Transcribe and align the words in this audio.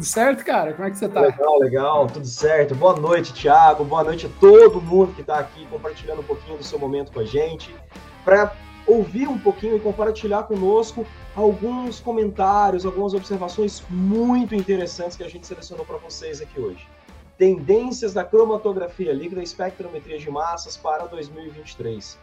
Tudo 0.00 0.08
certo, 0.08 0.44
cara? 0.46 0.72
Como 0.72 0.88
é 0.88 0.90
que 0.90 0.96
você 0.96 1.08
tá? 1.10 1.20
Legal, 1.20 1.58
legal, 1.58 2.06
tudo 2.06 2.26
certo. 2.26 2.74
Boa 2.74 2.96
noite, 2.96 3.34
Thiago. 3.34 3.84
Boa 3.84 4.02
noite 4.02 4.24
a 4.24 4.30
todo 4.40 4.80
mundo 4.80 5.12
que 5.12 5.20
está 5.20 5.38
aqui 5.38 5.66
compartilhando 5.66 6.20
um 6.20 6.24
pouquinho 6.24 6.56
do 6.56 6.64
seu 6.64 6.78
momento 6.78 7.12
com 7.12 7.20
a 7.20 7.24
gente. 7.26 7.74
Para 8.24 8.50
ouvir 8.86 9.28
um 9.28 9.38
pouquinho 9.38 9.76
e 9.76 9.80
compartilhar 9.80 10.44
conosco 10.44 11.06
alguns 11.36 12.00
comentários, 12.00 12.86
algumas 12.86 13.12
observações 13.12 13.82
muito 13.90 14.54
interessantes 14.54 15.18
que 15.18 15.22
a 15.22 15.28
gente 15.28 15.46
selecionou 15.46 15.84
para 15.84 15.98
vocês 15.98 16.40
aqui 16.40 16.58
hoje. 16.58 16.88
Tendências 17.36 18.14
da 18.14 18.24
cromatografia 18.24 19.12
líquida 19.12 19.42
e 19.42 19.44
espectrometria 19.44 20.18
de 20.18 20.30
massas 20.30 20.78
para 20.78 21.04
2023. 21.08 22.18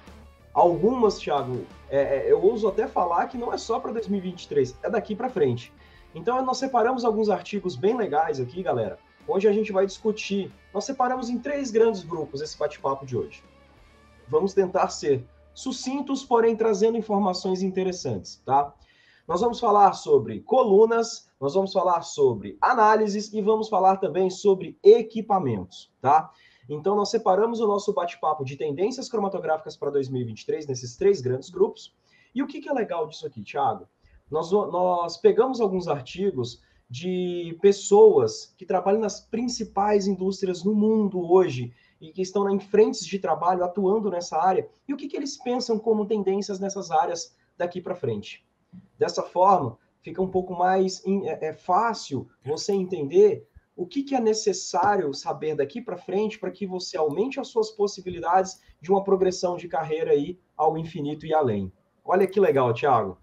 Algumas, 0.52 1.20
Thiago, 1.20 1.64
é, 1.92 2.00
é, 2.00 2.32
eu 2.32 2.42
ouso 2.42 2.68
até 2.68 2.88
falar 2.88 3.28
que 3.28 3.38
não 3.38 3.54
é 3.54 3.58
só 3.60 3.80
para 3.80 3.92
2023, 3.92 4.76
é 4.82 4.90
daqui 4.90 5.16
para 5.16 5.30
frente. 5.30 5.72
Então, 6.16 6.44
nós 6.44 6.58
separamos 6.58 7.06
alguns 7.06 7.30
artigos 7.30 7.76
bem 7.76 7.96
legais 7.96 8.40
aqui, 8.40 8.64
galera, 8.64 8.98
onde 9.28 9.48
a 9.48 9.52
gente 9.52 9.72
vai 9.72 9.86
discutir. 9.86 10.52
Nós 10.74 10.86
separamos 10.86 11.30
em 11.30 11.38
três 11.38 11.70
grandes 11.70 12.04
grupos 12.04 12.42
esse 12.42 12.58
bate-papo 12.58 13.06
de 13.06 13.18
hoje. 13.18 13.44
Vamos 14.28 14.54
tentar 14.54 14.90
ser 14.90 15.26
sucintos, 15.54 16.24
porém 16.24 16.56
trazendo 16.56 16.98
informações 16.98 17.62
interessantes, 17.62 18.42
tá? 18.46 18.74
Nós 19.28 19.42
vamos 19.42 19.60
falar 19.60 19.94
sobre 19.94 20.40
colunas, 20.42 21.30
nós 21.40 21.54
vamos 21.54 21.74
falar 21.74 22.02
sobre 22.02 22.58
análises 22.62 23.34
e 23.34 23.42
vamos 23.42 23.68
falar 23.68 23.98
também 23.98 24.30
sobre 24.30 24.78
equipamentos, 24.84 25.92
tá? 26.02 26.32
Então, 26.70 26.96
nós 26.96 27.10
separamos 27.10 27.60
o 27.60 27.68
nosso 27.68 27.94
bate-papo 27.94 28.44
de 28.44 28.56
tendências 28.56 29.10
cromatográficas 29.10 29.76
para 29.76 29.90
2023 29.90 30.68
nesses 30.68 30.96
três 30.96 31.22
grandes 31.22 31.50
grupos. 31.50 31.94
E 32.36 32.44
o 32.44 32.48
que, 32.48 32.60
que 32.62 32.70
é 32.70 32.74
legal 32.74 33.08
disso 33.08 33.26
aqui, 33.26 33.42
Thiago? 33.42 33.88
Nós, 34.30 34.52
nós 34.52 35.18
pegamos 35.18 35.62
alguns 35.62 35.88
artigos 35.88 36.62
de 36.90 37.58
pessoas 37.62 38.54
que 38.58 38.66
trabalham 38.66 39.02
nas 39.02 39.20
principais 39.20 40.08
indústrias 40.08 40.64
no 40.64 40.74
mundo 40.74 41.20
hoje 41.20 41.74
e 42.00 42.12
que 42.12 42.22
estão 42.22 42.50
em 42.50 42.60
frentes 42.60 43.06
de 43.06 43.20
trabalho 43.20 43.64
atuando 43.64 44.10
nessa 44.10 44.38
área 44.38 44.70
e 44.88 44.94
o 44.94 44.98
que, 44.98 45.08
que 45.08 45.18
eles 45.18 45.38
pensam 45.38 45.80
como 45.80 46.06
tendências 46.06 46.60
nessas 46.60 46.92
áreas 46.92 47.36
daqui 47.58 47.82
para 47.82 47.96
frente. 47.96 48.46
Dessa 48.98 49.24
forma, 49.24 49.78
fica 50.02 50.22
um 50.22 50.30
pouco 50.30 50.54
mais 50.54 51.04
é, 51.06 51.48
é 51.48 51.54
fácil 51.54 52.28
você 52.46 52.74
entender 52.74 53.48
o 53.76 53.86
que, 53.86 54.04
que 54.04 54.16
é 54.16 54.20
necessário 54.20 55.14
saber 55.14 55.56
daqui 55.56 55.82
para 55.82 55.98
frente 55.98 56.40
para 56.40 56.52
que 56.52 56.66
você 56.66 56.98
aumente 56.98 57.40
as 57.40 57.48
suas 57.50 57.70
possibilidades 57.70 58.62
de 58.82 58.92
uma 58.92 59.04
progressão 59.04 59.56
de 59.56 59.68
carreira 59.68 60.12
aí 60.12 60.40
ao 60.56 60.78
infinito 60.78 61.26
e 61.26 61.34
além. 61.34 61.72
Olha 62.04 62.26
que 62.26 62.40
legal, 62.40 62.74
Thiago. 62.74 63.18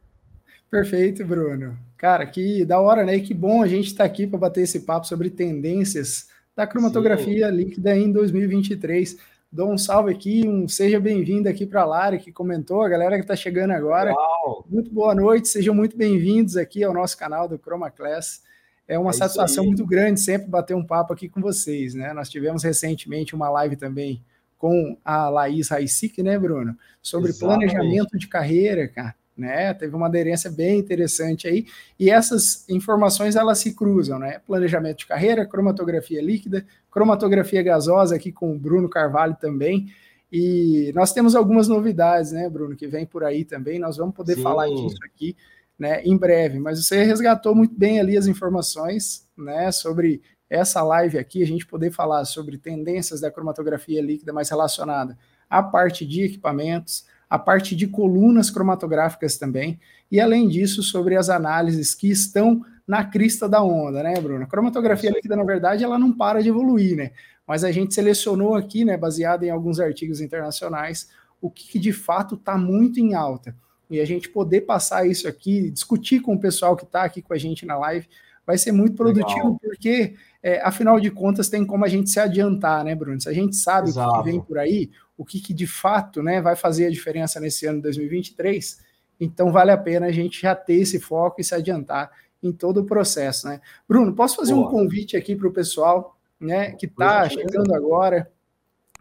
Perfeito, 0.75 1.25
Bruno. 1.25 1.79
Cara, 1.97 2.27
que 2.27 2.65
da 2.65 2.81
hora, 2.81 3.05
né? 3.05 3.15
E 3.15 3.21
que 3.21 3.33
bom 3.33 3.63
a 3.63 3.69
gente 3.69 3.87
estar 3.87 4.03
tá 4.03 4.11
aqui 4.11 4.27
para 4.27 4.41
bater 4.41 4.63
esse 4.63 4.81
papo 4.81 5.07
sobre 5.07 5.31
tendências 5.31 6.27
da 6.57 6.67
cromatografia 6.67 7.49
Sim. 7.49 7.55
líquida 7.55 7.97
em 7.97 8.11
2023. 8.11 9.17
Dou 9.53 9.71
um 9.71 9.79
salve 9.79 10.11
aqui, 10.11 10.43
um 10.49 10.67
seja 10.67 10.99
bem-vindo 10.99 11.49
aqui 11.49 11.65
para 11.65 11.83
a 11.83 11.85
Lara, 11.85 12.19
que 12.19 12.33
comentou, 12.33 12.83
a 12.83 12.89
galera 12.89 13.15
que 13.15 13.21
está 13.21 13.37
chegando 13.37 13.71
agora. 13.71 14.13
Uau. 14.13 14.65
Muito 14.69 14.91
boa 14.91 15.15
noite, 15.15 15.47
sejam 15.47 15.73
muito 15.77 15.97
bem-vindos 15.97 16.57
aqui 16.57 16.83
ao 16.83 16.93
nosso 16.93 17.17
canal 17.17 17.47
do 17.47 17.57
Chroma 17.57 17.89
Class. 17.89 18.43
É 18.89 18.99
uma 18.99 19.11
é 19.11 19.13
satisfação 19.13 19.65
muito 19.65 19.87
grande 19.87 20.19
sempre 20.19 20.49
bater 20.49 20.75
um 20.75 20.85
papo 20.85 21.13
aqui 21.13 21.29
com 21.29 21.41
vocês, 21.41 21.95
né? 21.95 22.13
Nós 22.13 22.29
tivemos 22.29 22.65
recentemente 22.65 23.33
uma 23.33 23.49
live 23.49 23.77
também 23.77 24.21
com 24.59 24.99
a 25.05 25.29
Laís 25.29 25.69
Raicic, 25.69 26.21
né, 26.21 26.37
Bruno? 26.37 26.77
Sobre 27.01 27.31
Exatamente. 27.31 27.71
planejamento 27.71 28.19
de 28.19 28.27
carreira, 28.27 28.89
cara 28.89 29.15
né? 29.37 29.75
Teve 29.75 29.95
uma 29.97 30.07
aderência 30.07 30.51
bem 30.51 30.79
interessante 30.79 31.49
aí, 31.49 31.67
e 31.99 32.11
essas 32.11 32.69
informações 32.69 33.37
elas 33.37 33.59
se 33.59 33.75
cruzam, 33.75 34.19
né? 34.19 34.41
Planejamento 34.47 34.99
de 34.99 35.07
carreira, 35.07 35.47
cromatografia 35.47 36.23
líquida, 36.23 36.65
cromatografia 36.91 37.63
gasosa 37.63 38.17
aqui 38.17 38.31
com 38.31 38.55
o 38.55 38.59
Bruno 38.59 38.89
Carvalho 38.89 39.37
também. 39.41 39.87
E 40.31 40.91
nós 40.95 41.13
temos 41.13 41.37
algumas 41.37 41.69
novidades, 41.69 42.33
né, 42.33 42.49
Bruno, 42.51 42.75
que 42.75 42.89
vem 42.89 43.07
por 43.07 43.23
aí 43.23 43.45
também. 43.45 43.79
Nós 43.79 43.97
vamos 43.97 44.15
poder 44.17 44.35
Sim. 44.35 44.43
falar 44.43 44.67
disso 44.67 44.99
aqui, 45.05 45.37
né, 45.79 46.03
em 46.03 46.17
breve. 46.17 46.59
Mas 46.59 46.85
você 46.85 47.05
resgatou 47.05 47.55
muito 47.55 47.75
bem 47.79 48.01
ali 48.01 48.17
as 48.17 48.27
informações, 48.27 49.29
né, 49.39 49.71
sobre 49.71 50.23
essa 50.51 50.83
live 50.83 51.19
aqui, 51.19 51.43
a 51.43 51.47
gente 51.47 51.67
poder 51.67 51.91
falar 51.91 52.25
sobre 52.25 52.59
tendências 52.59 53.21
da 53.21 53.31
cromatografia 53.31 54.03
líquida 54.03 54.33
mais 54.33 54.51
relacionada 54.51 55.17
à 55.49 55.63
parte 55.63 56.07
de 56.07 56.23
equipamentos, 56.25 57.07
a 57.29 57.39
parte 57.39 57.75
de 57.75 57.87
colunas 57.87 58.51
cromatográficas 58.51 59.37
também, 59.37 59.79
e 60.11 60.21
além 60.21 60.49
disso, 60.49 60.83
sobre 60.83 61.17
as 61.17 61.29
análises 61.29 61.95
que 61.95 62.11
estão 62.11 62.65
na 62.87 63.05
crista 63.05 63.49
da 63.49 63.63
onda, 63.63 64.03
né, 64.03 64.15
Bruno? 64.21 64.45
A 64.45 64.47
cromatografia 64.47 65.11
líquida, 65.11 65.35
na 65.35 65.45
verdade, 65.45 65.83
ela 65.83 65.99
não 65.99 66.13
para 66.13 66.43
de 66.43 66.49
evoluir, 66.49 66.97
né? 66.97 67.11
Mas 67.47 67.65
a 67.65 67.73
gente 67.73 67.95
selecionou 67.95 68.55
aqui, 68.55 68.85
né, 68.85 68.97
baseado 68.97 69.43
em 69.43 69.51
alguns 69.51 69.81
artigos 69.81 70.21
internacionais, 70.21 71.09
o 71.41 71.51
que 71.51 71.79
de 71.79 71.93
fato 71.93 72.37
está 72.37 72.57
muito 72.57 73.01
em 73.01 73.15
alta. 73.15 73.55
E 73.91 74.01
a 74.01 74.05
gente 74.05 74.29
poder 74.29 74.63
passar 74.63 75.07
isso 75.07 75.29
aqui, 75.29 75.71
discutir 75.71 76.21
com 76.21 76.35
o 76.35 76.41
pessoal 76.41 76.77
que 76.77 76.85
está 76.85 77.05
aqui 77.05 77.21
com 77.21 77.35
a 77.35 77.39
gente 77.39 77.67
na 77.67 77.77
live, 77.79 78.09
vai 78.47 78.59
ser 78.59 78.73
muito 78.73 78.97
produtivo, 78.97 79.37
Legal. 79.37 79.61
porque, 79.63 80.15
é, 80.47 80.61
afinal 80.61 81.01
de 81.01 81.11
contas, 81.11 81.49
tem 81.49 81.65
como 81.65 81.87
a 81.87 81.89
gente 81.89 82.11
se 82.11 82.21
adiantar, 82.21 82.85
né, 82.85 82.95
Bruno? 82.95 83.19
Se 83.19 83.31
a 83.31 83.33
gente 83.33 83.57
sabe 83.57 83.89
Exato. 83.89 84.11
o 84.11 84.19
que 84.19 84.31
vem 84.31 84.39
por 84.39 84.59
aí, 84.59 84.91
o 85.17 85.25
que, 85.25 85.41
que 85.41 85.55
de 85.55 85.67
fato 85.67 86.23
né, 86.23 86.43
vai 86.43 86.55
fazer 86.55 86.85
a 86.85 86.91
diferença 86.91 87.41
nesse 87.41 87.65
ano 87.65 87.79
de 87.79 87.85
2023, 87.85 88.79
então 89.19 89.51
vale 89.51 89.71
a 89.71 89.79
pena 89.79 90.05
a 90.05 90.13
gente 90.13 90.43
já 90.43 90.55
ter 90.55 90.75
esse 90.75 91.01
foco 91.01 91.41
e 91.41 91.45
se 91.45 91.55
adiantar 91.55 92.11
em 92.43 92.53
todo 92.53 92.83
o 92.83 92.85
processo. 92.85 93.49
Né? 93.49 93.59
Bruno, 93.89 94.15
posso 94.15 94.37
fazer 94.37 94.53
Boa. 94.53 94.69
um 94.69 94.71
convite 94.71 95.17
aqui 95.17 95.35
para 95.35 95.49
o 95.49 95.53
pessoal 95.53 96.15
né, 96.39 96.73
que 96.73 96.85
está 96.85 97.27
chegando 97.27 97.75
agora, 97.75 98.31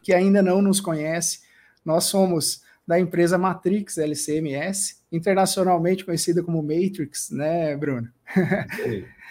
que 0.01 0.13
ainda 0.13 0.41
não 0.41 0.61
nos 0.61 0.79
conhece. 0.79 1.41
Nós 1.83 2.05
somos 2.05 2.61
da 2.87 2.97
empresa 2.97 3.37
Matrix 3.37 3.97
LCMS, 3.97 5.01
internacionalmente 5.11 6.05
conhecida 6.05 6.41
como 6.41 6.63
Matrix, 6.63 7.31
né, 7.31 7.75
Bruno? 7.75 8.07
É, 8.33 9.03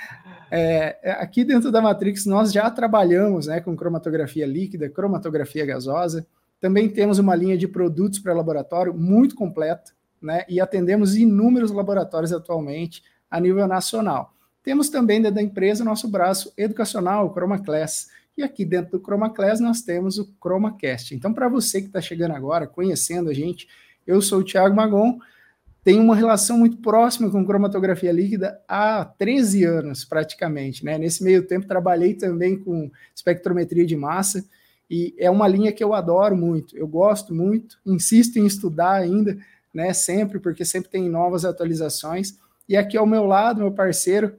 é, 0.54 1.12
aqui 1.12 1.44
dentro 1.44 1.72
da 1.72 1.80
Matrix 1.80 2.26
nós 2.26 2.52
já 2.52 2.70
trabalhamos 2.70 3.46
né, 3.46 3.60
com 3.60 3.74
cromatografia 3.74 4.46
líquida, 4.46 4.88
cromatografia 4.88 5.64
gasosa, 5.64 6.26
também 6.60 6.88
temos 6.88 7.18
uma 7.18 7.34
linha 7.34 7.56
de 7.56 7.66
produtos 7.66 8.18
para 8.18 8.34
laboratório 8.34 8.92
muito 8.92 9.34
completa, 9.34 9.92
né? 10.20 10.44
E 10.48 10.60
atendemos 10.60 11.16
inúmeros 11.16 11.72
laboratórios 11.72 12.32
atualmente 12.32 13.02
a 13.30 13.40
nível 13.40 13.66
nacional. 13.66 14.32
Temos 14.62 14.88
também 14.88 15.20
dentro 15.20 15.36
da 15.36 15.42
empresa 15.42 15.84
nosso 15.84 16.06
braço 16.06 16.52
educacional, 16.56 17.26
o 17.26 17.34
ChromaClass. 17.34 18.10
E 18.36 18.42
aqui 18.42 18.64
dentro 18.64 18.98
do 18.98 19.04
ChromaClass 19.04 19.58
nós 19.58 19.82
temos 19.82 20.18
o 20.18 20.28
ChromaCast. 20.40 21.14
Então, 21.14 21.34
para 21.34 21.48
você 21.48 21.80
que 21.80 21.88
está 21.88 22.00
chegando 22.00 22.32
agora, 22.32 22.66
conhecendo 22.66 23.28
a 23.28 23.34
gente, 23.34 23.66
eu 24.06 24.22
sou 24.22 24.40
o 24.40 24.44
Thiago 24.44 24.76
Magon, 24.76 25.18
tenho 25.84 26.02
uma 26.02 26.14
relação 26.14 26.58
muito 26.58 26.76
próxima 26.76 27.30
com 27.30 27.44
cromatografia 27.44 28.12
líquida 28.12 28.60
há 28.68 29.04
13 29.04 29.64
anos, 29.64 30.04
praticamente. 30.04 30.84
Né? 30.84 30.96
Nesse 30.96 31.24
meio 31.24 31.46
tempo, 31.46 31.66
trabalhei 31.66 32.14
também 32.14 32.56
com 32.56 32.90
espectrometria 33.14 33.84
de 33.84 33.96
massa 33.96 34.44
e 34.88 35.14
é 35.18 35.30
uma 35.30 35.48
linha 35.48 35.72
que 35.72 35.82
eu 35.82 35.94
adoro 35.94 36.36
muito, 36.36 36.76
eu 36.76 36.86
gosto 36.86 37.34
muito, 37.34 37.78
insisto 37.84 38.38
em 38.38 38.44
estudar 38.44 38.92
ainda, 38.92 39.38
né, 39.72 39.92
sempre, 39.94 40.38
porque 40.38 40.66
sempre 40.66 40.90
tem 40.90 41.08
novas 41.08 41.46
atualizações. 41.46 42.38
E 42.68 42.76
aqui 42.76 42.98
ao 42.98 43.06
meu 43.06 43.24
lado, 43.24 43.62
meu 43.62 43.72
parceiro 43.72 44.36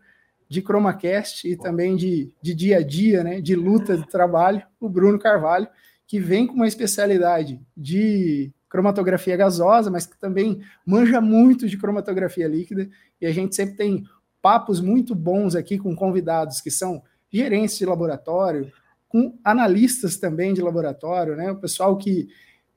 de 0.48 0.62
ChromaCast 0.62 1.48
e 1.48 1.58
também 1.58 1.96
de, 1.96 2.32
de 2.40 2.54
dia 2.54 2.78
a 2.78 2.84
dia, 2.84 3.24
né, 3.24 3.42
de 3.42 3.56
luta 3.56 3.98
de 3.98 4.08
trabalho, 4.08 4.62
o 4.80 4.88
Bruno 4.88 5.18
Carvalho, 5.18 5.68
que 6.06 6.20
vem 6.20 6.46
com 6.46 6.54
uma 6.54 6.68
especialidade 6.68 7.60
de 7.76 8.52
cromatografia 8.74 9.38
gasosa, 9.38 9.92
mas 9.92 10.08
que 10.08 10.20
também 10.20 10.60
manja 10.84 11.22
muito 11.22 11.70
de 11.70 11.78
cromatografia 11.78 12.48
líquida, 12.48 12.90
e 13.22 13.28
a 13.28 13.32
gente 13.32 13.56
sempre 13.56 13.76
tem 13.76 14.04
papos 14.42 14.82
muito 14.82 15.14
bons 15.14 15.56
aqui 15.56 15.78
com 15.78 15.96
convidados 15.96 16.60
que 16.60 16.72
são 16.72 17.04
gerentes 17.32 17.78
de 17.78 17.86
laboratório, 17.86 18.72
com 19.08 19.38
analistas 19.44 20.18
também 20.18 20.56
de 20.56 20.62
laboratório, 20.64 21.36
né? 21.36 21.52
O 21.52 21.56
pessoal 21.58 21.96
que 21.96 22.28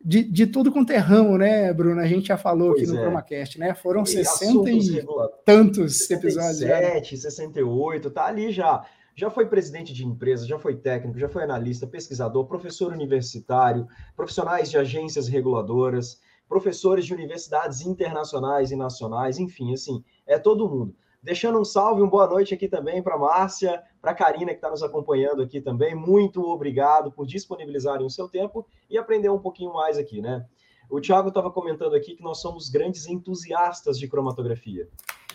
de, 0.05 0.23
de 0.23 0.47
tudo 0.47 0.71
quanto 0.71 0.93
é 0.93 0.99
ramo, 0.99 1.39
né, 1.39 1.73
Bruno? 1.73 1.99
A 1.99 2.07
gente 2.07 2.29
já 2.29 2.37
falou 2.37 2.75
pois 2.75 2.83
aqui 2.83 2.93
no 2.93 2.99
é. 2.99 3.03
ChromaCast, 3.03 3.59
né? 3.59 3.75
Foram 3.75 4.03
e 4.03 4.07
60 4.07 4.71
e 4.71 5.07
tantos 5.47 5.97
67, 5.97 6.13
episódios. 6.13 6.59
67, 6.59 7.17
68, 7.17 8.11
tá 8.11 8.27
ali 8.27 8.53
já. 8.53 8.85
Já 9.19 9.31
foi 9.31 9.47
presidente 9.47 9.95
de 9.95 10.05
empresa, 10.05 10.47
já 10.47 10.59
foi 10.59 10.77
técnico, 10.77 11.19
já 11.19 11.27
foi 11.27 11.43
analista, 11.43 11.87
pesquisador, 11.87 12.45
professor 12.45 12.93
universitário, 12.93 13.89
profissionais 14.15 14.71
de 14.71 14.77
agências 14.77 15.27
reguladoras, 15.27 16.21
professores 16.47 17.07
de 17.07 17.15
universidades 17.15 17.81
internacionais 17.81 18.71
e 18.71 18.77
nacionais, 18.77 19.39
enfim, 19.39 19.73
assim, 19.73 20.05
é 20.27 20.39
todo 20.39 20.69
mundo. 20.69 20.95
Deixando 21.23 21.59
um 21.59 21.65
salve, 21.65 22.03
uma 22.03 22.11
boa 22.11 22.27
noite 22.27 22.53
aqui 22.53 22.69
também 22.69 23.03
para 23.03 23.17
Márcia, 23.17 23.83
para 24.03 24.13
Karina, 24.13 24.51
que 24.51 24.59
está 24.59 24.69
nos 24.69 24.83
acompanhando 24.83 25.41
aqui 25.41 25.63
também. 25.63 25.95
Muito 25.95 26.43
obrigado 26.43 27.11
por 27.11 27.27
disponibilizarem 27.27 28.05
o 28.05 28.11
seu 28.11 28.29
tempo 28.29 28.67
e 28.91 28.99
aprender 28.99 29.31
um 29.31 29.39
pouquinho 29.39 29.73
mais 29.73 29.97
aqui, 29.97 30.21
né? 30.21 30.45
O 30.91 31.01
Thiago 31.01 31.29
estava 31.29 31.51
comentando 31.51 31.97
aqui 31.97 32.17
que 32.17 32.23
nós 32.23 32.43
somos 32.43 32.69
grandes 32.69 33.07
entusiastas 33.07 33.99
de 33.99 34.07
cromatografia. 34.07 34.87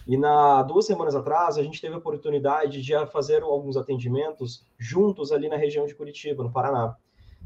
E 0.07 0.17
na 0.17 0.63
duas 0.63 0.85
semanas 0.85 1.15
atrás, 1.15 1.57
a 1.57 1.63
gente 1.63 1.79
teve 1.79 1.93
a 1.93 1.97
oportunidade 1.97 2.81
de 2.81 2.93
fazer 3.07 3.43
alguns 3.43 3.77
atendimentos 3.77 4.65
juntos 4.77 5.31
ali 5.31 5.47
na 5.47 5.55
região 5.55 5.85
de 5.85 5.95
Curitiba, 5.95 6.43
no 6.43 6.51
Paraná. 6.51 6.95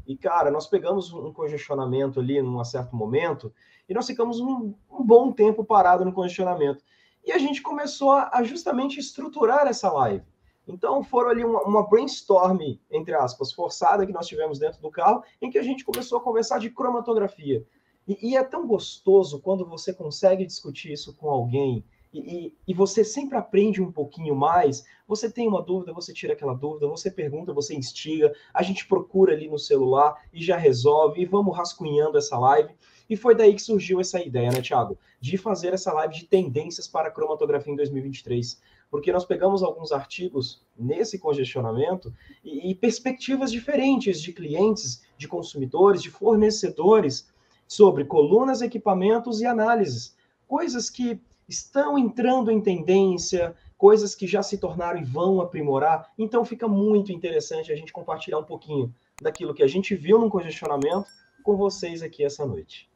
E, 0.06 0.16
cara, 0.16 0.50
nós 0.50 0.66
pegamos 0.66 1.12
um 1.12 1.32
congestionamento 1.32 2.20
ali 2.20 2.40
num 2.40 2.62
certo 2.64 2.94
momento 2.94 3.52
e 3.88 3.94
nós 3.94 4.06
ficamos 4.06 4.40
um, 4.40 4.74
um 4.90 5.04
bom 5.04 5.32
tempo 5.32 5.64
parado 5.64 6.04
no 6.04 6.12
congestionamento. 6.12 6.82
E 7.24 7.32
a 7.32 7.38
gente 7.38 7.60
começou 7.60 8.12
a, 8.12 8.30
a 8.32 8.42
justamente 8.44 9.00
estruturar 9.00 9.66
essa 9.66 9.90
live. 9.90 10.24
Então, 10.66 11.02
foram 11.02 11.30
ali 11.30 11.44
uma, 11.44 11.62
uma 11.62 11.88
brainstorm, 11.88 12.60
entre 12.90 13.14
aspas, 13.14 13.52
forçada 13.52 14.06
que 14.06 14.12
nós 14.12 14.26
tivemos 14.26 14.58
dentro 14.58 14.80
do 14.80 14.90
carro, 14.90 15.22
em 15.40 15.50
que 15.50 15.58
a 15.58 15.62
gente 15.62 15.84
começou 15.84 16.18
a 16.18 16.20
conversar 16.22 16.58
de 16.58 16.70
cromatografia. 16.70 17.64
E, 18.06 18.30
e 18.30 18.36
é 18.36 18.42
tão 18.42 18.66
gostoso 18.66 19.40
quando 19.40 19.66
você 19.66 19.92
consegue 19.92 20.46
discutir 20.46 20.92
isso 20.92 21.14
com 21.16 21.28
alguém 21.28 21.84
e, 22.18 22.54
e, 22.68 22.74
você 22.74 23.04
sempre 23.04 23.36
aprende 23.36 23.82
um 23.82 23.90
pouquinho 23.90 24.34
mais. 24.34 24.84
Você 25.06 25.30
tem 25.30 25.46
uma 25.48 25.62
dúvida, 25.62 25.92
você 25.92 26.12
tira 26.12 26.32
aquela 26.32 26.54
dúvida, 26.54 26.86
você 26.86 27.10
pergunta, 27.10 27.52
você 27.52 27.74
instiga, 27.74 28.32
a 28.52 28.62
gente 28.62 28.86
procura 28.86 29.32
ali 29.32 29.48
no 29.48 29.58
celular 29.58 30.14
e 30.32 30.42
já 30.42 30.56
resolve, 30.56 31.20
e 31.20 31.26
vamos 31.26 31.56
rascunhando 31.56 32.18
essa 32.18 32.38
live. 32.38 32.74
E 33.08 33.16
foi 33.16 33.34
daí 33.34 33.54
que 33.54 33.62
surgiu 33.62 34.00
essa 34.00 34.20
ideia, 34.20 34.50
né, 34.50 34.60
Thiago? 34.60 34.98
De 35.20 35.36
fazer 35.36 35.72
essa 35.72 35.92
live 35.92 36.14
de 36.14 36.26
tendências 36.26 36.88
para 36.88 37.08
a 37.08 37.10
cromatografia 37.10 37.72
em 37.72 37.76
2023. 37.76 38.60
Porque 38.90 39.12
nós 39.12 39.24
pegamos 39.24 39.62
alguns 39.62 39.92
artigos 39.92 40.64
nesse 40.76 41.18
congestionamento 41.18 42.12
e, 42.44 42.70
e 42.70 42.74
perspectivas 42.74 43.52
diferentes 43.52 44.20
de 44.20 44.32
clientes, 44.32 45.04
de 45.16 45.28
consumidores, 45.28 46.02
de 46.02 46.10
fornecedores 46.10 47.28
sobre 47.66 48.04
colunas, 48.04 48.62
equipamentos 48.62 49.40
e 49.40 49.46
análises. 49.46 50.16
Coisas 50.46 50.88
que 50.88 51.20
estão 51.48 51.98
entrando 51.98 52.50
em 52.50 52.60
tendência, 52.60 53.54
coisas 53.76 54.14
que 54.14 54.26
já 54.26 54.42
se 54.42 54.58
tornaram 54.58 55.00
e 55.00 55.04
vão 55.04 55.40
aprimorar. 55.40 56.10
Então 56.18 56.44
fica 56.44 56.66
muito 56.66 57.12
interessante 57.12 57.72
a 57.72 57.76
gente 57.76 57.92
compartilhar 57.92 58.38
um 58.38 58.44
pouquinho 58.44 58.92
daquilo 59.20 59.54
que 59.54 59.62
a 59.62 59.66
gente 59.66 59.94
viu 59.94 60.18
no 60.18 60.30
congestionamento 60.30 61.06
com 61.42 61.56
vocês 61.56 62.02
aqui 62.02 62.24
essa 62.24 62.44
noite. 62.44 62.88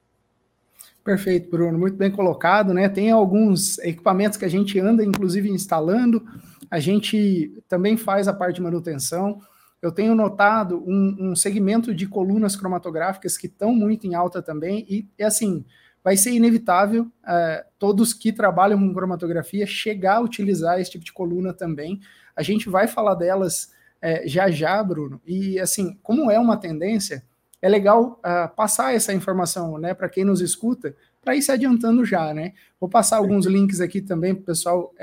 Perfeito, 1.05 1.51
Bruno, 1.51 1.79
muito 1.79 1.97
bem 1.97 2.11
colocado, 2.11 2.75
né? 2.75 2.89
Tem 2.89 3.11
alguns 3.11 3.79
equipamentos 3.79 4.37
que 4.37 4.45
a 4.45 4.51
gente 4.51 4.79
anda, 4.79 5.05
inclusive, 5.05 5.49
instalando. 5.49 6.23
A 6.71 6.79
gente 6.79 7.63
também 7.69 7.97
faz 7.97 8.29
a 8.29 8.35
parte 8.35 8.57
de 8.57 8.63
manutenção. 8.63 9.41
Eu 9.81 9.91
tenho 9.91 10.15
notado 10.15 10.83
um, 10.87 11.31
um 11.31 11.37
segmento 11.37 11.95
de 11.95 12.07
colunas 12.07 12.55
cromatográficas 12.55 13.39
que 13.39 13.47
estão 13.47 13.75
muito 13.75 14.07
em 14.07 14.15
alta 14.15 14.43
também, 14.43 14.85
e 14.91 15.09
é 15.17 15.25
assim, 15.25 15.65
vai 16.03 16.17
ser 16.17 16.33
inevitável 16.33 17.07
é, 17.27 17.65
todos 17.79 18.15
que 18.15 18.33
trabalham 18.33 18.79
com 18.79 18.95
cromatografia 18.95 19.67
chegar 19.67 20.17
a 20.17 20.21
utilizar 20.21 20.81
esse 20.81 20.91
tipo 20.91 21.05
de 21.05 21.13
coluna 21.13 21.53
também. 21.53 22.01
A 22.35 22.43
gente 22.43 22.69
vai 22.69 22.87
falar 22.87 23.15
delas 23.15 23.73
é, 24.01 24.27
já 24.27 24.51
já, 24.51 24.83
Bruno. 24.83 25.21
E 25.27 25.59
assim, 25.59 25.99
como 26.03 26.31
é 26.31 26.39
uma 26.39 26.57
tendência, 26.57 27.23
é 27.61 27.69
legal 27.69 28.19
uh, 28.25 28.55
passar 28.57 28.95
essa 28.95 29.13
informação, 29.13 29.77
né, 29.77 29.93
para 29.93 30.09
quem 30.09 30.25
nos 30.25 30.41
escuta, 30.41 30.97
para 31.21 31.37
ir 31.37 31.43
se 31.43 31.53
adiantando 31.53 32.03
já, 32.07 32.33
né? 32.33 32.55
Vou 32.81 32.89
passar 32.89 33.19
alguns 33.19 33.45
links 33.45 33.83
aqui 33.83 34.01
também 34.01 34.35
para 34.35 34.41
o 34.41 34.47
pessoal 34.47 34.95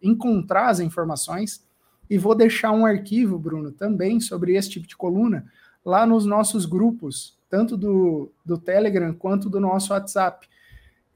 encontrar 0.00 0.68
as 0.68 0.78
informações 0.78 1.64
e 2.08 2.16
vou 2.16 2.32
deixar 2.32 2.70
um 2.70 2.86
arquivo, 2.86 3.36
Bruno, 3.36 3.72
também 3.72 4.20
sobre 4.20 4.54
esse 4.54 4.70
tipo 4.70 4.86
de 4.86 4.96
coluna 4.96 5.44
lá 5.84 6.06
nos 6.06 6.24
nossos 6.24 6.64
grupos 6.64 7.36
tanto 7.54 7.76
do, 7.76 8.32
do 8.44 8.58
Telegram 8.58 9.14
quanto 9.14 9.48
do 9.48 9.60
nosso 9.60 9.92
WhatsApp. 9.92 10.48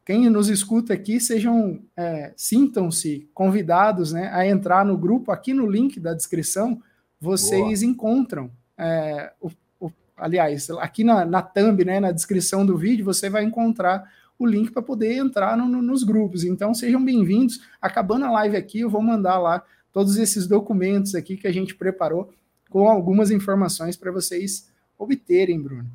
Quem 0.07 0.31
nos 0.31 0.49
escuta 0.49 0.95
aqui, 0.95 1.19
sejam, 1.19 1.83
é, 1.97 2.33
sintam-se 2.37 3.29
convidados 3.35 4.13
né, 4.13 4.31
a 4.33 4.47
entrar 4.47 4.85
no 4.85 4.97
grupo, 4.97 5.33
aqui 5.33 5.53
no 5.53 5.69
link 5.69 5.99
da 5.99 6.15
descrição, 6.15 6.81
vocês 7.21 7.81
Boa. 7.81 7.91
encontram. 7.91 8.53
É, 8.79 9.33
o, 9.41 9.51
aliás, 10.17 10.71
aqui 10.71 11.03
na, 11.03 11.25
na 11.25 11.43
thumb, 11.43 11.85
né, 11.85 11.99
na 11.99 12.13
descrição 12.13 12.65
do 12.65 12.79
vídeo, 12.79 13.05
você 13.05 13.29
vai 13.29 13.43
encontrar 13.43 14.09
o 14.39 14.47
link 14.47 14.71
para 14.71 14.81
poder 14.81 15.15
entrar 15.15 15.57
no, 15.57 15.67
no, 15.67 15.83
nos 15.83 16.05
grupos. 16.05 16.45
Então, 16.45 16.73
sejam 16.73 17.05
bem-vindos. 17.05 17.59
Acabando 17.83 18.27
a 18.27 18.31
live 18.31 18.57
aqui, 18.57 18.79
eu 18.79 18.91
vou 18.91 19.03
mandar 19.03 19.39
lá 19.39 19.65
todos 19.93 20.17
esses 20.19 20.47
documentos 20.47 21.17
aqui 21.17 21.37
que 21.37 21.49
a 21.49 21.53
gente 21.53 21.75
preparou 21.75 22.33
com 22.71 22.89
algumas 22.89 23.33
informações 23.33 23.97
para 23.97 24.13
vocês 24.13 24.71
obterem, 24.97 25.61
Bruno. 25.61 25.91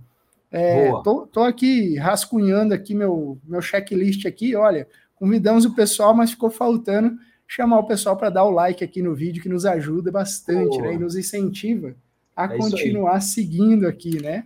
É, 0.54 0.92
tô, 1.04 1.26
tô, 1.26 1.42
aqui 1.42 1.98
rascunhando 1.98 2.76
aqui 2.76 2.94
meu, 2.94 3.40
meu 3.44 3.60
checklist 3.60 4.26
aqui, 4.28 4.56
olha, 4.56 4.88
convidamos 5.16 5.66
o 5.66 5.74
pessoal, 5.74 6.14
mas 6.14 6.30
ficou 6.30 6.52
faltando 6.52 7.18
chamar 7.48 7.80
o 7.80 7.88
pessoal 7.88 8.16
para 8.16 8.30
dar 8.30 8.44
o 8.46 8.52
like 8.52 8.84
aqui 8.84 9.02
no 9.02 9.16
vídeo, 9.16 9.42
que 9.42 9.50
nos 9.50 9.66
ajuda 9.66 10.12
bastante, 10.12 10.80
né? 10.80 10.94
E 10.94 10.98
nos 10.98 11.16
incentiva 11.16 11.96
a 12.36 12.46
é 12.46 12.58
continuar 12.58 13.20
seguindo 13.22 13.88
aqui, 13.88 14.22
né? 14.22 14.44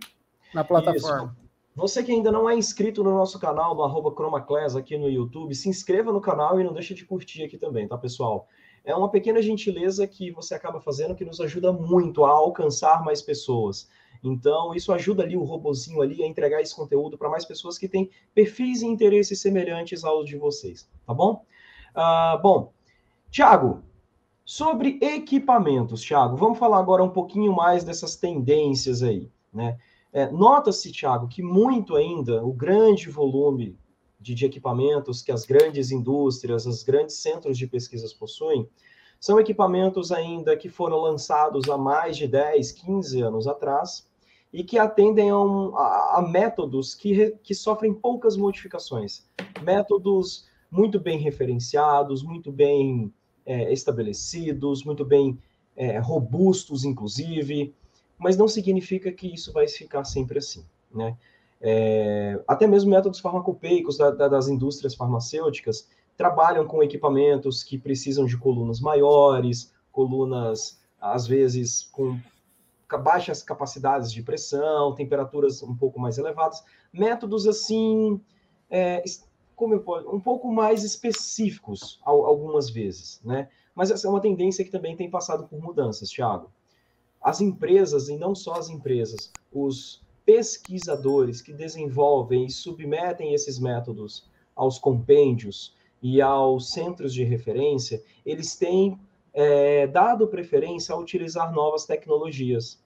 Na 0.54 0.64
plataforma. 0.64 1.36
Isso. 1.36 1.48
Você 1.74 2.02
que 2.02 2.10
ainda 2.10 2.32
não 2.32 2.50
é 2.50 2.56
inscrito 2.56 3.04
no 3.04 3.10
nosso 3.10 3.38
canal, 3.38 3.74
no 3.74 3.82
arroba 3.82 4.10
ChromaClass 4.10 4.74
aqui 4.74 4.98
no 4.98 5.08
YouTube, 5.08 5.54
se 5.54 5.68
inscreva 5.68 6.12
no 6.12 6.20
canal 6.20 6.60
e 6.60 6.64
não 6.64 6.72
deixe 6.72 6.92
de 6.92 7.04
curtir 7.04 7.44
aqui 7.44 7.56
também, 7.56 7.86
tá, 7.86 7.96
pessoal? 7.96 8.48
É 8.84 8.94
uma 8.94 9.10
pequena 9.10 9.40
gentileza 9.40 10.06
que 10.06 10.30
você 10.30 10.54
acaba 10.54 10.80
fazendo 10.80 11.14
que 11.14 11.24
nos 11.24 11.40
ajuda 11.40 11.72
muito 11.72 12.24
a 12.24 12.30
alcançar 12.30 13.04
mais 13.04 13.22
pessoas. 13.22 13.88
Então, 14.22 14.74
isso 14.74 14.92
ajuda 14.92 15.22
ali 15.22 15.36
o 15.36 15.44
robozinho 15.44 16.02
ali 16.02 16.22
a 16.22 16.26
entregar 16.26 16.60
esse 16.60 16.74
conteúdo 16.74 17.16
para 17.16 17.28
mais 17.28 17.44
pessoas 17.44 17.78
que 17.78 17.88
têm 17.88 18.10
perfis 18.34 18.82
e 18.82 18.86
interesses 18.86 19.40
semelhantes 19.40 20.04
aos 20.04 20.28
de 20.28 20.36
vocês, 20.36 20.88
tá 21.06 21.14
bom? 21.14 21.44
Uh, 21.94 22.40
bom, 22.42 22.72
Tiago, 23.30 23.82
sobre 24.44 24.98
equipamentos, 25.02 26.00
Tiago, 26.00 26.36
vamos 26.36 26.58
falar 26.58 26.78
agora 26.78 27.04
um 27.04 27.10
pouquinho 27.10 27.54
mais 27.54 27.84
dessas 27.84 28.16
tendências 28.16 29.02
aí, 29.02 29.30
né? 29.52 29.78
É, 30.10 30.30
Nota-se, 30.30 30.90
Tiago, 30.90 31.28
que 31.28 31.42
muito 31.42 31.94
ainda 31.94 32.42
o 32.42 32.52
grande 32.52 33.10
volume 33.10 33.78
de, 34.18 34.34
de 34.34 34.46
equipamentos 34.46 35.20
que 35.20 35.30
as 35.30 35.44
grandes 35.44 35.90
indústrias, 35.90 36.64
os 36.64 36.82
grandes 36.82 37.16
centros 37.16 37.58
de 37.58 37.66
pesquisas 37.66 38.14
possuem, 38.14 38.66
são 39.20 39.38
equipamentos 39.38 40.10
ainda 40.10 40.56
que 40.56 40.68
foram 40.68 40.98
lançados 40.98 41.68
há 41.68 41.76
mais 41.76 42.16
de 42.16 42.26
10, 42.26 42.72
15 42.72 43.20
anos 43.20 43.46
atrás, 43.46 44.07
e 44.52 44.64
que 44.64 44.78
atendem 44.78 45.30
a, 45.30 45.38
um, 45.38 45.76
a, 45.76 46.18
a 46.18 46.22
métodos 46.22 46.94
que, 46.94 47.12
re, 47.12 47.36
que 47.42 47.54
sofrem 47.54 47.92
poucas 47.92 48.36
modificações. 48.36 49.26
Métodos 49.62 50.46
muito 50.70 50.98
bem 50.98 51.18
referenciados, 51.18 52.22
muito 52.22 52.50
bem 52.50 53.12
é, 53.44 53.72
estabelecidos, 53.72 54.84
muito 54.84 55.04
bem 55.04 55.38
é, 55.76 55.98
robustos, 55.98 56.84
inclusive, 56.84 57.74
mas 58.18 58.36
não 58.36 58.48
significa 58.48 59.12
que 59.12 59.32
isso 59.32 59.52
vai 59.52 59.68
ficar 59.68 60.04
sempre 60.04 60.38
assim, 60.38 60.64
né? 60.92 61.16
É, 61.60 62.40
até 62.46 62.66
mesmo 62.66 62.90
métodos 62.90 63.18
farmacopeicos 63.18 63.98
da, 63.98 64.10
da, 64.12 64.28
das 64.28 64.46
indústrias 64.46 64.94
farmacêuticas 64.94 65.88
trabalham 66.16 66.64
com 66.66 66.82
equipamentos 66.82 67.64
que 67.64 67.76
precisam 67.76 68.26
de 68.26 68.36
colunas 68.36 68.80
maiores, 68.80 69.72
colunas, 69.90 70.80
às 71.00 71.26
vezes, 71.26 71.88
com 71.92 72.18
baixas 72.96 73.42
capacidades 73.42 74.10
de 74.12 74.22
pressão, 74.22 74.94
temperaturas 74.94 75.62
um 75.62 75.76
pouco 75.76 76.00
mais 76.00 76.16
elevadas, 76.16 76.64
métodos 76.92 77.46
assim, 77.46 78.20
é, 78.70 79.02
como 79.54 79.74
eu 79.74 79.80
posso, 79.80 80.08
um 80.08 80.20
pouco 80.20 80.50
mais 80.50 80.84
específicos 80.84 82.00
algumas 82.02 82.70
vezes, 82.70 83.20
né? 83.24 83.48
Mas 83.74 83.90
essa 83.90 84.06
é 84.06 84.10
uma 84.10 84.20
tendência 84.20 84.64
que 84.64 84.70
também 84.70 84.96
tem 84.96 85.10
passado 85.10 85.46
por 85.46 85.60
mudanças, 85.60 86.08
Thiago. 86.08 86.50
As 87.20 87.40
empresas, 87.40 88.08
e 88.08 88.16
não 88.16 88.34
só 88.34 88.54
as 88.54 88.70
empresas, 88.70 89.32
os 89.52 90.00
pesquisadores 90.24 91.40
que 91.42 91.52
desenvolvem 91.52 92.46
e 92.46 92.50
submetem 92.50 93.34
esses 93.34 93.58
métodos 93.58 94.28
aos 94.54 94.78
compêndios 94.78 95.74
e 96.02 96.20
aos 96.20 96.70
centros 96.70 97.12
de 97.12 97.24
referência, 97.24 98.02
eles 98.24 98.54
têm 98.56 98.98
é, 99.32 99.86
dado 99.86 100.26
preferência 100.28 100.94
a 100.94 100.98
utilizar 100.98 101.52
novas 101.52 101.84
tecnologias 101.84 102.82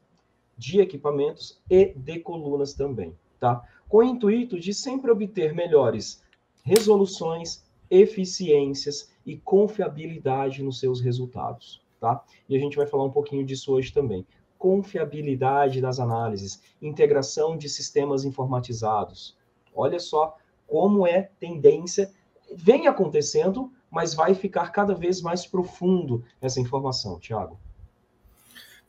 de 0.56 0.80
equipamentos 0.80 1.60
e 1.68 1.86
de 1.96 2.20
colunas 2.20 2.74
também, 2.74 3.16
tá? 3.40 3.62
Com 3.88 3.98
o 3.98 4.02
intuito 4.02 4.58
de 4.58 4.72
sempre 4.72 5.10
obter 5.10 5.54
melhores 5.54 6.22
resoluções, 6.62 7.64
eficiências 7.90 9.10
e 9.26 9.36
confiabilidade 9.36 10.62
nos 10.62 10.78
seus 10.78 11.00
resultados, 11.00 11.82
tá? 12.00 12.22
E 12.48 12.56
a 12.56 12.58
gente 12.58 12.76
vai 12.76 12.86
falar 12.86 13.04
um 13.04 13.10
pouquinho 13.10 13.44
disso 13.44 13.72
hoje 13.72 13.92
também. 13.92 14.26
Confiabilidade 14.58 15.80
das 15.80 15.98
análises, 15.98 16.62
integração 16.80 17.56
de 17.56 17.68
sistemas 17.68 18.24
informatizados. 18.24 19.36
Olha 19.74 19.98
só 19.98 20.36
como 20.66 21.06
é 21.06 21.30
tendência, 21.38 22.10
vem 22.54 22.86
acontecendo, 22.86 23.70
mas 23.92 24.14
vai 24.14 24.34
ficar 24.34 24.72
cada 24.72 24.94
vez 24.94 25.20
mais 25.20 25.46
profundo 25.46 26.24
essa 26.40 26.58
informação, 26.58 27.20
Tiago. 27.20 27.58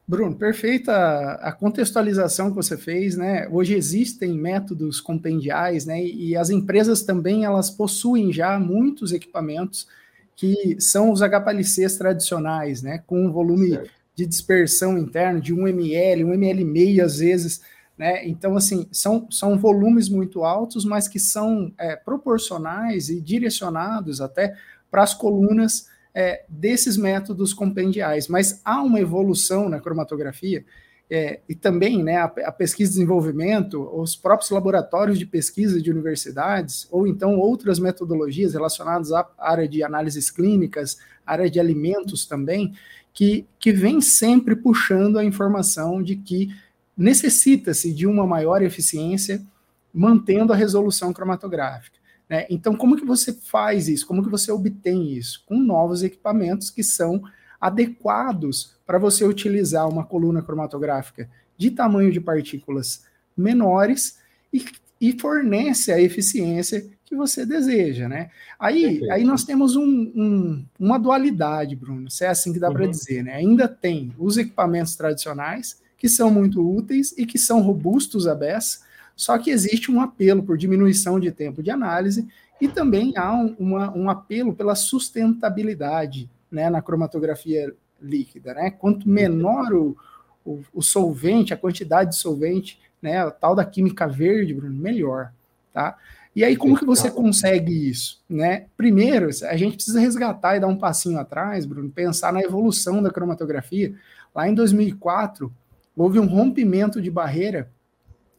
Bruno, 0.08 0.36
perfeita 0.36 0.94
a 1.42 1.52
contextualização 1.52 2.50
que 2.50 2.56
você 2.56 2.78
fez, 2.78 3.16
né? 3.16 3.48
Hoje 3.50 3.74
existem 3.74 4.34
métodos 4.34 5.00
compendiais, 5.00 5.86
né? 5.86 6.04
E 6.04 6.36
as 6.36 6.50
empresas 6.50 7.04
também 7.04 7.46
elas 7.46 7.70
possuem 7.70 8.32
já 8.32 8.60
muitos 8.60 9.12
equipamentos 9.14 9.88
que 10.36 10.76
são 10.80 11.12
os 11.12 11.22
HPLCs 11.22 11.98
tradicionais, 11.98 12.82
né, 12.82 13.04
com 13.06 13.28
um 13.28 13.32
volume 13.32 13.70
certo. 13.70 13.92
de 14.16 14.26
dispersão 14.26 14.98
interno 14.98 15.40
de 15.40 15.54
1 15.54 15.68
ml, 15.68 16.24
1 16.24 16.34
ml 16.34 16.62
e 16.62 16.66
meio 16.66 17.06
às 17.06 17.20
vezes, 17.20 17.62
né? 17.98 18.28
Então, 18.28 18.58
assim, 18.58 18.88
são, 18.92 19.28
são 19.30 19.58
volumes 19.58 20.10
muito 20.10 20.44
altos, 20.44 20.84
mas 20.84 21.08
que 21.08 21.20
são 21.20 21.72
é, 21.78 21.96
proporcionais 21.96 23.10
e 23.10 23.22
direcionados 23.22 24.20
até 24.20 24.56
para 24.94 25.02
as 25.02 25.16
colunas 25.16 25.88
é, 26.14 26.46
desses 26.48 26.98
métodos 26.98 27.52
compendiais. 27.52 28.28
Mas 28.28 28.62
há 28.64 28.80
uma 28.80 29.00
evolução 29.00 29.68
na 29.68 29.80
cromatografia 29.80 30.64
é, 31.10 31.40
e 31.50 31.56
também 31.56 32.04
né, 32.04 32.18
a, 32.18 32.26
a, 32.26 32.52
pesquisa 32.52 32.92
e 32.92 32.94
desenvolvimento, 32.94 33.90
os 33.92 34.16
próprios 34.16 34.52
laboratórios 34.52 35.18
de 35.18 35.26
pesquisa 35.26 35.82
de 35.82 35.90
universidades, 35.90 36.88
ou 36.92 37.08
então 37.08 37.40
outras 37.40 37.80
metodologias 37.80 38.54
relacionadas 38.54 39.12
à 39.12 39.28
área 39.40 39.68
de 39.68 39.82
análises 39.82 40.30
clínicas, 40.30 41.00
área 41.26 41.50
de 41.50 41.60
alimentos 41.60 42.28
também, 42.28 42.76
que, 43.12 43.48
que 43.58 43.72
vem 43.72 44.00
sempre 44.00 44.56
puxando 44.56 45.18
a 45.18 45.26
informação 45.26 46.04
de 46.04 46.18
que 46.18 46.50
necessita-se 46.96 47.92
de 47.92 48.06
uma 48.06 48.28
maior 48.28 48.62
eficiência 48.62 49.44
mantendo 49.92 50.54
a 50.54 50.56
resolução 50.56 51.12
cromatográfica. 51.12 52.03
Né? 52.34 52.48
Então, 52.50 52.76
como 52.76 52.98
que 52.98 53.06
você 53.06 53.32
faz 53.32 53.88
isso? 53.88 54.08
Como 54.08 54.24
que 54.24 54.30
você 54.30 54.52
obtém 54.52 55.14
isso? 55.14 55.44
Com 55.46 55.56
novos 55.60 56.02
equipamentos 56.02 56.72
que 56.72 56.82
são 56.82 57.22
adequados 57.62 58.74
para 58.88 58.98
você 58.98 59.24
utilizar 59.24 59.88
uma 59.88 60.04
coluna 60.04 60.42
cromatográfica 60.42 61.30
de 61.56 61.70
tamanho 61.70 62.12
de 62.12 62.20
partículas 62.20 63.04
menores 63.38 64.18
e, 64.52 64.66
e 65.00 65.14
fornece 65.20 65.92
a 65.92 66.02
eficiência 66.02 66.90
que 67.06 67.16
você 67.16 67.46
deseja, 67.46 68.10
né? 68.10 68.32
Aí, 68.60 69.08
aí 69.12 69.24
nós 69.24 69.44
temos 69.44 69.76
um, 69.76 69.86
um, 69.86 70.66
uma 70.80 70.98
dualidade, 70.98 71.76
Bruno, 71.76 72.10
se 72.10 72.26
é 72.26 72.30
assim 72.30 72.52
que 72.52 72.60
dá 72.60 72.70
uhum. 72.70 72.74
para 72.74 72.88
dizer, 72.88 73.24
né? 73.24 73.36
Ainda 73.36 73.68
tem 73.68 74.12
os 74.18 74.38
equipamentos 74.38 74.96
tradicionais, 74.96 75.80
que 76.00 76.10
são 76.10 76.32
muito 76.32 76.68
úteis 76.68 77.14
e 77.16 77.28
que 77.28 77.38
são 77.38 77.62
robustos 77.62 78.26
à 78.26 78.34
beça, 78.34 78.80
só 79.16 79.38
que 79.38 79.52
existe 79.52 79.92
um 79.92 80.02
apelo 80.02 80.44
por 80.44 80.58
diminuição 80.58 81.20
de 81.20 81.32
tempo 81.32 81.62
de 81.62 81.72
análise 81.72 82.28
e 82.60 82.68
também 82.68 83.14
há 83.18 83.34
um, 83.34 83.56
uma, 83.60 83.96
um 83.96 84.10
apelo 84.10 84.54
pela 84.54 84.76
sustentabilidade 84.76 86.30
né, 86.52 86.70
na 86.70 86.82
cromatografia 86.82 87.74
líquida. 88.02 88.54
Né? 88.54 88.72
Quanto 88.72 89.08
menor 89.08 89.74
o, 89.74 89.98
o, 90.46 90.62
o, 90.74 90.82
solvente, 90.82 91.54
a 91.54 91.58
quantidade 91.58 92.12
de 92.12 92.16
solvente, 92.18 92.80
né, 93.02 93.18
a 93.18 93.32
tal 93.32 93.56
da 93.56 93.66
química 93.66 94.08
verde, 94.08 94.54
Bruno, 94.54 94.76
melhor. 94.76 95.32
Tá? 95.74 95.98
E 96.36 96.44
aí, 96.44 96.56
como 96.56 96.78
que 96.78 96.86
você 96.86 97.12
consegue 97.12 97.90
isso? 97.90 98.22
Né? 98.28 98.66
Primeiro, 98.76 99.30
a 99.44 99.56
gente 99.56 99.76
precisa 99.76 100.00
resgatar 100.00 100.56
e 100.56 100.60
dar 100.60 100.68
um 100.68 100.78
passinho 100.78 101.20
atrás, 101.20 101.66
Bruno, 101.66 101.90
pensar 101.90 102.34
na 102.34 102.42
evolução 102.42 103.04
da 103.04 103.12
cromatografia. 103.12 103.94
Lá 104.34 104.48
em 104.48 104.54
2004, 104.56 105.54
houve 105.96 106.20
um 106.20 106.26
rompimento 106.26 107.00
de 107.02 107.12
barreira 107.12 107.70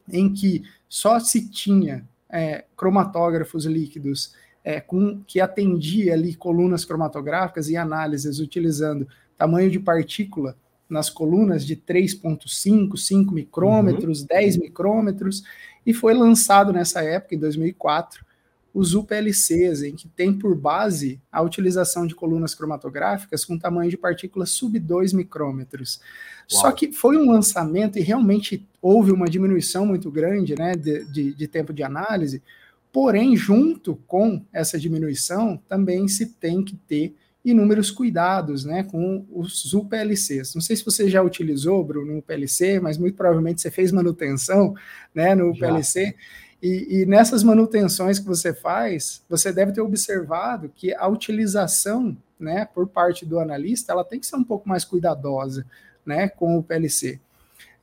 em 0.09 0.33
que 0.33 0.63
só 0.87 1.19
se 1.19 1.49
tinha 1.49 2.07
é, 2.29 2.65
cromatógrafos 2.75 3.65
líquidos 3.65 4.33
é, 4.63 4.81
com, 4.81 5.21
que 5.27 5.39
atendia 5.39 6.13
ali 6.13 6.33
colunas 6.33 6.83
cromatográficas 6.83 7.69
e 7.69 7.77
análises 7.77 8.39
utilizando 8.39 9.07
tamanho 9.37 9.69
de 9.69 9.79
partícula 9.79 10.57
nas 10.89 11.09
colunas 11.09 11.65
de 11.65 11.75
3,5, 11.75 12.97
5 12.97 13.33
micrômetros, 13.33 14.21
uhum. 14.21 14.27
10 14.27 14.57
micrômetros, 14.57 15.43
e 15.85 15.93
foi 15.93 16.13
lançado 16.13 16.71
nessa 16.71 17.03
época, 17.03 17.35
em 17.35 17.39
2004, 17.39 18.25
os 18.75 18.93
UPLCs, 18.93 19.83
em 19.83 19.95
que 19.95 20.09
tem 20.09 20.33
por 20.37 20.53
base 20.53 21.17
a 21.31 21.41
utilização 21.41 22.05
de 22.05 22.13
colunas 22.13 22.53
cromatográficas 22.53 23.45
com 23.45 23.57
tamanho 23.57 23.89
de 23.89 23.95
partículas 23.95 24.49
sub 24.49 24.77
2 24.77 25.13
micrômetros. 25.13 26.01
Uau. 26.51 26.61
Só 26.61 26.71
que 26.73 26.91
foi 26.91 27.15
um 27.15 27.31
lançamento 27.31 27.97
e 27.97 28.01
realmente 28.01 28.67
houve 28.81 29.13
uma 29.13 29.29
diminuição 29.29 29.85
muito 29.85 30.11
grande 30.11 30.55
né, 30.59 30.73
de, 30.73 31.05
de, 31.05 31.33
de 31.33 31.47
tempo 31.47 31.71
de 31.71 31.83
análise, 31.83 32.43
porém, 32.91 33.33
junto 33.37 33.95
com 34.05 34.43
essa 34.51 34.77
diminuição, 34.77 35.57
também 35.69 36.09
se 36.09 36.25
tem 36.25 36.61
que 36.61 36.75
ter 36.75 37.15
inúmeros 37.45 37.89
cuidados 37.89 38.65
né, 38.65 38.83
com 38.83 39.25
os 39.31 39.73
UPLCs. 39.73 40.53
Não 40.53 40.61
sei 40.61 40.75
se 40.75 40.83
você 40.83 41.09
já 41.09 41.23
utilizou, 41.23 41.81
Bruno, 41.81 42.11
um 42.11 42.17
UPLC, 42.17 42.81
mas 42.81 42.97
muito 42.97 43.15
provavelmente 43.15 43.61
você 43.61 43.71
fez 43.71 43.89
manutenção 43.93 44.75
né, 45.13 45.33
no 45.33 45.51
UPLC. 45.51 46.07
Já. 46.07 46.44
E, 46.61 47.01
e, 47.01 47.05
nessas 47.05 47.43
manutenções 47.43 48.17
que 48.17 48.25
você 48.25 48.53
faz, 48.53 49.21
você 49.29 49.51
deve 49.51 49.71
ter 49.71 49.81
observado 49.81 50.71
que 50.73 50.93
a 50.95 51.07
utilização, 51.07 52.17
né, 52.39 52.65
por 52.73 52.87
parte 52.87 53.25
do 53.25 53.39
analista, 53.39 53.91
ela 53.91 54.03
tem 54.03 54.19
que 54.19 54.25
ser 54.25 54.35
um 54.35 54.43
pouco 54.43 54.67
mais 54.67 54.83
cuidadosa, 54.83 55.65
né, 56.05 56.27
com 56.29 56.57
o 56.57 56.63
PLC. 56.63 57.19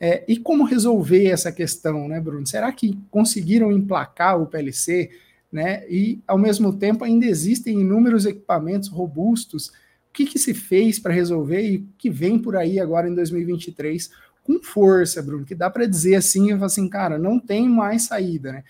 É, 0.01 0.25
e 0.27 0.37
como 0.37 0.65
resolver 0.65 1.27
essa 1.27 1.53
questão, 1.53 2.09
né, 2.09 2.21
Bruno? 2.21 2.45
Será 2.45 2.73
que 2.73 2.99
conseguiram 3.09 3.71
emplacar 3.71 4.41
o 4.41 4.47
PLC, 4.47 5.11
né? 5.53 5.85
E 5.89 6.21
ao 6.27 6.37
mesmo 6.37 6.73
tempo 6.73 7.05
ainda 7.05 7.27
existem 7.27 7.81
inúmeros 7.81 8.27
equipamentos 8.27 8.89
robustos. 8.89 9.69
O 9.69 10.13
que, 10.13 10.27
que 10.27 10.41
se 10.41 10.55
fez 10.55 10.99
para 10.99 11.13
resolver 11.13 11.63
e 11.63 11.77
o 11.77 11.87
que 11.97 12.11
vem 12.11 12.37
por 12.37 12.57
aí 12.57 12.81
agora 12.81 13.09
em 13.09 13.15
2023 13.15 14.11
com 14.45 14.63
força, 14.63 15.23
Bruno, 15.23 15.45
que 15.45 15.55
dá 15.55 15.71
para 15.71 15.87
dizer 15.87 16.17
assim, 16.17 16.53
assim, 16.53 16.89
cara, 16.89 17.19
não 17.19 17.39
tem 17.39 17.69
mais 17.69 18.05
saída, 18.05 18.53
né? 18.53 18.65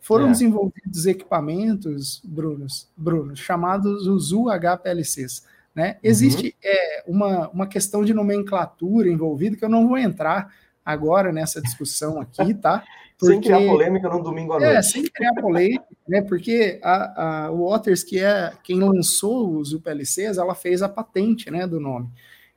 Foram 0.00 0.28
é. 0.28 0.32
desenvolvidos 0.32 1.06
equipamentos, 1.06 2.20
Bruno, 2.24 2.66
Bruno, 2.96 3.36
chamados 3.36 4.06
os 4.08 4.32
UHPLCs. 4.32 5.44
Né? 5.74 5.92
Uhum. 5.92 5.98
Existe 6.02 6.56
é, 6.62 7.04
uma, 7.06 7.48
uma 7.50 7.66
questão 7.66 8.04
de 8.04 8.12
nomenclatura 8.12 9.08
envolvida 9.08 9.56
que 9.56 9.64
eu 9.64 9.68
não 9.68 9.88
vou 9.88 9.96
entrar 9.96 10.52
agora 10.84 11.32
nessa 11.32 11.62
discussão 11.62 12.20
aqui, 12.20 12.52
tá? 12.52 12.82
Porque, 13.16 13.34
sem 13.34 13.40
criar 13.40 13.60
polêmica 13.60 14.08
no 14.08 14.20
domingo 14.20 14.52
à 14.54 14.56
é, 14.56 14.60
noite. 14.60 14.76
É, 14.76 14.82
sem 14.82 15.04
criar 15.04 15.32
polêmica, 15.34 15.84
né? 16.08 16.22
Porque 16.22 16.80
a, 16.82 17.44
a 17.46 17.50
Waters, 17.52 18.02
que 18.02 18.18
é 18.18 18.52
quem 18.64 18.80
lançou 18.80 19.56
os 19.56 19.72
UPLCs, 19.72 20.38
ela 20.38 20.56
fez 20.56 20.82
a 20.82 20.88
patente 20.88 21.48
né, 21.48 21.64
do 21.64 21.78
nome. 21.78 22.10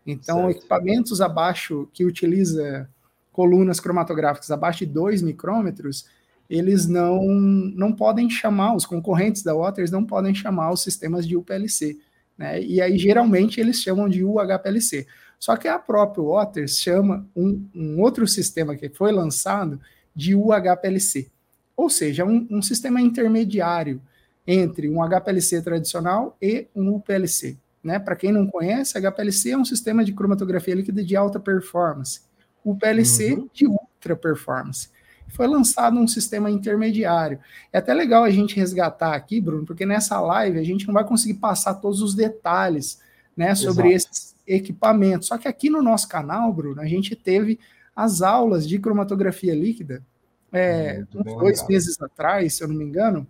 Então, 0.05 0.45
certo. 0.45 0.57
equipamentos 0.57 1.21
abaixo 1.21 1.87
que 1.93 2.05
utiliza 2.05 2.89
colunas 3.31 3.79
cromatográficas 3.79 4.51
abaixo 4.51 4.85
de 4.85 4.91
2 4.91 5.21
micrômetros, 5.21 6.05
eles 6.49 6.87
não, 6.87 7.23
não 7.23 7.91
podem 7.91 8.29
chamar, 8.29 8.75
os 8.75 8.85
concorrentes 8.85 9.43
da 9.43 9.53
Waters 9.53 9.91
não 9.91 10.05
podem 10.05 10.33
chamar 10.33 10.71
os 10.71 10.83
sistemas 10.83 11.27
de 11.27 11.35
UPLC. 11.35 11.97
Né? 12.37 12.61
E 12.61 12.79
aí, 12.79 12.97
geralmente, 12.97 13.59
eles 13.59 13.81
chamam 13.81 14.07
de 14.07 14.23
UHPLC. 14.23 15.07
Só 15.39 15.57
que 15.57 15.67
a 15.67 15.79
própria 15.79 16.23
Waters 16.23 16.77
chama 16.77 17.27
um, 17.35 17.67
um 17.75 18.01
outro 18.01 18.27
sistema 18.27 18.75
que 18.75 18.89
foi 18.89 19.11
lançado 19.11 19.79
de 20.15 20.35
UHPLC. 20.35 21.29
Ou 21.75 21.89
seja, 21.89 22.23
um, 22.23 22.47
um 22.49 22.61
sistema 22.61 23.01
intermediário 23.01 24.01
entre 24.47 24.87
um 24.87 25.03
HPLC 25.03 25.61
tradicional 25.61 26.37
e 26.41 26.67
um 26.75 26.95
UPLC. 26.95 27.57
Né? 27.85 27.99
Para 27.99 28.15
quem 28.15 28.31
não 28.31 28.47
conhece, 28.47 28.99
HPLC 28.99 29.51
é 29.51 29.57
um 29.57 29.63
sistema 29.63 30.03
de 30.03 30.11
cromatografia 30.11 30.73
líquida 30.73 31.03
de 31.03 31.15
alta 31.15 31.39
performance, 31.39 32.21
o 32.63 32.75
PLC 32.75 33.35
uhum. 33.35 33.47
de 33.53 33.67
ultra 33.67 34.15
performance. 34.15 34.89
Foi 35.27 35.45
lançado 35.45 35.99
um 35.99 36.07
sistema 36.07 36.49
intermediário. 36.49 37.37
É 37.71 37.77
até 37.77 37.93
legal 37.93 38.23
a 38.23 38.31
gente 38.31 38.55
resgatar 38.55 39.13
aqui, 39.13 39.39
Bruno, 39.39 39.67
porque 39.67 39.85
nessa 39.85 40.19
live 40.19 40.57
a 40.57 40.63
gente 40.63 40.87
não 40.87 40.95
vai 40.95 41.03
conseguir 41.03 41.35
passar 41.35 41.75
todos 41.75 42.01
os 42.01 42.15
detalhes 42.15 42.99
né, 43.37 43.53
sobre 43.53 43.93
Exato. 43.93 44.11
esses 44.11 44.35
equipamentos. 44.47 45.27
Só 45.27 45.37
que 45.37 45.47
aqui 45.47 45.69
no 45.69 45.83
nosso 45.83 46.09
canal, 46.09 46.51
Bruno, 46.51 46.81
a 46.81 46.87
gente 46.87 47.15
teve 47.15 47.59
as 47.95 48.23
aulas 48.23 48.67
de 48.67 48.79
cromatografia 48.79 49.53
líquida 49.53 50.01
é, 50.51 51.03
uns 51.13 51.37
dois 51.37 51.67
meses 51.67 52.01
atrás, 52.01 52.55
se 52.55 52.63
eu 52.63 52.67
não 52.67 52.75
me 52.75 52.83
engano, 52.83 53.27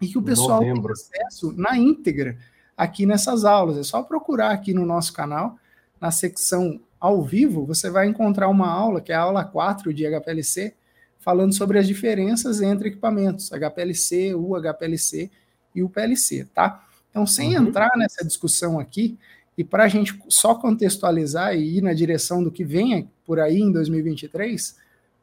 e 0.00 0.08
que 0.08 0.18
o 0.18 0.22
pessoal 0.22 0.60
Novembro. 0.60 0.92
tem 0.92 1.22
acesso 1.22 1.52
na 1.52 1.78
íntegra 1.78 2.36
aqui 2.76 3.06
nessas 3.06 3.44
aulas. 3.44 3.78
É 3.78 3.82
só 3.82 4.02
procurar 4.02 4.50
aqui 4.50 4.74
no 4.74 4.84
nosso 4.84 5.12
canal, 5.12 5.56
na 6.00 6.10
secção 6.10 6.80
ao 6.98 7.22
vivo, 7.22 7.64
você 7.64 7.90
vai 7.90 8.08
encontrar 8.08 8.48
uma 8.48 8.68
aula, 8.68 9.00
que 9.00 9.12
é 9.12 9.14
a 9.14 9.20
aula 9.20 9.44
4 9.44 9.92
de 9.92 10.04
HPLC, 10.06 10.74
falando 11.18 11.52
sobre 11.52 11.78
as 11.78 11.86
diferenças 11.86 12.60
entre 12.60 12.88
equipamentos, 12.88 13.50
HPLC, 13.52 14.34
UHPLC 14.34 15.30
e 15.74 15.82
o 15.82 15.88
PLC, 15.88 16.46
tá? 16.54 16.86
Então, 17.10 17.26
sem 17.26 17.56
uhum. 17.56 17.66
entrar 17.66 17.90
nessa 17.96 18.24
discussão 18.24 18.78
aqui, 18.78 19.18
e 19.56 19.64
para 19.64 19.84
a 19.84 19.88
gente 19.88 20.18
só 20.28 20.54
contextualizar 20.54 21.54
e 21.54 21.78
ir 21.78 21.82
na 21.82 21.94
direção 21.94 22.42
do 22.42 22.50
que 22.50 22.64
vem 22.64 23.10
por 23.24 23.40
aí 23.40 23.60
em 23.60 23.72
2023, 23.72 24.76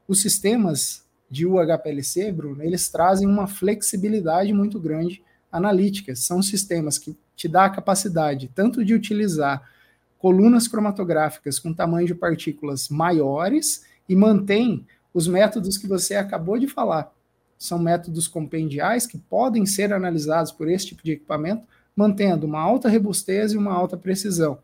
os 0.08 0.22
sistemas 0.22 1.04
de 1.30 1.46
UHPLC, 1.46 2.32
Bruno, 2.32 2.64
eles 2.64 2.90
trazem 2.90 3.28
uma 3.28 3.48
flexibilidade 3.48 4.54
muito 4.54 4.80
grande 4.80 5.24
analítica. 5.52 6.16
São 6.16 6.42
sistemas 6.42 6.98
que 6.98 7.16
te 7.36 7.48
dá 7.48 7.66
a 7.66 7.70
capacidade 7.70 8.52
tanto 8.54 8.84
de 8.84 8.94
utilizar 8.94 9.70
colunas 10.18 10.68
cromatográficas 10.68 11.60
com 11.60 11.74
tamanho 11.74 12.08
de 12.08 12.16
partículas 12.16 12.88
maiores 12.88 13.86
e 14.08 14.16
mantém 14.16 14.86
os 15.14 15.28
métodos 15.28 15.78
que 15.78 15.88
você 15.88 16.16
acabou 16.16 16.58
de 16.58 16.68
falar. 16.68 17.14
São 17.58 17.78
métodos 17.78 18.28
compendiais 18.28 19.06
que 19.06 19.18
podem 19.18 19.66
ser 19.66 19.94
analisados 19.94 20.52
por 20.52 20.70
esse 20.70 20.88
tipo 20.88 21.04
de 21.04 21.14
equipamento, 21.14 21.68
mantendo 21.96 22.48
uma 22.48 22.60
alta 22.60 22.90
robustez 22.90 23.52
e 23.52 23.58
uma 23.58 23.74
alta 23.74 23.98
precisão. 23.98 24.60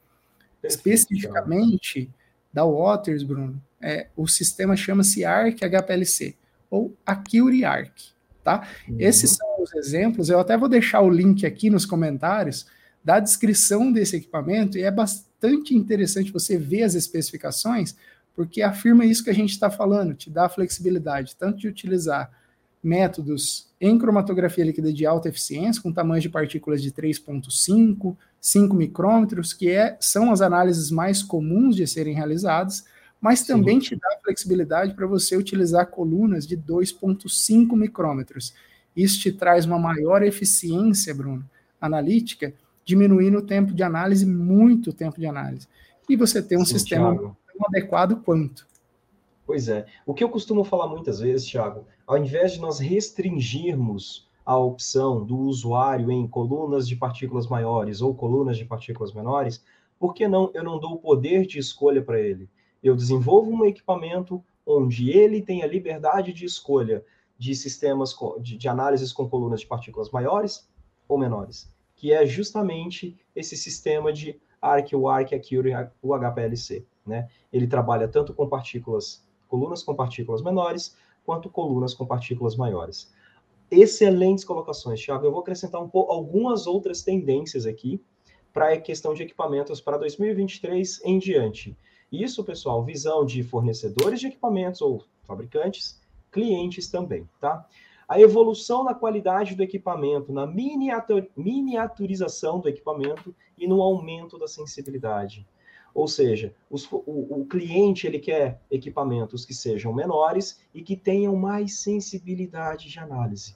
Especificamente 0.64 2.10
da 2.52 2.66
Waters, 2.66 3.24
Bruno, 3.24 3.62
é, 3.82 4.08
o 4.16 4.28
sistema 4.28 4.76
chama-se 4.76 5.24
ARC 5.24 5.60
HPLC, 5.62 6.36
ou 6.70 6.94
Acure 7.06 7.64
ARC, 7.64 8.14
tá? 8.44 8.68
Uhum. 8.88 8.96
Esses 9.00 9.32
são 9.32 9.49
os 9.62 9.74
exemplos, 9.74 10.30
eu 10.30 10.40
até 10.40 10.58
vou 10.58 10.70
deixar 10.70 11.02
o 11.02 11.10
link 11.10 11.46
aqui 11.46 11.70
nos 11.70 11.86
comentários 11.86 12.66
da 13.04 13.20
descrição 13.20 13.92
desse 13.92 14.18
equipamento, 14.18 14.78
e 14.78 14.84
é 14.84 14.92
bastante 14.92 15.76
interessante 15.76 16.32
você 16.32 16.58
ver 16.58 16.84
as 16.84 16.96
especificações, 16.96 17.96
porque 18.36 18.62
afirma 18.62 19.06
isso 19.06 19.24
que 19.24 19.30
a 19.30 19.34
gente 19.34 19.52
está 19.52 19.70
falando, 19.70 20.14
te 20.14 20.30
dá 20.30 20.48
flexibilidade, 20.50 21.36
tanto 21.36 21.60
de 21.60 21.68
utilizar 21.68 22.32
métodos 22.82 23.68
em 23.80 23.98
cromatografia 23.98 24.64
líquida 24.64 24.92
de 24.92 25.06
alta 25.06 25.30
eficiência, 25.30 25.82
com 25.82 25.92
tamanhos 25.92 26.24
de 26.24 26.30
partículas 26.30 26.82
de 26.82 26.92
3,5, 26.92 28.16
5 28.40 28.76
micrômetros, 28.76 29.54
que 29.54 29.70
é, 29.70 29.98
são 30.00 30.32
as 30.32 30.42
análises 30.42 30.90
mais 30.92 31.22
comuns 31.22 31.76
de 31.76 31.86
serem 31.86 32.14
realizadas, 32.14 32.86
mas 33.20 33.44
também 33.44 33.82
Sim. 33.82 33.88
te 33.88 33.96
dá 33.98 34.20
flexibilidade 34.24 34.94
para 34.94 35.06
você 35.06 35.36
utilizar 35.36 35.88
colunas 35.88 36.48
de 36.48 36.58
2,5 36.58 37.76
micrômetros. 37.76 38.54
Isso 39.00 39.22
te 39.22 39.32
traz 39.32 39.66
uma 39.66 39.80
maior 39.80 40.22
eficiência, 40.24 41.16
Bruno, 41.16 41.50
analítica, 41.80 42.54
diminuindo 42.84 43.38
o 43.38 43.42
tempo 43.42 43.74
de 43.74 43.82
análise, 43.82 44.26
muito 44.26 44.92
tempo 44.92 45.18
de 45.18 45.26
análise. 45.26 45.70
E 46.10 46.18
você 46.18 46.42
tem 46.42 46.58
um 46.58 46.66
Sim, 46.66 46.78
sistema 46.78 47.16
tão 47.16 47.36
adequado 47.66 48.22
quanto. 48.22 48.68
Pois 49.46 49.70
é. 49.70 49.86
O 50.06 50.14
que 50.14 50.22
eu 50.22 50.28
costumo 50.28 50.66
falar 50.66 50.88
muitas 50.88 51.22
vezes, 51.22 51.48
Thiago, 51.48 51.86
ao 52.06 52.18
invés 52.18 52.52
de 52.52 52.60
nós 52.60 52.78
restringirmos 52.80 54.28
a 54.46 54.58
opção 54.58 55.24
do 55.24 55.38
usuário 55.38 56.12
em 56.12 56.28
colunas 56.28 56.86
de 56.86 56.98
partículas 56.98 57.48
maiores 57.48 58.02
ou 58.02 58.14
colunas 58.14 58.58
de 58.58 58.66
partículas 58.66 59.14
menores, 59.14 59.64
por 59.98 60.14
que 60.14 60.28
não 60.28 60.52
eu 60.54 60.64
não 60.64 60.78
dou 60.78 60.96
o 60.96 61.00
poder 61.00 61.46
de 61.46 61.58
escolha 61.58 62.02
para 62.02 62.20
ele? 62.20 62.50
Eu 62.84 62.98
desenvolvo 62.98 63.50
um 63.50 63.64
equipamento 63.64 64.44
onde 64.66 65.10
ele 65.10 65.42
tem 65.42 65.64
a 65.64 65.68
liberdade 65.68 66.34
de 66.34 66.44
escolha 66.44 67.02
de 67.40 67.56
sistemas 67.56 68.14
de, 68.42 68.58
de 68.58 68.68
análises 68.68 69.14
com 69.14 69.28
colunas 69.28 69.62
de 69.62 69.66
partículas 69.66 70.12
maiores 70.12 70.70
ou 71.08 71.18
menores, 71.18 71.74
que 71.96 72.12
é 72.12 72.26
justamente 72.26 73.18
esse 73.34 73.56
sistema 73.56 74.12
de 74.12 74.40
ARC, 74.62 74.94
o 74.94 75.08
ARC 75.08 75.34
aqui, 75.34 75.58
o 75.58 76.14
HPLC. 76.14 76.86
Né? 77.08 77.30
Ele 77.52 77.66
trabalha 77.66 78.10
tanto 78.10 78.34
com 78.34 78.48
partículas, 78.48 79.26
colunas 79.48 79.82
com 79.82 79.96
partículas 79.96 80.42
menores, 80.42 80.98
quanto 81.26 81.50
colunas 81.50 81.94
com 81.94 82.06
partículas 82.06 82.58
maiores. 82.58 83.10
Excelentes 83.72 84.44
colocações, 84.44 85.02
Thiago. 85.02 85.26
Eu 85.26 85.32
vou 85.32 85.40
acrescentar 85.40 85.82
um 85.82 85.88
pouco, 85.88 86.12
algumas 86.12 86.68
outras 86.68 87.04
tendências 87.04 87.66
aqui 87.66 88.04
para 88.52 88.74
a 88.74 88.82
questão 88.82 89.14
de 89.14 89.24
equipamentos 89.24 89.80
para 89.80 89.98
2023 89.98 91.02
em 91.06 91.18
diante. 91.18 91.78
Isso, 92.12 92.44
pessoal, 92.44 92.84
visão 92.84 93.24
de 93.24 93.44
fornecedores 93.44 94.20
de 94.20 94.28
equipamentos 94.28 94.82
ou 94.82 95.06
fabricantes, 95.26 96.02
clientes 96.32 96.88
também, 96.88 97.28
tá? 97.40 97.66
A 98.08 98.20
evolução 98.20 98.84
na 98.84 98.96
qualidade 98.96 99.56
do 99.56 99.62
equipamento, 99.62 100.34
na 100.34 100.48
miniatur 100.48 101.28
miniaturização 101.38 102.60
do 102.60 102.68
equipamento 102.68 103.36
e 103.58 103.68
no 103.68 103.82
aumento 103.82 104.38
da 104.40 104.48
sensibilidade. 104.48 105.46
Ou 105.94 106.08
seja, 106.08 106.54
os, 106.70 106.92
o, 106.92 107.04
o, 107.06 107.46
cliente 107.46 108.08
ele 108.08 108.20
quer 108.20 108.62
equipamentos 108.70 109.46
que 109.46 109.54
sejam 109.54 109.94
menores 109.94 110.60
e 110.74 110.82
que 110.82 110.96
tenham 110.96 111.36
mais 111.36 111.80
sensibilidade 111.80 112.90
de 112.90 113.00
análise. 113.00 113.56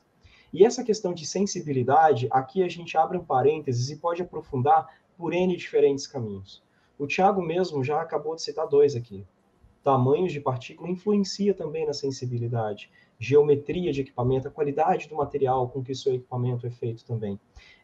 E 0.52 0.64
essa 0.64 0.84
questão 0.84 1.14
de 1.14 1.26
sensibilidade, 1.26 2.28
aqui 2.30 2.62
a 2.62 2.70
gente 2.70 2.96
abre 2.96 3.18
um 3.18 3.26
parênteses 3.26 3.90
e 3.90 3.96
pode 3.96 4.22
aprofundar 4.22 4.88
por 5.18 5.34
N 5.34 5.56
diferentes 5.58 6.06
caminhos. 6.06 6.62
O 6.98 7.08
Thiago 7.08 7.42
mesmo 7.42 7.84
já 7.84 8.02
acabou 8.02 8.36
de 8.36 8.44
citar 8.44 8.68
dois 8.68 8.96
aqui. 8.96 9.26
Tamanhos 9.84 10.32
de 10.32 10.40
partícula 10.40 10.90
influencia 10.90 11.54
também 11.54 11.86
na 11.86 11.92
sensibilidade. 11.92 12.90
Geometria 13.20 13.92
de 13.92 14.02
equipamento, 14.02 14.48
a 14.48 14.52
qualidade 14.52 15.10
do 15.10 15.16
material 15.16 15.68
com 15.68 15.84
que 15.84 15.92
o 15.92 15.96
seu 15.96 16.14
equipamento 16.14 16.66
é 16.66 16.70
feito 16.70 17.04
também. 17.04 17.38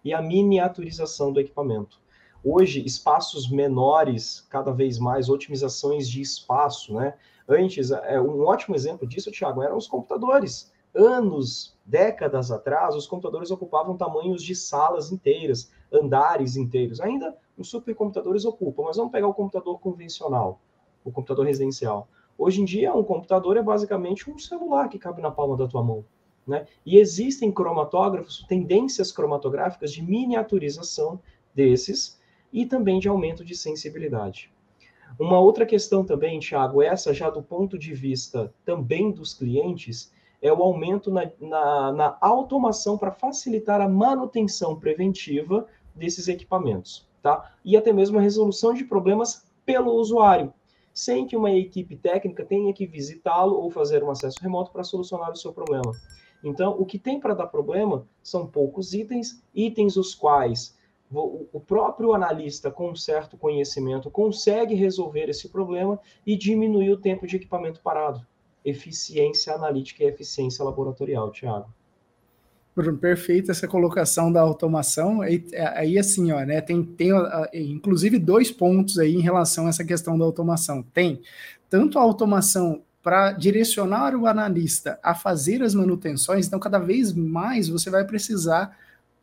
E 0.03 0.13
a 0.13 0.21
miniaturização 0.21 1.33
do 1.33 1.41
equipamento. 1.41 1.99
Hoje, 2.41 2.81
espaços 2.85 3.51
menores, 3.51 4.39
cada 4.49 4.71
vez 4.71 4.97
mais, 4.97 5.27
otimizações 5.27 6.09
de 6.09 6.21
espaço, 6.21 6.93
né? 6.93 7.15
Antes, 7.45 7.91
é, 7.91 8.21
um 8.21 8.45
ótimo 8.45 8.75
exemplo 8.75 9.05
disso, 9.05 9.29
Thiago, 9.29 9.61
eram 9.61 9.75
os 9.75 9.87
computadores. 9.87 10.71
Anos, 10.95 11.77
décadas 11.85 12.49
atrás, 12.49 12.95
os 12.95 13.05
computadores 13.05 13.51
ocupavam 13.51 13.97
tamanhos 13.97 14.41
de 14.41 14.55
salas 14.55 15.11
inteiras, 15.11 15.69
andares 15.91 16.55
inteiros. 16.55 17.01
Ainda 17.01 17.35
os 17.57 17.69
supercomputadores 17.69 18.45
ocupam, 18.45 18.83
mas 18.83 18.95
vamos 18.95 19.11
pegar 19.11 19.27
o 19.27 19.33
computador 19.33 19.79
convencional, 19.79 20.61
o 21.09 21.13
computador 21.13 21.45
residencial. 21.45 22.07
Hoje 22.37 22.61
em 22.61 22.65
dia, 22.65 22.93
um 22.93 23.03
computador 23.03 23.57
é 23.57 23.61
basicamente 23.61 24.29
um 24.29 24.39
celular 24.39 24.87
que 24.87 24.97
cabe 24.97 25.21
na 25.21 25.29
palma 25.29 25.57
da 25.57 25.67
tua 25.67 25.83
mão. 25.83 26.05
Né? 26.47 26.65
E 26.85 26.97
existem 26.97 27.51
cromatógrafos, 27.51 28.45
tendências 28.47 29.11
cromatográficas 29.11 29.91
de 29.91 30.01
miniaturização 30.01 31.19
desses 31.53 32.19
e 32.51 32.65
também 32.65 32.99
de 32.99 33.07
aumento 33.07 33.43
de 33.43 33.55
sensibilidade. 33.55 34.51
Uma 35.19 35.39
outra 35.39 35.65
questão 35.65 36.03
também, 36.05 36.39
Tiago, 36.39 36.81
essa 36.81 37.13
já 37.13 37.29
do 37.29 37.41
ponto 37.41 37.77
de 37.77 37.93
vista 37.93 38.53
também 38.63 39.11
dos 39.11 39.33
clientes, 39.33 40.11
é 40.41 40.51
o 40.51 40.63
aumento 40.63 41.11
na, 41.11 41.29
na, 41.39 41.91
na 41.91 42.17
automação 42.21 42.97
para 42.97 43.11
facilitar 43.11 43.81
a 43.81 43.89
manutenção 43.89 44.79
preventiva 44.79 45.67
desses 45.93 46.27
equipamentos, 46.27 47.07
tá? 47.21 47.53
E 47.65 47.75
até 47.75 47.91
mesmo 47.91 48.17
a 48.17 48.21
resolução 48.21 48.73
de 48.73 48.85
problemas 48.85 49.45
pelo 49.65 49.91
usuário, 49.91 50.53
sem 50.99 51.25
que 51.25 51.37
uma 51.37 51.49
equipe 51.49 51.95
técnica 51.95 52.43
tenha 52.43 52.73
que 52.73 52.85
visitá-lo 52.85 53.55
ou 53.55 53.71
fazer 53.71 54.03
um 54.03 54.11
acesso 54.11 54.37
remoto 54.41 54.69
para 54.69 54.83
solucionar 54.83 55.31
o 55.31 55.35
seu 55.37 55.53
problema. 55.53 55.93
Então, 56.43 56.75
o 56.77 56.85
que 56.85 56.99
tem 56.99 57.21
para 57.21 57.33
dar 57.33 57.47
problema 57.47 58.05
são 58.21 58.45
poucos 58.45 58.93
itens, 58.93 59.41
itens 59.55 59.95
os 59.95 60.13
quais 60.13 60.77
o 61.11 61.59
próprio 61.59 62.13
analista 62.13 62.69
com 62.69 62.91
um 62.91 62.95
certo 62.95 63.37
conhecimento 63.37 64.11
consegue 64.11 64.75
resolver 64.75 65.29
esse 65.29 65.49
problema 65.49 65.99
e 66.25 66.35
diminuir 66.35 66.91
o 66.91 67.01
tempo 67.01 67.25
de 67.25 67.37
equipamento 67.37 67.81
parado. 67.81 68.27
Eficiência 68.63 69.55
analítica 69.55 70.03
e 70.03 70.07
eficiência 70.07 70.63
laboratorial, 70.63 71.31
Tiago. 71.31 71.73
Bruno, 72.81 72.97
perfeita 72.97 73.51
essa 73.51 73.67
colocação 73.67 74.31
da 74.31 74.41
automação. 74.41 75.21
Aí, 75.21 75.45
aí 75.75 75.97
assim, 75.97 76.31
ó, 76.31 76.39
né, 76.45 76.61
tem, 76.61 76.83
tem 76.83 77.11
inclusive 77.53 78.17
dois 78.17 78.51
pontos 78.51 78.97
aí 78.97 79.15
em 79.15 79.21
relação 79.21 79.65
a 79.65 79.69
essa 79.69 79.83
questão 79.83 80.17
da 80.17 80.23
automação. 80.23 80.81
Tem 80.93 81.21
tanto 81.69 81.99
a 81.99 82.01
automação 82.01 82.81
para 83.03 83.33
direcionar 83.33 84.15
o 84.15 84.25
analista 84.27 84.99
a 85.03 85.13
fazer 85.13 85.61
as 85.61 85.73
manutenções, 85.73 86.47
então 86.47 86.59
cada 86.59 86.79
vez 86.79 87.13
mais 87.13 87.69
você 87.69 87.89
vai 87.89 88.05
precisar 88.05 88.77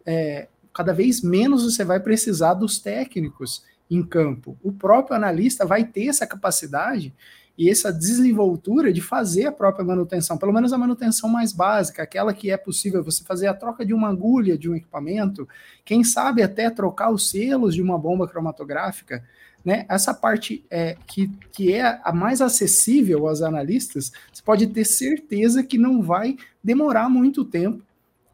é, 0.04 0.48
cada 0.72 0.92
vez 0.92 1.22
menos 1.22 1.64
você 1.64 1.84
vai 1.84 1.98
precisar 1.98 2.54
dos 2.54 2.78
técnicos 2.78 3.64
em 3.90 4.02
campo. 4.02 4.58
O 4.62 4.70
próprio 4.70 5.16
analista 5.16 5.64
vai 5.64 5.84
ter 5.84 6.08
essa 6.08 6.26
capacidade 6.26 7.14
e 7.58 7.70
essa 7.70 7.92
desenvoltura 7.92 8.92
de 8.92 9.00
fazer 9.00 9.46
a 9.46 9.52
própria 9.52 9.84
manutenção, 9.84 10.36
pelo 10.36 10.52
menos 10.52 10.72
a 10.72 10.78
manutenção 10.78 11.28
mais 11.28 11.52
básica, 11.52 12.02
aquela 12.02 12.34
que 12.34 12.50
é 12.50 12.56
possível 12.56 13.02
você 13.02 13.24
fazer 13.24 13.46
a 13.46 13.54
troca 13.54 13.84
de 13.84 13.94
uma 13.94 14.10
agulha 14.10 14.58
de 14.58 14.68
um 14.68 14.74
equipamento, 14.74 15.48
quem 15.84 16.04
sabe 16.04 16.42
até 16.42 16.68
trocar 16.68 17.10
os 17.10 17.30
selos 17.30 17.74
de 17.74 17.80
uma 17.80 17.98
bomba 17.98 18.28
cromatográfica, 18.28 19.24
né? 19.64 19.84
Essa 19.88 20.14
parte 20.14 20.64
é, 20.70 20.96
que, 21.06 21.28
que 21.50 21.72
é 21.72 22.00
a 22.04 22.12
mais 22.12 22.40
acessível 22.40 23.26
aos 23.26 23.42
analistas, 23.42 24.12
você 24.32 24.40
pode 24.40 24.68
ter 24.68 24.84
certeza 24.84 25.62
que 25.62 25.76
não 25.76 26.00
vai 26.00 26.36
demorar 26.62 27.08
muito 27.08 27.44
tempo 27.44 27.82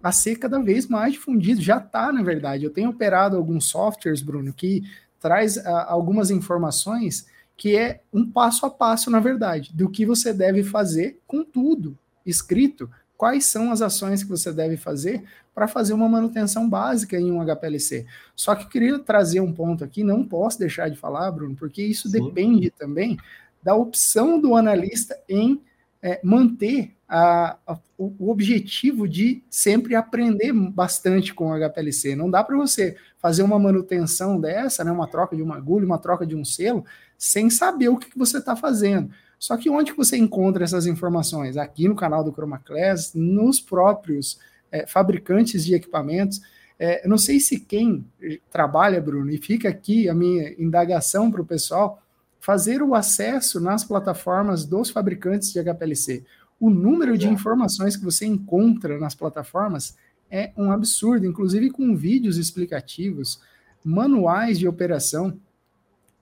a 0.03 0.13
ser 0.13 0.37
cada 0.37 0.59
vez 0.61 0.89
mais 0.89 1.15
difundido. 1.15 1.63
Já 1.63 1.79
está, 1.79 2.13
na 2.13 2.23
verdade. 2.23 2.65
Eu 2.65 2.71
tenho 2.71 2.91
operado 2.91 3.37
alguns 3.37 3.67
softwares, 3.67 4.21
Bruno, 4.21 4.53
que 4.53 4.83
traz 5.21 5.57
uh, 5.57 5.69
algumas 5.87 6.31
informações 6.31 7.27
que 7.57 7.77
é 7.77 8.01
um 8.13 8.29
passo 8.29 8.67
a 8.67 8.71
passo, 8.71 9.11
na 9.11 9.21
verdade, 9.21 9.71
do 9.75 9.89
que 9.89 10.05
você 10.05 10.33
deve 10.33 10.63
fazer 10.63 11.21
com 11.27 11.45
tudo 11.45 11.97
escrito. 12.25 12.91
Quais 13.17 13.47
são 13.47 13.71
as 13.71 13.81
ações 13.83 14.23
que 14.23 14.29
você 14.29 14.53
deve 14.53 14.77
fazer 14.77 15.23
para 15.55 15.69
fazer 15.69 15.93
uma 15.93 16.09
manutenção 16.09 16.69
básica 16.69 17.17
em 17.17 17.31
um 17.31 17.41
HPLC? 17.45 18.05
Só 18.35 18.55
que 18.55 18.65
eu 18.65 18.69
queria 18.69 18.99
trazer 18.99 19.41
um 19.41 19.53
ponto 19.53 19.85
aqui, 19.85 20.03
não 20.03 20.25
posso 20.25 20.59
deixar 20.59 20.89
de 20.89 20.97
falar, 20.97 21.31
Bruno, 21.31 21.55
porque 21.55 21.83
isso 21.83 22.09
Sim. 22.09 22.25
depende 22.25 22.71
também 22.71 23.17
da 23.63 23.75
opção 23.75 24.41
do 24.41 24.57
analista 24.57 25.17
em 25.29 25.61
é, 26.03 26.21
manter 26.25 26.93
a, 27.15 27.59
a, 27.67 27.79
o 27.99 28.31
objetivo 28.31 29.07
de 29.07 29.45
sempre 29.51 29.95
aprender 29.95 30.51
bastante 30.51 31.35
com 31.35 31.51
o 31.51 31.55
HPLC. 31.55 32.17
Não 32.17 32.31
dá 32.31 32.43
para 32.43 32.57
você 32.57 32.97
fazer 33.19 33.43
uma 33.43 33.59
manutenção 33.59 34.41
dessa, 34.41 34.83
né, 34.83 34.91
uma 34.91 35.07
troca 35.07 35.37
de 35.37 35.43
uma 35.43 35.59
agulha, 35.59 35.85
uma 35.85 35.99
troca 35.99 36.27
de 36.27 36.35
um 36.35 36.43
selo, 36.43 36.87
sem 37.19 37.51
saber 37.51 37.91
o 37.91 37.99
que, 37.99 38.09
que 38.09 38.19
você 38.19 38.39
está 38.39 38.57
fazendo. 38.57 39.11
Só 39.39 39.59
que 39.59 39.69
onde 39.69 39.91
que 39.91 39.99
você 39.99 40.17
encontra 40.17 40.65
essas 40.65 40.87
informações? 40.87 41.59
Aqui 41.59 41.87
no 41.87 41.95
canal 41.95 42.25
do 42.25 42.33
ChromaClass, 42.35 43.13
nos 43.15 43.61
próprios 43.61 44.41
é, 44.71 44.87
fabricantes 44.87 45.67
de 45.67 45.75
equipamentos. 45.75 46.41
É, 46.79 47.07
não 47.07 47.19
sei 47.19 47.41
se 47.41 47.61
quem 47.61 48.07
trabalha, 48.51 49.03
Bruno, 49.03 49.31
e 49.31 49.37
fica 49.37 49.69
aqui 49.69 50.09
a 50.09 50.15
minha 50.15 50.55
indagação 50.59 51.31
para 51.31 51.43
o 51.43 51.47
pessoal, 51.47 52.03
fazer 52.41 52.83
o 52.83 52.95
acesso 52.95 53.61
nas 53.61 53.85
plataformas 53.85 54.65
dos 54.65 54.89
fabricantes 54.89 55.53
de 55.53 55.61
HPLC. 55.63 56.25
O 56.63 56.71
número 56.71 57.19
de 57.19 57.27
informações 57.27 57.97
que 57.97 58.05
você 58.05 58.25
encontra 58.25 58.97
nas 58.97 59.17
plataformas 59.17 59.97
é 60.31 60.53
um 60.57 60.71
absurdo, 60.71 61.27
inclusive 61.27 61.71
com 61.71 61.97
vídeos 61.97 62.37
explicativos, 62.37 63.41
manuais 63.85 64.61
de 64.61 64.69
operação. 64.69 65.37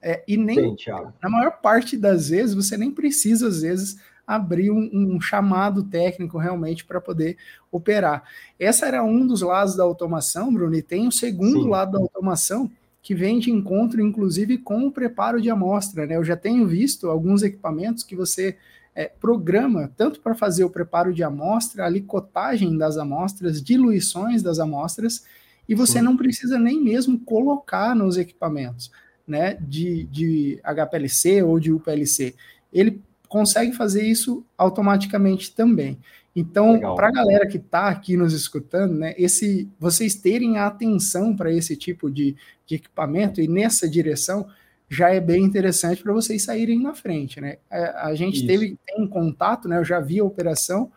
É, 0.01 0.23
e 0.27 0.37
nem, 0.37 0.75
Sim, 0.75 0.93
na 1.21 1.29
maior 1.29 1.61
parte 1.61 1.95
das 1.95 2.29
vezes, 2.29 2.55
você 2.55 2.75
nem 2.75 2.89
precisa, 2.89 3.49
às 3.49 3.61
vezes, 3.61 3.99
abrir 4.25 4.71
um, 4.71 4.89
um 4.91 5.21
chamado 5.21 5.83
técnico 5.83 6.39
realmente 6.39 6.85
para 6.85 6.99
poder 6.99 7.37
operar. 7.71 8.23
Essa 8.57 8.87
era 8.87 9.03
um 9.03 9.27
dos 9.27 9.43
lados 9.43 9.75
da 9.75 9.83
automação, 9.83 10.51
Bruno, 10.51 10.73
e 10.73 10.81
tem 10.81 11.07
o 11.07 11.11
segundo 11.11 11.61
Sim. 11.61 11.69
lado 11.69 11.91
da 11.91 11.99
automação, 11.99 12.71
que 12.99 13.13
vem 13.13 13.37
de 13.37 13.51
encontro, 13.51 14.01
inclusive, 14.01 14.57
com 14.57 14.87
o 14.87 14.91
preparo 14.91 15.39
de 15.39 15.51
amostra. 15.51 16.07
Né? 16.07 16.15
Eu 16.15 16.23
já 16.23 16.35
tenho 16.35 16.67
visto 16.67 17.11
alguns 17.11 17.43
equipamentos 17.43 18.03
que 18.03 18.15
você 18.15 18.57
é, 19.01 19.11
programa 19.19 19.91
tanto 19.97 20.19
para 20.21 20.35
fazer 20.35 20.63
o 20.63 20.69
preparo 20.69 21.13
de 21.13 21.23
amostra, 21.23 21.85
a 21.85 21.89
licotagem 21.89 22.77
das 22.77 22.97
amostras, 22.97 23.61
diluições 23.61 24.43
das 24.43 24.59
amostras, 24.59 25.25
e 25.67 25.73
você 25.73 26.01
não 26.01 26.17
precisa 26.17 26.59
nem 26.59 26.81
mesmo 26.81 27.19
colocar 27.19 27.95
nos 27.95 28.17
equipamentos 28.17 28.91
né, 29.27 29.57
de, 29.61 30.03
de 30.05 30.59
HPLC 30.63 31.41
ou 31.41 31.59
de 31.59 31.71
UPLC. 31.71 32.35
Ele 32.71 33.01
consegue 33.27 33.71
fazer 33.71 34.03
isso 34.03 34.45
automaticamente 34.57 35.53
também. 35.55 35.97
Então, 36.35 36.79
para 36.95 37.07
a 37.07 37.11
galera 37.11 37.47
que 37.47 37.57
está 37.57 37.87
aqui 37.87 38.15
nos 38.15 38.33
escutando, 38.33 38.93
né, 38.93 39.13
esse, 39.17 39.69
vocês 39.79 40.15
terem 40.15 40.57
a 40.57 40.67
atenção 40.67 41.35
para 41.35 41.51
esse 41.51 41.75
tipo 41.75 42.09
de, 42.09 42.35
de, 42.65 42.75
equipamento 42.75 43.41
e 43.41 43.47
nessa 43.47 43.89
direção 43.89 44.47
já 44.91 45.09
é 45.09 45.21
bem 45.21 45.41
interessante 45.45 46.03
para 46.03 46.11
vocês 46.11 46.43
saírem 46.43 46.77
na 46.77 46.93
frente, 46.93 47.39
né? 47.39 47.59
A, 47.69 47.77
é, 47.77 47.95
a 48.07 48.13
gente 48.13 48.39
isso. 48.39 48.47
teve 48.47 48.77
tem 48.85 49.01
um 49.01 49.07
contato, 49.07 49.69
né? 49.69 49.77
Eu 49.77 49.85
já 49.85 50.01
vi 50.01 50.19
a 50.19 50.23
operação 50.25 50.91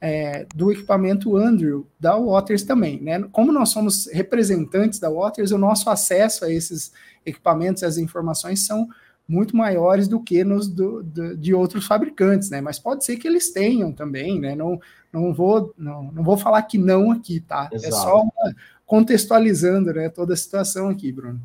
é, 0.00 0.44
do 0.56 0.72
equipamento 0.72 1.36
Andrew 1.36 1.86
da 2.00 2.16
Waters 2.16 2.64
também, 2.64 3.00
né? 3.00 3.22
Como 3.30 3.52
nós 3.52 3.68
somos 3.68 4.08
representantes 4.12 4.98
da 4.98 5.08
Waters, 5.08 5.52
o 5.52 5.58
nosso 5.58 5.88
acesso 5.88 6.44
a 6.44 6.50
esses 6.50 6.92
equipamentos, 7.24 7.84
as 7.84 7.96
informações 7.96 8.66
são 8.66 8.88
muito 9.28 9.56
maiores 9.56 10.08
do 10.08 10.20
que 10.20 10.42
nos 10.42 10.66
do, 10.66 11.04
do, 11.04 11.36
de 11.36 11.54
outros 11.54 11.86
fabricantes, 11.86 12.50
né? 12.50 12.60
Mas 12.60 12.80
pode 12.80 13.04
ser 13.04 13.18
que 13.18 13.28
eles 13.28 13.52
tenham 13.52 13.92
também, 13.92 14.40
né? 14.40 14.56
Não, 14.56 14.80
não 15.12 15.32
vou 15.32 15.72
não, 15.78 16.10
não 16.10 16.24
vou 16.24 16.36
falar 16.36 16.62
que 16.62 16.76
não 16.76 17.12
aqui, 17.12 17.38
tá? 17.38 17.68
É 17.70 17.76
Exato. 17.76 17.94
É 17.94 18.00
só 18.00 18.22
uma, 18.22 18.56
contextualizando, 18.84 19.94
né? 19.94 20.08
Toda 20.08 20.34
a 20.34 20.36
situação 20.36 20.88
aqui, 20.88 21.12
Bruno. 21.12 21.40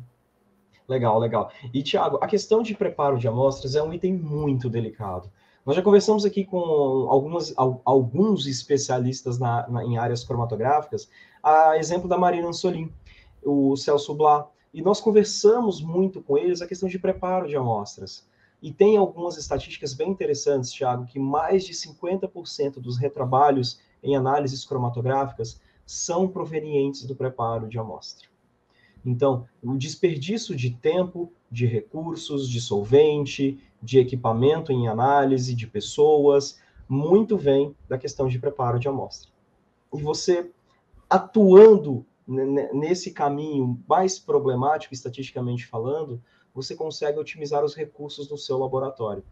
Legal, 0.88 1.18
legal. 1.18 1.50
E 1.72 1.82
Tiago, 1.82 2.18
a 2.20 2.26
questão 2.26 2.62
de 2.62 2.74
preparo 2.74 3.18
de 3.18 3.26
amostras 3.26 3.74
é 3.74 3.82
um 3.82 3.92
item 3.92 4.14
muito 4.14 4.68
delicado. 4.68 5.30
Nós 5.64 5.76
já 5.76 5.82
conversamos 5.82 6.26
aqui 6.26 6.44
com 6.44 6.58
algumas, 7.08 7.54
alguns 7.56 8.46
especialistas 8.46 9.38
na, 9.38 9.66
na, 9.66 9.82
em 9.82 9.96
áreas 9.96 10.22
cromatográficas, 10.22 11.08
a 11.42 11.78
exemplo 11.78 12.06
da 12.06 12.18
Marina 12.18 12.48
Ansolim, 12.48 12.92
o 13.42 13.74
Celso 13.76 14.14
Blá, 14.14 14.46
e 14.74 14.82
nós 14.82 15.00
conversamos 15.00 15.80
muito 15.80 16.20
com 16.20 16.36
eles 16.36 16.60
a 16.60 16.66
questão 16.66 16.88
de 16.88 16.98
preparo 16.98 17.48
de 17.48 17.56
amostras. 17.56 18.26
E 18.60 18.72
tem 18.72 18.96
algumas 18.96 19.38
estatísticas 19.38 19.94
bem 19.94 20.10
interessantes, 20.10 20.72
Thiago, 20.72 21.06
que 21.06 21.18
mais 21.18 21.64
de 21.64 21.72
50% 21.72 22.80
dos 22.80 22.98
retrabalhos 22.98 23.80
em 24.02 24.16
análises 24.16 24.64
cromatográficas 24.66 25.60
são 25.86 26.28
provenientes 26.28 27.04
do 27.04 27.14
preparo 27.14 27.68
de 27.68 27.78
amostra. 27.78 28.33
Então, 29.04 29.46
o 29.62 29.76
desperdício 29.76 30.56
de 30.56 30.70
tempo, 30.70 31.30
de 31.50 31.66
recursos, 31.66 32.48
de 32.48 32.60
solvente, 32.60 33.58
de 33.82 33.98
equipamento 33.98 34.72
em 34.72 34.88
análise, 34.88 35.54
de 35.54 35.66
pessoas, 35.66 36.58
muito 36.88 37.36
vem 37.36 37.74
da 37.88 37.98
questão 37.98 38.28
de 38.28 38.38
preparo 38.38 38.78
de 38.78 38.88
amostra. 38.88 39.30
E 39.92 40.00
você 40.00 40.50
atuando 41.08 42.04
nesse 42.26 43.12
caminho 43.12 43.78
mais 43.86 44.18
problemático, 44.18 44.94
estatisticamente 44.94 45.66
falando, 45.66 46.22
você 46.54 46.74
consegue 46.74 47.18
otimizar 47.18 47.64
os 47.64 47.74
recursos 47.74 48.26
do 48.26 48.38
seu 48.38 48.56
laboratório. 48.58 49.22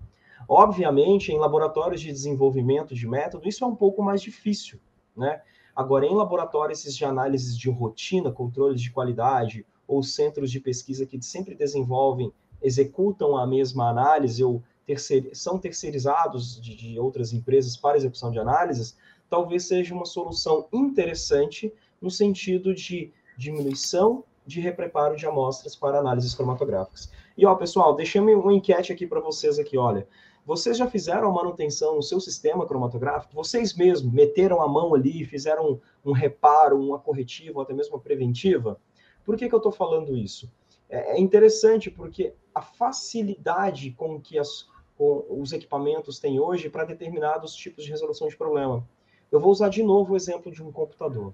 Obviamente, 0.49 1.33
em 1.33 1.39
laboratórios 1.39 2.01
de 2.01 2.09
desenvolvimento 2.09 2.95
de 2.95 3.07
método, 3.07 3.49
isso 3.49 3.65
é 3.65 3.67
um 3.67 3.77
pouco 3.77 4.03
mais 4.03 4.21
difícil, 4.21 4.79
né? 5.17 5.41
Agora, 5.75 6.07
em 6.07 6.15
laboratórios 6.15 6.83
de 6.83 7.05
análises 7.05 7.57
de 7.57 7.71
rotina, 7.71 8.31
controles 8.31 8.81
de 8.81 8.91
qualidade, 8.91 9.65
ou 9.87 10.03
centros 10.03 10.51
de 10.51 10.61
pesquisa 10.61 11.07
que 11.07 11.21
sempre 11.23 11.55
desenvolvem, 11.55 12.33
executam 12.63 13.37
a 13.37 13.47
mesma 13.47 13.89
análise 13.89 14.43
ou 14.45 14.63
terceir, 14.87 15.31
são 15.35 15.59
terceirizados 15.59 16.61
de, 16.61 16.75
de 16.75 16.99
outras 16.99 17.33
empresas 17.33 17.77
para 17.77 17.97
execução 17.97 18.31
de 18.31 18.39
análises, 18.39 18.97
talvez 19.29 19.65
seja 19.65 19.95
uma 19.95 20.05
solução 20.05 20.67
interessante 20.73 21.73
no 22.01 22.11
sentido 22.11 22.75
de 22.75 23.13
diminuição 23.37 24.25
de 24.47 24.61
repreparo 24.61 25.17
de 25.17 25.27
amostras 25.27 25.77
para 25.77 26.01
análises 26.01 26.35
cromatográficas. 26.35 27.11
E 27.37 27.47
ó, 27.47 27.55
pessoal, 27.55 27.95
deixei 27.95 28.21
uma 28.21 28.53
enquete 28.53 28.93
aqui 28.93 29.07
para 29.07 29.21
vocês 29.21 29.59
aqui, 29.59 29.79
olha. 29.79 30.07
Vocês 30.45 30.77
já 30.77 30.87
fizeram 30.89 31.29
a 31.29 31.33
manutenção 31.33 31.97
no 31.97 32.03
seu 32.03 32.21
sistema 32.21 32.67
cromatográfico? 32.67 33.35
Vocês 33.35 33.75
mesmos 33.75 34.13
meteram 34.13 34.61
a 34.61 34.69
mão 34.69 34.95
ali, 34.95 35.25
fizeram 35.25 35.73
um, 36.05 36.11
um 36.11 36.13
reparo, 36.13 36.81
uma 36.81 36.99
corretiva, 36.99 37.59
ou 37.59 37.63
até 37.63 37.73
mesmo 37.73 37.95
uma 37.95 38.03
preventiva? 38.03 38.81
Por 39.25 39.37
que, 39.37 39.49
que 39.49 39.55
eu 39.55 39.59
estou 39.59 39.71
falando 39.71 40.17
isso? 40.17 40.51
É, 40.89 41.17
é 41.17 41.21
interessante 41.21 41.91
porque 41.91 42.35
a 42.55 42.61
facilidade 42.61 43.93
com 43.93 44.21
que 44.21 44.39
as, 44.39 44.67
com 44.99 45.25
os 45.31 45.53
equipamentos 45.53 46.19
têm 46.19 46.41
hoje 46.41 46.69
para 46.69 46.85
determinados 46.85 47.55
tipos 47.55 47.85
de 47.85 47.91
resolução 47.91 48.27
de 48.27 48.37
problema. 48.37 48.87
Eu 49.31 49.39
vou 49.39 49.51
usar 49.51 49.69
de 49.69 49.83
novo 49.83 50.13
o 50.13 50.17
exemplo 50.17 50.51
de 50.51 50.63
um 50.63 50.73
computador 50.73 51.33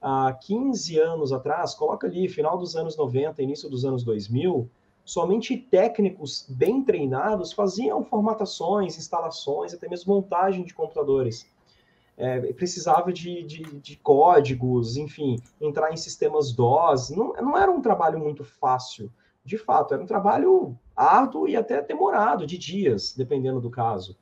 há 0.00 0.32
15 0.32 0.98
anos 0.98 1.32
atrás, 1.32 1.74
coloca 1.74 2.06
ali, 2.06 2.28
final 2.28 2.56
dos 2.58 2.76
anos 2.76 2.96
90, 2.96 3.42
início 3.42 3.68
dos 3.68 3.84
anos 3.84 4.04
2000, 4.04 4.68
somente 5.06 5.56
técnicos 5.56 6.44
bem 6.48 6.82
treinados 6.82 7.52
faziam 7.52 8.04
formatações, 8.04 8.98
instalações, 8.98 9.72
até 9.72 9.88
mesmo 9.88 10.12
montagem 10.12 10.64
de 10.64 10.74
computadores. 10.74 11.46
É, 12.18 12.52
precisava 12.54 13.12
de, 13.12 13.44
de, 13.44 13.62
de, 13.78 13.96
códigos, 13.98 14.96
enfim, 14.96 15.36
entrar 15.60 15.92
em 15.92 15.96
sistemas 15.96 16.50
DOS. 16.52 17.10
Não, 17.10 17.32
não 17.34 17.56
era 17.56 17.70
um 17.70 17.80
trabalho 17.80 18.18
muito 18.18 18.42
fácil. 18.42 19.12
De 19.44 19.56
fato, 19.56 19.94
era 19.94 20.02
um 20.02 20.06
trabalho 20.06 20.76
árduo 20.96 21.46
e 21.46 21.54
até 21.54 21.80
demorado, 21.80 22.44
de 22.44 22.58
dias, 22.58 23.14
dependendo 23.14 23.60
do 23.60 23.70
caso. 23.70 24.16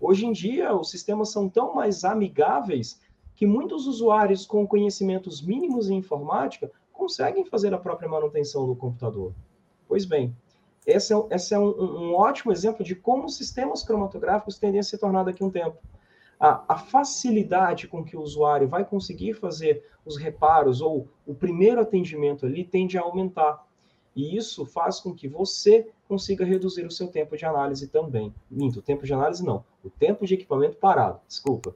Hoje 0.00 0.24
em 0.24 0.32
dia, 0.32 0.74
os 0.74 0.90
sistemas 0.90 1.30
são 1.30 1.50
tão 1.50 1.74
mais 1.74 2.02
amigáveis 2.02 2.98
que 3.36 3.44
muitos 3.46 3.86
usuários 3.86 4.46
com 4.46 4.66
conhecimentos 4.66 5.42
mínimos 5.42 5.90
em 5.90 5.96
informática 5.96 6.70
conseguem 6.92 7.44
fazer 7.44 7.74
a 7.74 7.78
própria 7.78 8.08
manutenção 8.08 8.66
do 8.66 8.74
computador. 8.74 9.34
Pois 9.90 10.04
bem, 10.04 10.32
esse 10.86 11.12
é, 11.12 11.16
esse 11.32 11.52
é 11.52 11.58
um, 11.58 11.64
um, 11.64 12.14
ótimo 12.14 12.52
exemplo 12.52 12.84
de 12.84 12.94
como 12.94 13.24
os 13.24 13.36
sistemas 13.36 13.82
cromatográficos 13.82 14.56
tendem 14.56 14.78
a 14.78 14.84
se 14.84 14.96
tornar 14.96 15.24
daqui 15.24 15.42
a 15.42 15.46
um 15.46 15.50
tempo. 15.50 15.78
A, 16.38 16.74
a, 16.74 16.78
facilidade 16.78 17.88
com 17.88 18.04
que 18.04 18.16
o 18.16 18.20
usuário 18.20 18.68
vai 18.68 18.84
conseguir 18.84 19.34
fazer 19.34 19.84
os 20.06 20.16
reparos 20.16 20.80
ou 20.80 21.08
o 21.26 21.34
primeiro 21.34 21.80
atendimento 21.80 22.46
ali 22.46 22.62
tende 22.62 22.96
a 22.96 23.02
aumentar. 23.02 23.66
E 24.14 24.36
isso 24.36 24.64
faz 24.64 25.00
com 25.00 25.12
que 25.12 25.26
você 25.26 25.90
consiga 26.06 26.44
reduzir 26.44 26.86
o 26.86 26.90
seu 26.90 27.08
tempo 27.08 27.36
de 27.36 27.44
análise 27.44 27.88
também. 27.88 28.32
Minto, 28.48 28.78
o 28.78 28.82
tempo 28.82 29.04
de 29.04 29.12
análise 29.12 29.44
não, 29.44 29.64
o 29.82 29.90
tempo 29.90 30.24
de 30.24 30.34
equipamento 30.34 30.76
parado, 30.76 31.18
desculpa. 31.26 31.74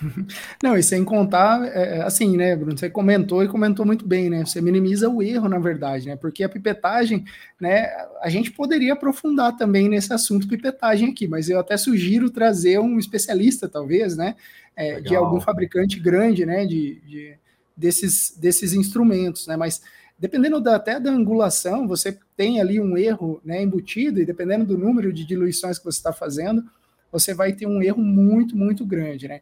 Não, 0.62 0.76
e 0.76 0.82
sem 0.82 1.04
contar, 1.04 1.64
é, 1.66 1.98
é, 1.98 2.02
assim, 2.02 2.36
né, 2.36 2.56
Bruno, 2.56 2.76
você 2.76 2.88
comentou 2.88 3.42
e 3.42 3.48
comentou 3.48 3.84
muito 3.84 4.06
bem, 4.06 4.30
né, 4.30 4.44
você 4.44 4.60
minimiza 4.60 5.08
o 5.08 5.22
erro, 5.22 5.48
na 5.48 5.58
verdade, 5.58 6.06
né, 6.06 6.16
porque 6.16 6.42
a 6.42 6.48
pipetagem, 6.48 7.24
né, 7.60 7.88
a 8.22 8.28
gente 8.28 8.50
poderia 8.50 8.92
aprofundar 8.92 9.56
também 9.56 9.88
nesse 9.88 10.12
assunto 10.12 10.48
pipetagem 10.48 11.10
aqui, 11.10 11.28
mas 11.28 11.48
eu 11.48 11.58
até 11.58 11.76
sugiro 11.76 12.30
trazer 12.30 12.78
um 12.78 12.98
especialista, 12.98 13.68
talvez, 13.68 14.16
né, 14.16 14.36
é, 14.76 15.00
de 15.00 15.14
algum 15.14 15.40
fabricante 15.40 15.98
grande, 15.98 16.46
né, 16.46 16.64
de, 16.64 17.00
de, 17.06 17.34
desses, 17.76 18.36
desses 18.36 18.72
instrumentos, 18.72 19.46
né, 19.46 19.56
mas 19.56 19.82
dependendo 20.18 20.60
da, 20.60 20.76
até 20.76 21.00
da 21.00 21.10
angulação, 21.10 21.88
você 21.88 22.18
tem 22.36 22.60
ali 22.60 22.78
um 22.78 22.96
erro, 22.96 23.40
né, 23.42 23.62
embutido, 23.62 24.20
e 24.20 24.26
dependendo 24.26 24.66
do 24.66 24.76
número 24.76 25.12
de 25.12 25.24
diluições 25.24 25.78
que 25.78 25.84
você 25.84 25.98
está 25.98 26.12
fazendo, 26.12 26.62
você 27.10 27.34
vai 27.34 27.52
ter 27.52 27.66
um 27.66 27.82
erro 27.82 28.02
muito, 28.02 28.56
muito 28.56 28.84
grande, 28.84 29.26
né? 29.26 29.40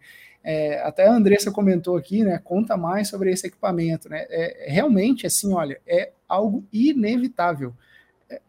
É, 0.50 0.80
até 0.80 1.06
a 1.06 1.12
Andressa 1.12 1.50
comentou 1.50 1.94
aqui, 1.94 2.24
né? 2.24 2.40
Conta 2.42 2.74
mais 2.74 3.08
sobre 3.08 3.30
esse 3.30 3.46
equipamento, 3.46 4.08
né? 4.08 4.24
É, 4.30 4.64
realmente, 4.70 5.26
assim, 5.26 5.52
olha, 5.52 5.78
é 5.87 6.11
algo 6.26 6.64
inevitável. 6.72 7.74
É, 8.30 8.40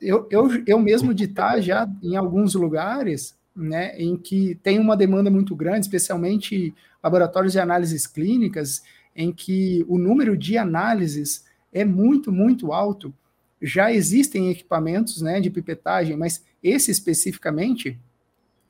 eu, 0.00 0.28
eu, 0.30 0.62
eu 0.64 0.78
mesmo 0.78 1.12
de 1.12 1.24
estar 1.24 1.60
já 1.60 1.90
em 2.04 2.14
alguns 2.14 2.54
lugares, 2.54 3.36
né, 3.54 4.00
em 4.00 4.16
que 4.16 4.54
tem 4.62 4.78
uma 4.78 4.96
demanda 4.96 5.28
muito 5.28 5.56
grande, 5.56 5.86
especialmente 5.86 6.72
laboratórios 7.02 7.52
de 7.52 7.58
análises 7.58 8.06
clínicas, 8.06 8.84
em 9.16 9.32
que 9.32 9.84
o 9.88 9.98
número 9.98 10.36
de 10.36 10.56
análises 10.56 11.46
é 11.72 11.84
muito, 11.84 12.30
muito 12.30 12.72
alto. 12.72 13.12
Já 13.60 13.92
existem 13.92 14.50
equipamentos 14.50 15.20
né, 15.20 15.40
de 15.40 15.50
pipetagem, 15.50 16.16
mas 16.16 16.44
esse 16.62 16.92
especificamente, 16.92 17.98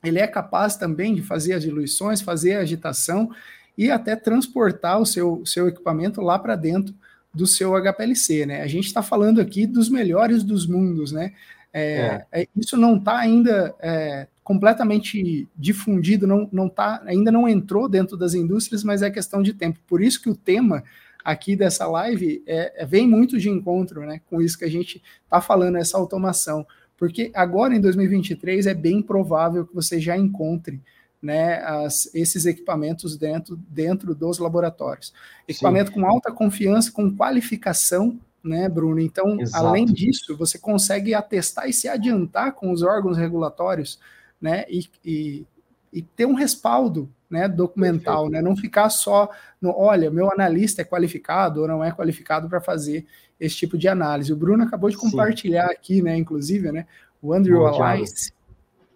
ele 0.03 0.19
é 0.19 0.27
capaz 0.27 0.75
também 0.75 1.13
de 1.13 1.21
fazer 1.21 1.53
as 1.53 1.63
diluições, 1.63 2.21
fazer 2.21 2.55
a 2.55 2.61
agitação 2.61 3.31
e 3.77 3.89
até 3.89 4.15
transportar 4.15 4.99
o 4.99 5.05
seu, 5.05 5.43
seu 5.45 5.67
equipamento 5.67 6.21
lá 6.21 6.37
para 6.37 6.55
dentro 6.55 6.93
do 7.33 7.47
seu 7.47 7.73
HPLC, 7.75 8.45
né? 8.45 8.61
A 8.61 8.67
gente 8.67 8.87
está 8.87 9.01
falando 9.01 9.39
aqui 9.39 9.65
dos 9.65 9.89
melhores 9.89 10.43
dos 10.43 10.67
mundos, 10.67 11.11
né? 11.11 11.33
É, 11.73 12.25
é. 12.31 12.41
é 12.41 12.47
isso 12.55 12.75
não 12.75 12.97
está 12.97 13.17
ainda 13.17 13.73
é, 13.79 14.27
completamente 14.43 15.47
difundido, 15.55 16.27
não, 16.27 16.49
não 16.51 16.67
tá, 16.67 17.01
ainda 17.05 17.31
não 17.31 17.47
entrou 17.47 17.87
dentro 17.87 18.17
das 18.17 18.33
indústrias, 18.33 18.83
mas 18.83 19.01
é 19.01 19.09
questão 19.09 19.41
de 19.41 19.53
tempo. 19.53 19.79
Por 19.87 20.01
isso 20.01 20.21
que 20.21 20.29
o 20.29 20.35
tema 20.35 20.83
aqui 21.23 21.55
dessa 21.55 21.87
live 21.87 22.43
é, 22.45 22.83
é 22.83 22.85
vem 22.85 23.07
muito 23.07 23.39
de 23.39 23.49
encontro, 23.49 24.01
né? 24.01 24.19
Com 24.29 24.41
isso 24.41 24.57
que 24.57 24.65
a 24.65 24.69
gente 24.69 25.01
está 25.23 25.39
falando, 25.39 25.77
essa 25.77 25.97
automação. 25.97 26.65
Porque 27.01 27.31
agora 27.33 27.75
em 27.75 27.81
2023 27.81 28.67
é 28.67 28.75
bem 28.75 29.01
provável 29.01 29.65
que 29.65 29.73
você 29.73 29.99
já 29.99 30.15
encontre 30.15 30.79
né, 31.19 31.55
as, 31.63 32.07
esses 32.13 32.45
equipamentos 32.45 33.17
dentro, 33.17 33.55
dentro 33.55 34.13
dos 34.13 34.37
laboratórios. 34.37 35.11
Equipamento 35.47 35.91
Sim. 35.91 35.95
com 35.95 36.05
alta 36.05 36.31
confiança, 36.31 36.91
com 36.91 37.11
qualificação, 37.11 38.19
né, 38.43 38.69
Bruno? 38.69 38.99
Então, 38.99 39.41
Exato. 39.41 39.65
além 39.65 39.87
disso, 39.87 40.37
você 40.37 40.59
consegue 40.59 41.15
atestar 41.15 41.67
e 41.67 41.73
se 41.73 41.87
adiantar 41.87 42.53
com 42.53 42.71
os 42.71 42.83
órgãos 42.83 43.17
regulatórios, 43.17 43.99
né, 44.39 44.63
e, 44.69 44.87
e, 45.03 45.45
e 45.91 46.03
ter 46.03 46.27
um 46.27 46.35
respaldo, 46.35 47.09
né, 47.31 47.47
documental, 47.47 48.29
né, 48.29 48.41
não 48.41 48.55
ficar 48.55 48.89
só 48.89 49.29
no, 49.61 49.73
olha, 49.75 50.11
meu 50.11 50.29
analista 50.31 50.81
é 50.81 50.85
qualificado 50.85 51.61
ou 51.61 51.67
não 51.67 51.83
é 51.83 51.91
qualificado 51.91 52.49
para 52.49 52.59
fazer 52.59 53.05
esse 53.39 53.55
tipo 53.55 53.77
de 53.77 53.87
análise. 53.87 54.33
O 54.33 54.35
Bruno 54.35 54.63
acabou 54.63 54.89
de 54.89 54.97
compartilhar 54.97 55.67
Sim. 55.67 55.73
aqui, 55.73 56.01
né, 56.01 56.17
inclusive, 56.17 56.71
né, 56.71 56.85
o 57.21 57.33
Andrew 57.33 57.65
Alliance, 57.65 58.33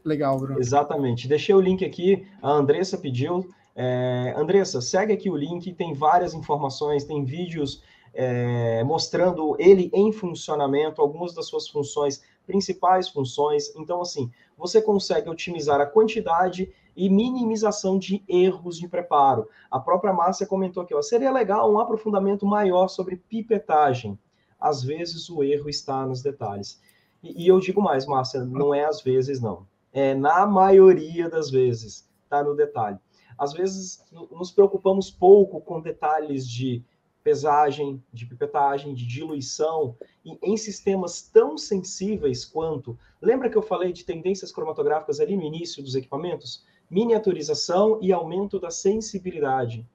Legal, 0.05 0.37
Bruno. 0.37 0.59
Exatamente. 0.59 1.27
Deixei 1.27 1.55
o 1.55 1.59
link 1.59 1.83
aqui, 1.83 2.27
a 2.39 2.51
Andressa 2.51 2.95
pediu. 2.95 3.49
É, 3.75 4.35
Andressa, 4.37 4.79
segue 4.79 5.11
aqui 5.11 5.31
o 5.31 5.35
link, 5.35 5.73
tem 5.73 5.95
várias 5.95 6.35
informações, 6.35 7.03
tem 7.03 7.25
vídeos 7.25 7.81
é, 8.13 8.83
mostrando 8.83 9.55
ele 9.59 9.89
em 9.93 10.13
funcionamento, 10.13 11.01
algumas 11.01 11.33
das 11.33 11.47
suas 11.47 11.67
funções, 11.67 12.21
principais 12.45 13.09
funções. 13.09 13.75
Então, 13.75 13.99
assim, 13.99 14.31
você 14.55 14.79
consegue 14.79 15.27
otimizar 15.27 15.81
a 15.81 15.87
quantidade 15.87 16.71
e 16.95 17.09
minimização 17.09 17.97
de 17.99 18.23
erros 18.27 18.77
de 18.77 18.87
preparo. 18.87 19.49
A 19.69 19.79
própria 19.79 20.13
Márcia 20.13 20.47
comentou 20.47 20.83
aqui, 20.83 20.93
ó, 20.93 21.01
seria 21.01 21.31
legal 21.31 21.71
um 21.71 21.79
aprofundamento 21.79 22.45
maior 22.45 22.87
sobre 22.87 23.17
pipetagem. 23.17 24.17
Às 24.59 24.83
vezes 24.83 25.29
o 25.29 25.43
erro 25.43 25.69
está 25.69 26.05
nos 26.05 26.21
detalhes. 26.21 26.81
E, 27.21 27.43
e 27.43 27.47
eu 27.47 27.59
digo 27.59 27.81
mais, 27.81 28.05
Márcia, 28.05 28.43
não 28.45 28.73
é 28.73 28.85
às 28.85 29.01
vezes, 29.01 29.41
não 29.41 29.65
é, 29.95 30.13
na 30.13 30.45
maioria 30.45 31.29
das 31.29 31.49
vezes, 31.49 32.05
está 32.25 32.43
no 32.43 32.53
detalhe. 32.53 32.99
Às 33.37 33.53
vezes 33.53 34.03
nos 34.29 34.51
preocupamos 34.51 35.09
pouco 35.09 35.61
com 35.61 35.79
detalhes 35.79 36.45
de 36.45 36.83
pesagem, 37.23 38.03
de 38.11 38.25
pipetagem, 38.25 38.93
de 38.93 39.07
diluição, 39.07 39.95
e 40.23 40.37
em 40.43 40.57
sistemas 40.57 41.21
tão 41.21 41.57
sensíveis 41.57 42.43
quanto. 42.43 42.99
Lembra 43.21 43.49
que 43.49 43.57
eu 43.57 43.61
falei 43.61 43.93
de 43.93 44.03
tendências 44.03 44.51
cromatográficas 44.51 45.21
ali 45.21 45.37
no 45.37 45.43
início 45.43 45.81
dos 45.81 45.95
equipamentos? 45.95 46.65
Miniaturização 46.89 47.99
e 48.01 48.13
aumento 48.13 48.59
da 48.59 48.69
sensibilidade. 48.69 49.87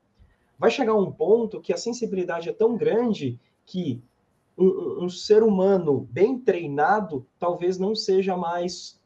Vai 0.58 0.70
chegar 0.70 0.94
um 0.94 1.10
ponto 1.10 1.60
que 1.60 1.72
a 1.72 1.76
sensibilidade 1.76 2.48
é 2.48 2.52
tão 2.52 2.76
grande 2.76 3.38
que 3.64 4.02
um, 4.58 5.04
um 5.04 5.08
ser 5.08 5.42
humano 5.42 6.06
bem 6.10 6.38
treinado 6.38 7.26
talvez 7.38 7.78
não 7.78 7.94
seja 7.94 8.36
mais 8.36 9.00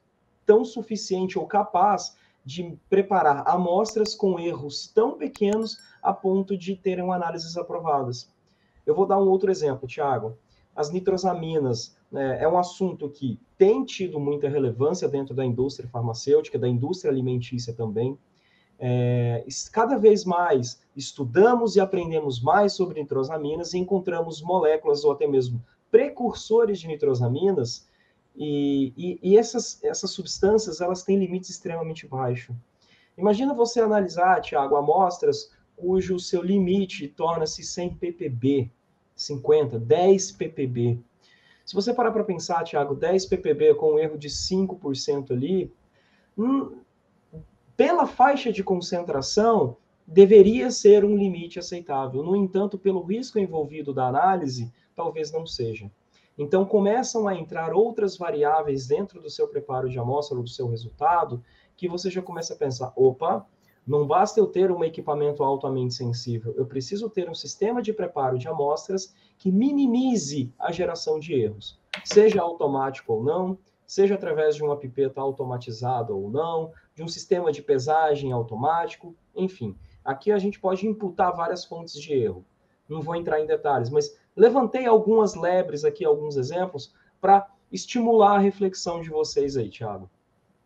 tão 0.45 0.65
suficiente 0.65 1.39
ou 1.39 1.47
capaz 1.47 2.17
de 2.45 2.77
preparar 2.91 3.49
amostras 3.49 4.15
com 4.15 4.39
erros 4.39 4.89
tão 4.89 5.17
pequenos 5.17 5.79
a 6.03 6.13
ponto 6.13 6.59
de 6.59 6.77
terem 6.77 7.11
análises 7.11 7.57
aprovadas. 7.57 8.31
Eu 8.85 8.95
vou 8.95 9.07
dar 9.07 9.19
um 9.19 9.29
outro 9.29 9.51
exemplo, 9.51 9.89
Tiago. 9.89 10.37
As 10.77 10.91
nitrosaminas 10.91 11.97
é 12.15 12.49
um 12.49 12.59
assunto 12.59 13.09
que 13.09 13.39
tem 13.57 13.85
tido 13.85 14.21
muita 14.21 14.49
relevância 14.49 15.09
dentro 15.09 15.35
da 15.35 15.45
indústria 15.45 15.89
farmacêutica, 15.89 16.59
da 16.59 16.69
indústria 16.69 17.11
alimentícia 17.11 17.73
também. 17.73 18.19
É, 18.79 19.45
cada 19.73 19.97
vez 19.97 20.25
mais 20.25 20.81
estudamos 20.97 21.77
e 21.77 21.81
aprendemos 21.81 22.43
mais 22.43 22.73
sobre 22.73 23.01
nitrosaminas 23.01 23.73
e 23.73 23.79
encontramos 23.79 24.43
moléculas 24.43 25.05
ou 25.05 25.13
até 25.13 25.27
mesmo 25.27 25.65
precursores 25.91 26.81
de 26.81 26.89
nitrosaminas 26.89 27.89
e, 28.37 28.93
e, 28.97 29.19
e, 29.23 29.39
essas, 29.39 29.83
essas 29.85 30.11
substâncias, 30.11 30.81
elas 30.81 31.05
têm 31.05 31.19
limites 31.19 31.51
extremamente 31.51 32.07
baixos. 32.07 32.55
Imagina 33.17 33.55
você 33.55 33.81
analisar, 33.81 34.41
Tiago, 34.41 34.75
amostras 34.75 35.53
cujo 35.77 36.19
seu 36.19 36.43
limite 36.43 37.07
torna-se 37.09 37.63
100 37.63 37.95
ppb, 37.95 38.71
50, 39.15 39.79
10 39.79 40.33
ppb. 40.33 41.01
Se 41.65 41.75
você 41.75 41.95
parar 41.95 42.13
para 42.13 42.25
pensar, 42.25 42.63
Tiago, 42.65 42.95
10 42.95 43.27
ppb 43.27 43.75
com 43.75 43.95
um 43.95 43.99
erro 43.99 44.19
de 44.19 44.29
5% 44.29 45.31
ali, 45.31 45.73
hum, 46.37 46.79
pela 47.77 48.07
faixa 48.07 48.53
de 48.53 48.63
concentração, 48.63 49.77
deveria 50.07 50.71
ser 50.71 51.05
um 51.05 51.17
limite 51.17 51.59
aceitável. 51.59 52.23
No 52.23 52.37
entanto, 52.37 52.79
pelo 52.79 53.03
risco 53.03 53.39
envolvido 53.39 53.93
da 53.93 54.07
análise, 54.07 54.73
talvez 54.95 55.33
não 55.33 55.47
seja. 55.47 55.91
Então, 56.37 56.65
começam 56.65 57.27
a 57.27 57.35
entrar 57.35 57.73
outras 57.73 58.17
variáveis 58.17 58.87
dentro 58.87 59.21
do 59.21 59.31
seu 59.31 59.49
preparo 59.49 59.89
de 59.89 59.99
amostra 59.99 60.37
ou 60.37 60.43
do 60.43 60.51
seu 60.51 60.69
resultado, 60.69 61.43
que 61.77 61.89
você 61.89 62.11
já 62.11 62.21
começa 62.21 62.55
a 62.55 62.57
pensar: 62.57 62.93
opa, 62.97 63.47
não 63.87 64.07
basta 64.07 64.41
eu 64.41 64.47
ter 64.47 64.71
um 64.71 64.83
equipamento 64.83 65.43
altamente 65.43 65.95
sensível, 65.95 66.55
eu 66.57 66.67
preciso 66.67 67.11
ter 67.11 67.29
um 67.29 67.35
sistema 67.35 67.83
de 67.83 67.93
preparo 67.93 68.39
de 68.39 68.49
amostras 68.49 69.15
que 69.37 69.51
minimize 69.51 70.53
a 70.59 70.73
geração 70.73 71.19
de 71.19 71.35
erros, 71.35 71.79
seja 72.05 72.41
automático 72.41 73.13
ou 73.13 73.23
não, 73.23 73.59
seja 73.87 74.15
através 74.15 74.57
de 74.57 74.63
uma 74.63 74.77
pipeta 74.77 75.21
automatizada 75.21 76.15
ou 76.15 76.31
não, 76.31 76.73
de 76.95 77.03
um 77.03 77.09
sistema 77.09 77.53
de 77.53 77.63
pesagem 77.63 78.33
automático, 78.33 79.15
enfim. 79.37 79.77
Aqui 80.05 80.33
a 80.33 80.39
gente 80.39 80.59
pode 80.59 80.87
imputar 80.87 81.35
várias 81.35 81.65
fontes 81.65 81.95
de 82.01 82.13
erro. 82.13 82.45
Não 82.89 83.01
vou 83.01 83.17
entrar 83.17 83.41
em 83.41 83.47
detalhes, 83.47 83.91
mas 83.91 84.15
Levantei 84.37 84.85
algumas 84.85 85.35
lebres 85.35 85.85
aqui, 85.85 86.05
alguns 86.05 86.37
exemplos, 86.37 86.93
para 87.21 87.49
estimular 87.71 88.37
a 88.37 88.41
reflexão 88.41 89.01
de 89.01 89.09
vocês 89.09 89.57
aí, 89.57 89.71
Thiago. 89.71 90.11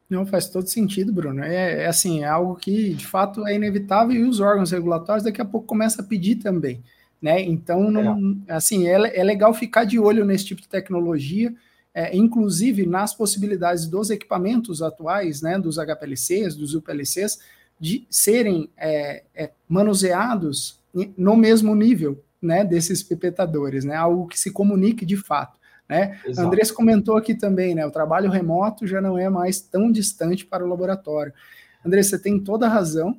Não, 0.08 0.24
faz 0.24 0.48
todo 0.48 0.66
sentido, 0.68 1.12
Bruno. 1.12 1.42
É, 1.42 1.82
é, 1.82 1.86
assim, 1.86 2.22
é 2.22 2.26
algo 2.26 2.56
que 2.56 2.94
de 2.94 3.06
fato 3.06 3.46
é 3.46 3.54
inevitável 3.54 4.16
e 4.16 4.24
os 4.24 4.40
órgãos 4.40 4.70
regulatórios 4.70 5.24
daqui 5.24 5.40
a 5.40 5.44
pouco 5.44 5.66
começam 5.66 6.04
a 6.04 6.08
pedir 6.08 6.36
também. 6.36 6.82
Né? 7.20 7.42
Então, 7.42 7.90
não, 7.90 8.38
é. 8.46 8.54
assim, 8.54 8.86
é, 8.86 9.18
é 9.18 9.24
legal 9.24 9.52
ficar 9.52 9.84
de 9.84 9.98
olho 9.98 10.24
nesse 10.24 10.46
tipo 10.46 10.62
de 10.62 10.68
tecnologia, 10.68 11.52
é, 11.92 12.16
inclusive 12.16 12.86
nas 12.86 13.12
possibilidades 13.12 13.86
dos 13.86 14.08
equipamentos 14.08 14.80
atuais, 14.80 15.42
né, 15.42 15.58
dos 15.58 15.78
HPLCs, 15.78 16.54
dos 16.54 16.74
UPLCs, 16.74 17.40
de 17.78 18.06
serem 18.08 18.70
é, 18.76 19.24
é, 19.34 19.50
manuseados 19.68 20.78
no 21.16 21.36
mesmo 21.36 21.74
nível, 21.74 22.22
né, 22.40 22.64
desses 22.64 23.02
pipetadores, 23.02 23.84
né, 23.84 23.96
algo 23.96 24.28
que 24.28 24.38
se 24.38 24.52
comunique 24.52 25.04
de 25.04 25.16
fato. 25.16 25.58
Né? 25.88 26.20
Andrés 26.36 26.70
comentou 26.70 27.16
aqui 27.16 27.34
também, 27.34 27.74
né, 27.74 27.86
o 27.86 27.90
trabalho 27.90 28.30
remoto 28.30 28.86
já 28.86 29.00
não 29.00 29.16
é 29.16 29.28
mais 29.30 29.60
tão 29.60 29.90
distante 29.90 30.44
para 30.44 30.64
o 30.64 30.68
laboratório. 30.68 31.32
André, 31.84 32.02
você 32.02 32.18
tem 32.18 32.38
toda 32.38 32.66
a 32.66 32.68
razão. 32.68 33.16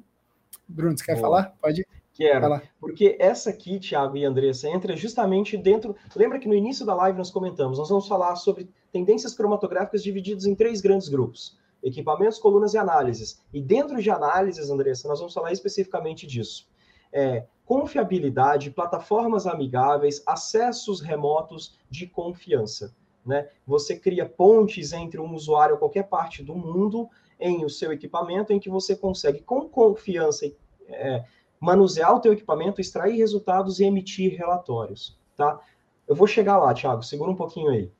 Bruno, 0.67 0.95
você 0.97 1.03
quer 1.03 1.15
Boa. 1.15 1.21
falar? 1.21 1.55
Pode. 1.59 1.85
Quero, 2.13 2.41
falar. 2.41 2.63
porque 2.81 3.15
essa 3.17 3.49
aqui, 3.49 3.79
Thiago 3.79 4.17
e 4.17 4.25
Andressa, 4.25 4.67
entra 4.67 4.95
justamente 4.95 5.55
dentro. 5.55 5.95
Lembra 6.13 6.37
que 6.37 6.49
no 6.49 6.53
início 6.53 6.85
da 6.85 6.93
live 6.93 7.17
nós 7.17 7.31
comentamos, 7.31 7.77
nós 7.77 7.87
vamos 7.87 8.09
falar 8.09 8.35
sobre 8.35 8.69
tendências 8.91 9.33
cromatográficas 9.33 10.03
divididas 10.03 10.45
em 10.45 10.53
três 10.53 10.81
grandes 10.81 11.07
grupos: 11.07 11.57
equipamentos, 11.81 12.37
colunas 12.37 12.73
e 12.73 12.77
análises. 12.77 13.41
E 13.53 13.61
dentro 13.61 14.01
de 14.01 14.11
análises, 14.11 14.69
Andressa, 14.69 15.07
nós 15.07 15.19
vamos 15.19 15.33
falar 15.33 15.53
especificamente 15.53 16.27
disso. 16.27 16.67
É, 17.11 17.45
confiabilidade, 17.69 18.71
plataformas 18.71 19.45
amigáveis, 19.45 20.23
acessos 20.25 21.01
remotos 21.01 21.77
de 21.87 22.07
confiança. 22.07 22.95
Né? 23.23 23.47
Você 23.67 23.95
cria 23.95 24.27
pontes 24.27 24.91
entre 24.91 25.21
um 25.21 25.35
usuário 25.35 25.75
a 25.75 25.77
qualquer 25.77 26.09
parte 26.09 26.41
do 26.41 26.55
mundo 26.55 27.07
em 27.39 27.63
o 27.63 27.69
seu 27.69 27.93
equipamento, 27.93 28.51
em 28.51 28.59
que 28.59 28.71
você 28.71 28.95
consegue, 28.95 29.41
com 29.41 29.69
confiança, 29.69 30.51
é, 30.87 31.23
manusear 31.59 32.15
o 32.15 32.19
teu 32.19 32.33
equipamento, 32.33 32.81
extrair 32.81 33.17
resultados 33.17 33.79
e 33.79 33.83
emitir 33.83 34.35
relatórios. 34.35 35.15
Tá? 35.37 35.59
Eu 36.07 36.15
vou 36.15 36.25
chegar 36.25 36.57
lá, 36.57 36.73
Thiago, 36.73 37.03
segura 37.03 37.29
um 37.29 37.35
pouquinho 37.35 37.69
aí. 37.69 37.91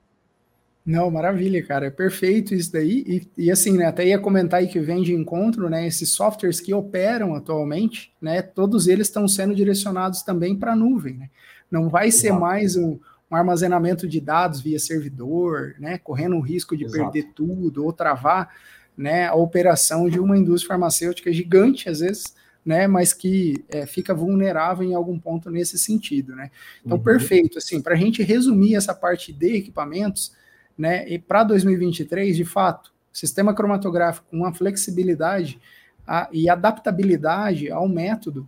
Não, 0.89 1.11
maravilha, 1.11 1.63
cara. 1.63 1.85
É 1.85 1.89
perfeito 1.91 2.55
isso 2.55 2.71
daí. 2.71 3.03
E, 3.05 3.45
e, 3.45 3.51
assim, 3.51 3.77
né, 3.77 3.85
até 3.85 4.07
ia 4.07 4.17
comentar 4.17 4.59
aí 4.59 4.67
que 4.67 4.79
vem 4.79 5.03
de 5.03 5.13
encontro, 5.13 5.69
né? 5.69 5.85
Esses 5.85 6.09
softwares 6.09 6.59
que 6.59 6.73
operam 6.73 7.35
atualmente, 7.35 8.11
né? 8.19 8.41
Todos 8.41 8.87
eles 8.87 9.05
estão 9.05 9.27
sendo 9.27 9.53
direcionados 9.53 10.23
também 10.23 10.55
para 10.55 10.73
a 10.73 10.75
nuvem, 10.75 11.15
né? 11.15 11.29
Não 11.69 11.89
vai 11.89 12.09
ser 12.09 12.29
Exato. 12.29 12.41
mais 12.41 12.75
um, 12.75 12.97
um, 13.29 13.35
armazenamento 13.35 14.07
de 14.07 14.19
dados 14.19 14.61
via 14.61 14.79
servidor, 14.79 15.75
né? 15.77 15.99
Correndo 15.99 16.37
o 16.37 16.41
risco 16.41 16.75
de 16.75 16.85
Exato. 16.85 17.11
perder 17.11 17.33
tudo 17.35 17.85
ou 17.85 17.93
travar 17.93 18.49
né, 18.97 19.27
a 19.27 19.35
operação 19.35 20.09
de 20.09 20.19
uma 20.19 20.35
indústria 20.35 20.69
farmacêutica 20.69 21.31
gigante, 21.31 21.87
às 21.87 21.99
vezes, 21.99 22.35
né, 22.65 22.85
mas 22.85 23.13
que 23.13 23.63
é, 23.69 23.85
fica 23.85 24.13
vulnerável 24.13 24.83
em 24.83 24.93
algum 24.93 25.17
ponto 25.17 25.49
nesse 25.49 25.77
sentido, 25.77 26.35
né. 26.35 26.51
Então, 26.83 26.97
uhum. 26.97 27.03
perfeito, 27.03 27.57
assim, 27.59 27.79
para 27.79 27.93
a 27.93 27.97
gente 27.97 28.21
resumir 28.21 28.75
essa 28.75 28.93
parte 28.93 29.31
de 29.31 29.55
equipamentos, 29.55 30.33
né? 30.79 31.05
E 31.09 31.19
para 31.19 31.43
2023, 31.43 32.37
de 32.37 32.45
fato, 32.45 32.93
sistema 33.11 33.53
cromatográfico 33.53 34.25
com 34.31 34.37
uma 34.37 34.53
flexibilidade 34.53 35.59
a, 36.07 36.29
e 36.31 36.49
adaptabilidade 36.49 37.69
ao 37.69 37.85
método, 37.89 38.47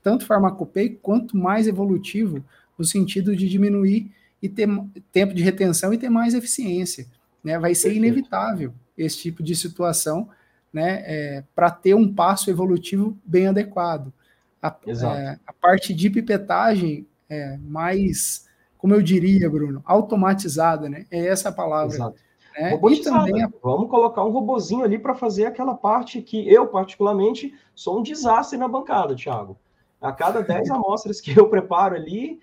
tanto 0.00 0.24
farmacopeico 0.24 1.00
quanto 1.02 1.36
mais 1.36 1.66
evolutivo, 1.66 2.42
no 2.78 2.84
sentido 2.84 3.34
de 3.34 3.48
diminuir 3.48 4.12
e 4.40 4.48
ter 4.48 4.68
tempo 5.10 5.34
de 5.34 5.42
retenção 5.42 5.92
e 5.92 5.98
ter 5.98 6.08
mais 6.08 6.34
eficiência. 6.34 7.04
Né? 7.42 7.58
Vai 7.58 7.74
ser 7.74 7.92
inevitável 7.92 8.72
esse 8.96 9.18
tipo 9.18 9.42
de 9.42 9.56
situação 9.56 10.28
né, 10.72 11.02
é, 11.04 11.44
para 11.52 11.68
ter 11.68 11.94
um 11.94 12.14
passo 12.14 12.48
evolutivo 12.48 13.18
bem 13.24 13.48
adequado. 13.48 14.12
A, 14.62 14.74
é, 14.86 15.38
a 15.44 15.52
parte 15.52 15.92
de 15.92 16.08
pipetagem 16.08 17.06
é 17.28 17.56
mais 17.58 18.46
como 18.82 18.94
eu 18.94 19.00
diria, 19.00 19.48
Bruno, 19.48 19.80
automatizada, 19.86 20.88
né? 20.88 21.06
É 21.08 21.28
essa 21.28 21.50
a 21.50 21.52
palavra. 21.52 21.94
Exato. 21.94 22.20
Né? 22.58 22.80
E 22.90 23.00
também. 23.00 23.48
Vamos 23.62 23.88
colocar 23.88 24.24
um 24.24 24.32
robozinho 24.32 24.82
ali 24.82 24.98
para 24.98 25.14
fazer 25.14 25.46
aquela 25.46 25.76
parte 25.76 26.20
que 26.20 26.52
eu, 26.52 26.66
particularmente, 26.66 27.54
sou 27.76 28.00
um 28.00 28.02
desastre 28.02 28.58
na 28.58 28.66
bancada, 28.66 29.14
Thiago. 29.14 29.56
A 30.00 30.10
cada 30.10 30.42
10 30.42 30.68
amostras 30.72 31.20
que 31.20 31.30
eu 31.38 31.48
preparo 31.48 31.94
ali, 31.94 32.40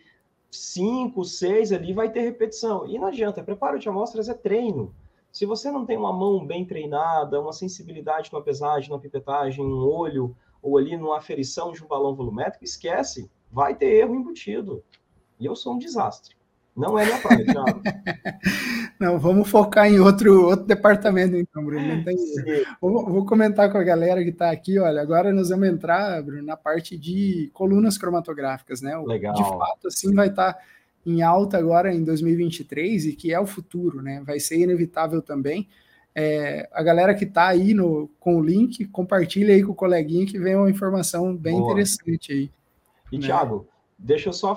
5, 0.50 1.26
6 1.26 1.74
ali 1.74 1.92
vai 1.92 2.10
ter 2.10 2.22
repetição. 2.22 2.88
E 2.88 2.98
não 2.98 3.08
adianta, 3.08 3.44
preparo 3.44 3.78
de 3.78 3.90
amostras 3.90 4.30
é 4.30 4.34
treino. 4.34 4.96
Se 5.34 5.46
você 5.46 5.70
não 5.70 5.86
tem 5.86 5.98
uma 5.98 6.14
mão 6.14 6.46
bem 6.46 6.64
treinada, 6.64 7.42
uma 7.42 7.52
sensibilidade 7.52 8.32
numa 8.32 8.42
pesagem, 8.42 8.90
numa 8.90 9.02
pipetagem, 9.02 9.64
um 9.64 9.86
olho, 9.86 10.34
ou 10.62 10.78
ali 10.78 10.96
numa 10.96 11.18
aferição 11.18 11.74
de 11.74 11.84
um 11.84 11.88
balão 11.88 12.16
volumétrico, 12.16 12.64
esquece, 12.64 13.30
vai 13.52 13.76
ter 13.76 13.88
erro 13.88 14.16
embutido. 14.16 14.82
E 15.40 15.46
eu 15.46 15.56
sou 15.56 15.74
um 15.74 15.80
desastre. 15.80 16.36
Não 16.76 16.98
é 16.98 17.06
minha 17.06 17.18
praia, 17.20 17.46
Thiago. 17.46 17.82
Não, 19.00 19.18
vamos 19.18 19.50
focar 19.50 19.88
em 19.88 20.00
outro, 20.00 20.46
outro 20.46 20.66
departamento, 20.66 21.36
então, 21.36 21.64
Bruno. 21.64 22.04
Vou, 22.82 23.06
vou, 23.06 23.26
comentar 23.26 23.72
com 23.72 23.78
a 23.78 23.84
galera 23.84 24.24
que 24.24 24.30
está 24.30 24.52
aqui. 24.52 24.78
Olha, 24.78 25.02
agora 25.02 25.32
nós 25.34 25.50
vamos 25.50 25.68
entrar, 25.68 26.22
Bruno, 26.22 26.44
na 26.44 26.58
parte 26.58 26.98
de 26.98 27.50
colunas 27.54 27.98
cromatográficas, 27.98 28.82
né? 28.82 28.98
Legal. 28.98 29.34
De 29.34 29.44
fato, 29.44 29.88
assim, 29.88 30.14
vai 30.14 30.28
estar 30.28 30.54
tá 30.54 30.60
em 31.06 31.22
alta 31.22 31.58
agora 31.58 31.94
em 31.94 32.04
2023 32.04 33.06
e 33.06 33.14
que 33.14 33.34
é 33.34 33.40
o 33.40 33.46
futuro, 33.46 34.02
né? 34.02 34.22
Vai 34.26 34.40
ser 34.40 34.60
inevitável 34.60 35.22
também. 35.22 35.68
É, 36.14 36.68
a 36.74 36.84
galera 36.84 37.14
que 37.14 37.24
está 37.24 37.48
aí 37.48 37.74
no, 37.74 38.10
com 38.20 38.38
o 38.38 38.44
link, 38.44 38.86
compartilha 38.86 39.54
aí 39.54 39.64
com 39.64 39.72
o 39.72 39.76
coleguinha 39.76 40.26
que 40.26 40.40
vem 40.40 40.56
uma 40.56 40.70
informação 40.70 41.36
bem 41.36 41.56
Boa. 41.56 41.72
interessante 41.72 42.32
aí. 42.32 42.52
E, 43.12 43.18
né? 43.18 43.28
Thiago, 43.28 43.68
deixa 43.98 44.30
eu 44.30 44.34
só 44.34 44.56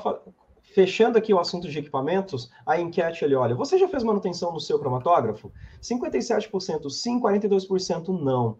Fechando 0.75 1.19
aqui 1.19 1.35
o 1.35 1.39
assunto 1.39 1.69
de 1.69 1.79
equipamentos, 1.79 2.51
a 2.65 2.81
enquete 2.81 3.27
ali, 3.27 3.35
olha, 3.35 3.55
você 3.55 3.77
já 3.77 3.87
fez 3.87 4.03
manutenção 4.03 4.53
no 4.53 4.61
seu 4.61 4.79
cromatógrafo? 4.79 5.53
57% 5.83 6.89
sim, 6.89 7.21
42% 7.21 8.09
não. 8.09 8.59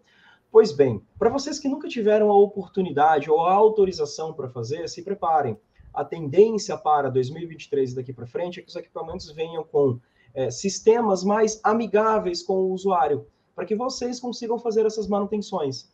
Pois 0.51 0.71
bem, 0.71 1.01
para 1.17 1.31
vocês 1.31 1.57
que 1.57 1.67
nunca 1.67 1.87
tiveram 1.87 2.29
a 2.29 2.37
oportunidade 2.37 3.31
ou 3.31 3.43
a 3.43 3.53
autorização 3.53 4.31
para 4.31 4.47
fazer, 4.47 4.87
se 4.87 5.01
preparem. 5.01 5.57
A 5.91 6.05
tendência 6.05 6.77
para 6.77 7.09
2023 7.09 7.93
e 7.93 7.95
daqui 7.95 8.13
para 8.13 8.27
frente 8.27 8.59
é 8.59 8.63
que 8.63 8.69
os 8.69 8.75
equipamentos 8.75 9.31
venham 9.31 9.63
com 9.63 9.99
é, 10.35 10.51
sistemas 10.51 11.23
mais 11.23 11.59
amigáveis 11.63 12.43
com 12.43 12.53
o 12.53 12.71
usuário, 12.73 13.25
para 13.55 13.65
que 13.65 13.75
vocês 13.75 14.19
consigam 14.19 14.59
fazer 14.59 14.85
essas 14.85 15.07
manutenções. 15.07 15.91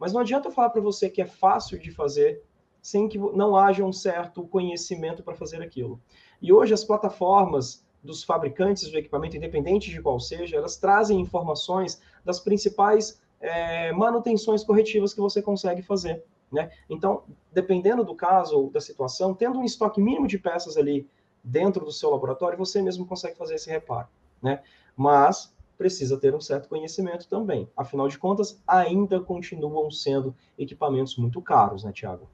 Mas 0.00 0.12
não 0.12 0.20
adianta 0.20 0.50
falar 0.50 0.70
para 0.70 0.80
você 0.80 1.08
que 1.08 1.22
é 1.22 1.26
fácil 1.26 1.78
de 1.78 1.92
fazer 1.92 2.42
sem 2.82 3.08
que 3.08 3.18
não 3.18 3.56
haja 3.56 3.84
um 3.84 3.92
certo 3.92 4.42
conhecimento 4.46 5.22
para 5.22 5.34
fazer 5.34 5.62
aquilo. 5.62 6.00
E 6.40 6.52
hoje 6.52 6.72
as 6.72 6.84
plataformas 6.84 7.84
dos 8.02 8.24
fabricantes 8.24 8.90
do 8.90 8.98
equipamento, 8.98 9.36
independente 9.36 9.90
de 9.90 10.00
qual 10.00 10.18
seja, 10.18 10.56
elas 10.56 10.76
trazem 10.76 11.20
informações 11.20 12.00
das 12.24 12.40
principais 12.40 13.20
é, 13.40 13.92
manutenções 13.92 14.64
corretivas 14.64 15.12
que 15.12 15.20
você 15.20 15.42
consegue 15.42 15.82
fazer. 15.82 16.24
Né? 16.50 16.70
Então, 16.88 17.22
dependendo 17.52 18.04
do 18.04 18.14
caso 18.14 18.58
ou 18.58 18.70
da 18.70 18.80
situação, 18.80 19.34
tendo 19.34 19.58
um 19.58 19.64
estoque 19.64 20.00
mínimo 20.00 20.26
de 20.26 20.38
peças 20.38 20.76
ali 20.76 21.08
dentro 21.44 21.84
do 21.84 21.92
seu 21.92 22.10
laboratório, 22.10 22.58
você 22.58 22.82
mesmo 22.82 23.06
consegue 23.06 23.36
fazer 23.36 23.54
esse 23.54 23.70
reparo. 23.70 24.08
Né? 24.42 24.62
Mas 24.96 25.54
precisa 25.78 26.18
ter 26.18 26.34
um 26.34 26.40
certo 26.40 26.68
conhecimento 26.68 27.26
também. 27.28 27.68
Afinal 27.76 28.08
de 28.08 28.18
contas, 28.18 28.60
ainda 28.66 29.20
continuam 29.20 29.90
sendo 29.90 30.34
equipamentos 30.58 31.16
muito 31.16 31.40
caros, 31.40 31.84
né, 31.84 31.92
Tiago? 31.92 32.28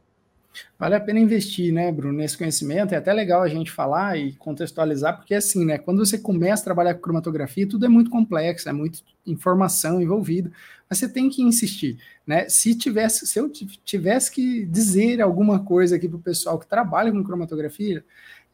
Vale 0.79 0.95
a 0.95 1.01
pena 1.01 1.19
investir, 1.19 1.73
né, 1.73 1.91
Bruno, 1.91 2.19
nesse 2.19 2.37
conhecimento. 2.37 2.93
É 2.93 2.97
até 2.97 3.13
legal 3.13 3.43
a 3.43 3.49
gente 3.49 3.71
falar 3.71 4.19
e 4.19 4.33
contextualizar, 4.35 5.17
porque 5.17 5.35
assim, 5.35 5.65
né, 5.65 5.79
quando 5.79 6.05
você 6.05 6.19
começa 6.19 6.63
a 6.63 6.65
trabalhar 6.65 6.95
com 6.95 7.01
cromatografia, 7.01 7.69
tudo 7.69 7.87
é 7.87 7.89
muito 7.89 8.11
complexo, 8.11 8.69
é 8.69 8.73
muita 8.73 8.99
informação 9.27 10.01
envolvida, 10.01 10.51
mas 10.89 10.99
você 10.99 11.09
tem 11.09 11.29
que 11.29 11.43
insistir, 11.43 11.99
né? 12.27 12.49
Se 12.49 12.75
tivesse, 12.75 13.27
se 13.27 13.39
eu 13.39 13.51
tivesse 13.51 14.31
que 14.31 14.65
dizer 14.67 15.21
alguma 15.21 15.61
coisa 15.61 15.97
aqui 15.97 16.09
para 16.09 16.17
o 16.19 16.23
pessoal 16.23 16.59
que 16.59 16.67
trabalha 16.67 17.11
com 17.11 17.25
cromatografia, 17.25 18.05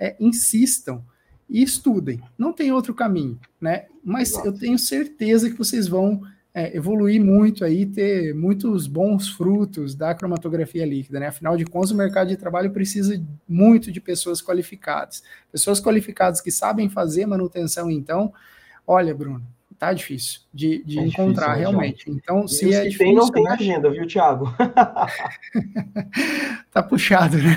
é 0.01 0.17
insistam 0.19 1.05
e 1.49 1.63
estudem. 1.63 2.23
Não 2.39 2.53
tem 2.53 2.73
outro 2.73 2.95
caminho, 2.95 3.39
né? 3.61 3.87
Mas 4.03 4.31
Exato. 4.31 4.49
eu 4.49 4.53
tenho 4.53 4.79
certeza 4.79 5.51
que 5.51 5.57
vocês 5.57 5.87
vão 5.87 6.23
é, 6.55 6.77
evoluir 6.77 7.23
muito 7.23 7.65
aí, 7.65 7.87
ter 7.87 8.35
muitos 8.35 8.87
bons 8.87 9.31
frutos 9.31 9.95
da 9.95 10.15
cromatografia 10.15 10.85
líquida, 10.85 11.19
né? 11.19 11.29
Afinal 11.29 11.57
de 11.57 11.65
contas, 11.65 11.93
o 11.93 11.97
mercado 11.97 12.29
de 12.29 12.37
trabalho 12.37 12.71
precisa 12.71 13.23
muito 13.49 13.91
de 13.91 14.01
pessoas 14.01 14.43
qualificadas. 14.43 15.23
Pessoas 15.51 15.81
qualificadas 15.81 16.41
que 16.41 16.51
sabem 16.51 16.91
fazer 16.91 17.25
manutenção, 17.25 17.91
então, 17.91 18.33
olha, 18.87 19.15
Bruno, 19.15 19.43
tá 19.79 19.95
difícil 19.95 20.43
de, 20.53 20.85
de 20.85 20.99
é 20.99 21.07
encontrar 21.07 21.55
difícil, 21.55 21.73
né, 21.73 21.79
realmente. 21.79 22.11
Então, 22.11 22.47
se 22.47 22.75
é 22.75 22.85
difícil, 22.85 22.99
tem, 22.99 23.15
não 23.15 23.31
tem 23.31 23.45
né? 23.45 23.51
agenda, 23.51 23.91
viu, 23.91 24.07
Thiago? 24.07 24.55
tá 26.71 26.83
puxado, 26.83 27.39
né? 27.39 27.57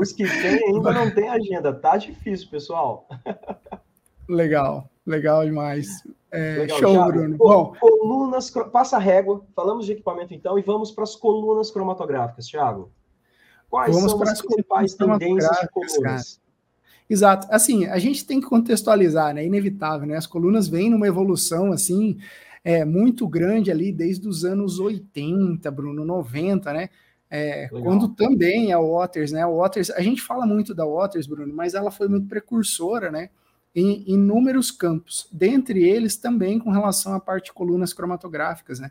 Os 0.00 0.12
que 0.12 0.24
tem 0.24 0.74
ainda 0.74 0.92
não 0.92 1.10
tem 1.10 1.28
agenda, 1.28 1.72
tá 1.72 1.96
difícil, 1.96 2.48
pessoal. 2.50 3.08
Legal, 4.28 4.90
legal 5.06 5.44
demais. 5.44 6.02
É, 6.30 6.58
Legal, 6.58 6.78
show, 6.78 6.92
Thiago. 6.92 7.12
Bruno. 7.12 7.36
Bom, 7.36 7.74
colunas, 7.78 8.50
passa 8.72 8.96
a 8.96 9.00
régua. 9.00 9.44
Falamos 9.54 9.86
de 9.86 9.92
equipamento 9.92 10.34
então 10.34 10.58
e 10.58 10.62
vamos 10.62 10.90
para 10.90 11.04
as 11.04 11.14
colunas 11.14 11.70
cromatográficas, 11.70 12.46
Thiago. 12.46 12.90
Quais 13.70 13.94
vamos 13.94 14.10
são 14.10 14.22
as, 14.22 14.30
as 14.30 14.42
principais 14.42 14.94
tendências 14.94 15.60
de 15.60 15.68
colunas? 15.68 16.00
Cara. 16.00 16.44
Exato. 17.08 17.46
Assim, 17.50 17.86
a 17.86 17.98
gente 17.98 18.26
tem 18.26 18.40
que 18.40 18.46
contextualizar, 18.46 19.34
né? 19.34 19.42
É 19.42 19.46
inevitável, 19.46 20.06
né? 20.06 20.16
As 20.16 20.26
colunas 20.26 20.68
vêm 20.68 20.90
numa 20.90 21.06
evolução 21.06 21.72
assim 21.72 22.18
é, 22.64 22.84
muito 22.84 23.28
grande 23.28 23.70
ali 23.70 23.92
desde 23.92 24.26
os 24.26 24.44
anos 24.44 24.80
80, 24.80 25.70
Bruno, 25.70 26.04
90, 26.04 26.72
né? 26.72 26.88
É, 27.30 27.68
quando 27.68 28.08
também 28.08 28.72
a 28.72 28.78
Waters, 28.78 29.32
né? 29.32 29.42
A 29.42 29.48
Waters, 29.48 29.90
a 29.90 30.00
gente 30.00 30.22
fala 30.22 30.46
muito 30.46 30.74
da 30.74 30.86
Waters, 30.86 31.26
Bruno, 31.26 31.52
mas 31.52 31.74
ela 31.74 31.90
foi 31.90 32.08
muito 32.08 32.26
precursora, 32.26 33.10
né? 33.10 33.28
Em 33.74 34.04
inúmeros 34.06 34.70
campos, 34.70 35.28
dentre 35.32 35.82
eles 35.82 36.16
também 36.16 36.58
com 36.58 36.70
relação 36.70 37.12
à 37.12 37.20
parte 37.20 37.46
de 37.46 37.52
colunas 37.52 37.92
cromatográficas, 37.92 38.78
né? 38.78 38.90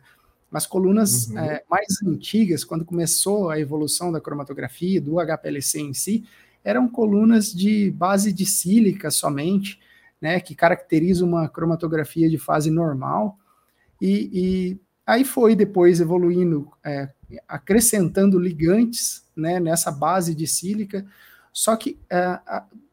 Mas 0.50 0.66
colunas 0.66 1.28
uhum. 1.28 1.38
é, 1.38 1.64
mais 1.68 2.00
antigas, 2.06 2.64
quando 2.64 2.84
começou 2.84 3.50
a 3.50 3.58
evolução 3.58 4.12
da 4.12 4.20
cromatografia, 4.20 5.00
do 5.00 5.16
HPLC 5.18 5.80
em 5.80 5.94
si, 5.94 6.24
eram 6.62 6.88
colunas 6.88 7.52
de 7.52 7.90
base 7.90 8.32
de 8.32 8.46
sílica 8.46 9.10
somente, 9.10 9.80
né, 10.20 10.40
que 10.40 10.54
caracteriza 10.54 11.24
uma 11.24 11.48
cromatografia 11.48 12.30
de 12.30 12.38
fase 12.38 12.70
normal, 12.70 13.38
e, 14.00 14.30
e 14.32 14.80
aí 15.06 15.24
foi 15.24 15.56
depois 15.56 16.00
evoluindo, 16.00 16.70
é, 16.84 17.10
acrescentando 17.48 18.38
ligantes 18.38 19.24
né, 19.36 19.58
nessa 19.58 19.90
base 19.90 20.34
de 20.34 20.46
sílica, 20.46 21.04
só 21.52 21.76
que 21.76 21.98
é, 22.08 22.40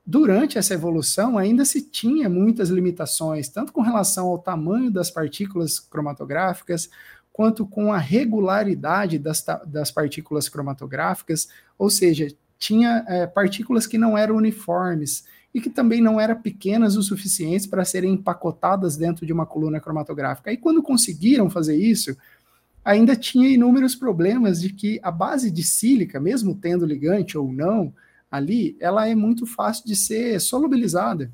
durante 0.05 0.57
essa 0.57 0.73
evolução 0.73 1.37
ainda 1.37 1.63
se 1.63 1.81
tinha 1.81 2.29
muitas 2.29 2.69
limitações, 2.69 3.49
tanto 3.49 3.71
com 3.71 3.81
relação 3.81 4.27
ao 4.27 4.39
tamanho 4.39 4.91
das 4.91 5.11
partículas 5.11 5.79
cromatográficas, 5.79 6.89
quanto 7.31 7.65
com 7.65 7.93
a 7.93 7.97
regularidade 7.97 9.17
das, 9.17 9.43
das 9.65 9.91
partículas 9.91 10.49
cromatográficas, 10.49 11.47
ou 11.77 11.89
seja, 11.89 12.27
tinha 12.59 13.03
é, 13.07 13.25
partículas 13.25 13.87
que 13.87 13.97
não 13.97 14.17
eram 14.17 14.35
uniformes. 14.35 15.25
e 15.53 15.59
que 15.59 15.69
também 15.69 16.01
não 16.01 16.17
eram 16.17 16.41
pequenas 16.41 16.95
o 16.95 17.03
suficiente 17.03 17.67
para 17.67 17.83
serem 17.83 18.13
empacotadas 18.13 18.95
dentro 18.95 19.25
de 19.25 19.33
uma 19.33 19.45
coluna 19.45 19.81
cromatográfica. 19.81 20.49
E 20.49 20.55
quando 20.55 20.81
conseguiram 20.81 21.49
fazer 21.49 21.75
isso, 21.75 22.15
ainda 22.85 23.17
tinha 23.17 23.49
inúmeros 23.49 23.93
problemas 23.93 24.61
de 24.61 24.71
que 24.71 24.99
a 25.03 25.11
base 25.11 25.51
de 25.51 25.61
sílica, 25.61 26.21
mesmo 26.21 26.55
tendo 26.55 26.85
ligante 26.85 27.37
ou 27.37 27.51
não 27.51 27.93
ali, 28.31 28.77
ela 28.79 29.07
é 29.07 29.13
muito 29.13 29.45
fácil 29.45 29.85
de 29.85 29.95
ser 29.95 30.39
solubilizada. 30.39 31.29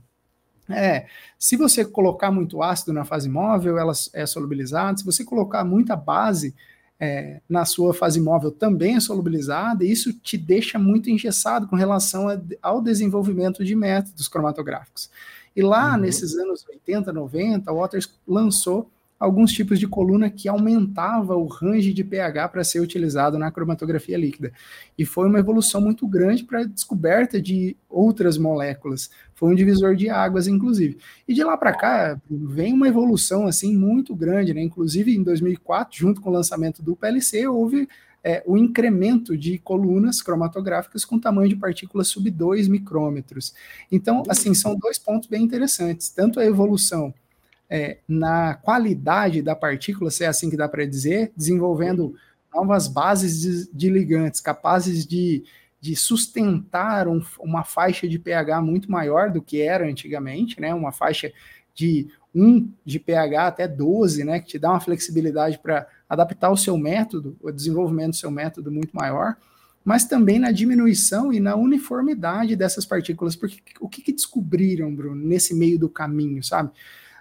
É, 0.69 1.05
se 1.39 1.55
você 1.55 1.85
colocar 1.85 2.31
muito 2.31 2.61
ácido 2.61 2.91
na 2.91 3.05
fase 3.05 3.29
móvel, 3.29 3.77
ela 3.77 3.93
é 4.13 4.25
solubilizada. 4.25 4.97
Se 4.97 5.05
você 5.05 5.23
colocar 5.23 5.63
muita 5.63 5.95
base 5.95 6.53
é, 6.99 7.39
na 7.47 7.63
sua 7.63 7.93
fase 7.93 8.19
móvel, 8.19 8.51
também 8.51 8.95
é 8.95 8.99
solubilizada. 8.99 9.85
E 9.85 9.91
isso 9.91 10.11
te 10.11 10.37
deixa 10.37 10.77
muito 10.77 11.09
engessado 11.09 11.67
com 11.67 11.75
relação 11.75 12.27
a, 12.27 12.37
ao 12.61 12.81
desenvolvimento 12.81 13.63
de 13.63 13.75
métodos 13.75 14.27
cromatográficos. 14.27 15.09
E 15.55 15.61
lá, 15.61 15.93
uhum. 15.93 16.01
nesses 16.01 16.35
anos 16.35 16.65
80, 16.67 17.13
90, 17.13 17.71
o 17.71 17.79
Waters 17.79 18.11
lançou 18.27 18.89
alguns 19.19 19.51
tipos 19.51 19.79
de 19.79 19.87
coluna 19.87 20.29
que 20.29 20.47
aumentava 20.47 21.35
o 21.35 21.47
range 21.47 21.93
de 21.93 22.03
pH 22.03 22.49
para 22.49 22.63
ser 22.63 22.79
utilizado 22.79 23.37
na 23.37 23.51
cromatografia 23.51 24.17
líquida. 24.17 24.51
E 24.97 25.05
foi 25.05 25.27
uma 25.27 25.39
evolução 25.39 25.81
muito 25.81 26.07
grande 26.07 26.43
para 26.43 26.61
a 26.61 26.65
descoberta 26.65 27.41
de 27.41 27.75
outras 27.89 28.37
moléculas. 28.37 29.09
Foi 29.33 29.51
um 29.51 29.55
divisor 29.55 29.95
de 29.95 30.09
águas, 30.09 30.47
inclusive. 30.47 30.97
E 31.27 31.33
de 31.33 31.43
lá 31.43 31.57
para 31.57 31.73
cá, 31.73 32.21
vem 32.29 32.73
uma 32.73 32.87
evolução 32.87 33.47
assim 33.47 33.75
muito 33.75 34.15
grande, 34.15 34.53
né? 34.53 34.61
Inclusive 34.61 35.15
em 35.15 35.23
2004, 35.23 35.97
junto 35.97 36.21
com 36.21 36.29
o 36.29 36.33
lançamento 36.33 36.81
do 36.83 36.95
PLC, 36.95 37.47
houve 37.47 37.87
é, 38.23 38.43
o 38.45 38.57
incremento 38.57 39.37
de 39.37 39.57
colunas 39.57 40.21
cromatográficas 40.21 41.05
com 41.05 41.19
tamanho 41.19 41.49
de 41.49 41.55
partículas 41.55 42.07
sub 42.09 42.29
2 42.29 42.67
micrômetros. 42.67 43.53
Então, 43.91 44.23
assim, 44.27 44.53
são 44.53 44.75
dois 44.75 44.97
pontos 44.97 45.29
bem 45.29 45.43
interessantes, 45.43 46.09
tanto 46.09 46.39
a 46.39 46.45
evolução 46.45 47.13
é, 47.69 47.97
na 48.07 48.55
qualidade 48.55 49.41
da 49.41 49.55
partícula, 49.55 50.09
se 50.09 50.23
é 50.23 50.27
assim 50.27 50.49
que 50.49 50.57
dá 50.57 50.67
para 50.67 50.85
dizer, 50.85 51.31
desenvolvendo 51.35 52.15
novas 52.53 52.87
bases 52.87 53.41
de, 53.41 53.69
de 53.73 53.89
ligantes 53.89 54.39
capazes 54.39 55.05
de, 55.05 55.43
de 55.79 55.95
sustentar 55.95 57.07
um, 57.07 57.21
uma 57.39 57.63
faixa 57.63 58.07
de 58.07 58.17
pH 58.17 58.61
muito 58.61 58.89
maior 58.89 59.29
do 59.31 59.41
que 59.41 59.61
era 59.61 59.85
antigamente, 59.85 60.59
né? 60.59 60.73
Uma 60.73 60.91
faixa 60.91 61.31
de 61.75 62.07
1 62.33 62.71
de 62.85 62.99
pH 62.99 63.47
até 63.47 63.67
12, 63.67 64.23
né? 64.23 64.39
Que 64.39 64.47
te 64.47 64.59
dá 64.59 64.71
uma 64.71 64.79
flexibilidade 64.79 65.59
para 65.59 65.87
adaptar 66.09 66.49
o 66.49 66.57
seu 66.57 66.77
método, 66.77 67.35
o 67.41 67.51
desenvolvimento 67.51 68.11
do 68.11 68.15
seu 68.15 68.31
método 68.31 68.71
muito 68.71 68.95
maior, 68.95 69.35
mas 69.83 70.05
também 70.05 70.39
na 70.39 70.51
diminuição 70.51 71.31
e 71.31 71.39
na 71.39 71.55
uniformidade 71.55 72.55
dessas 72.55 72.85
partículas. 72.85 73.35
Porque 73.35 73.59
o 73.79 73.89
que, 73.89 74.01
que 74.01 74.13
descobriram, 74.13 74.93
Bruno, 74.93 75.15
nesse 75.15 75.53
meio 75.53 75.77
do 75.77 75.89
caminho, 75.89 76.43
sabe? 76.43 76.71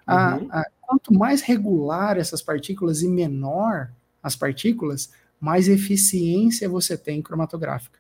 A, 0.06 0.36
uhum. 0.36 0.48
a, 0.50 0.64
quanto 0.80 1.12
mais 1.12 1.42
regular 1.42 2.16
essas 2.16 2.40
partículas 2.40 3.02
e 3.02 3.08
menor 3.08 3.90
as 4.22 4.36
partículas, 4.36 5.10
mais 5.40 5.68
eficiência 5.68 6.68
você 6.68 6.96
tem 6.96 7.20
cromatográfica. 7.20 7.98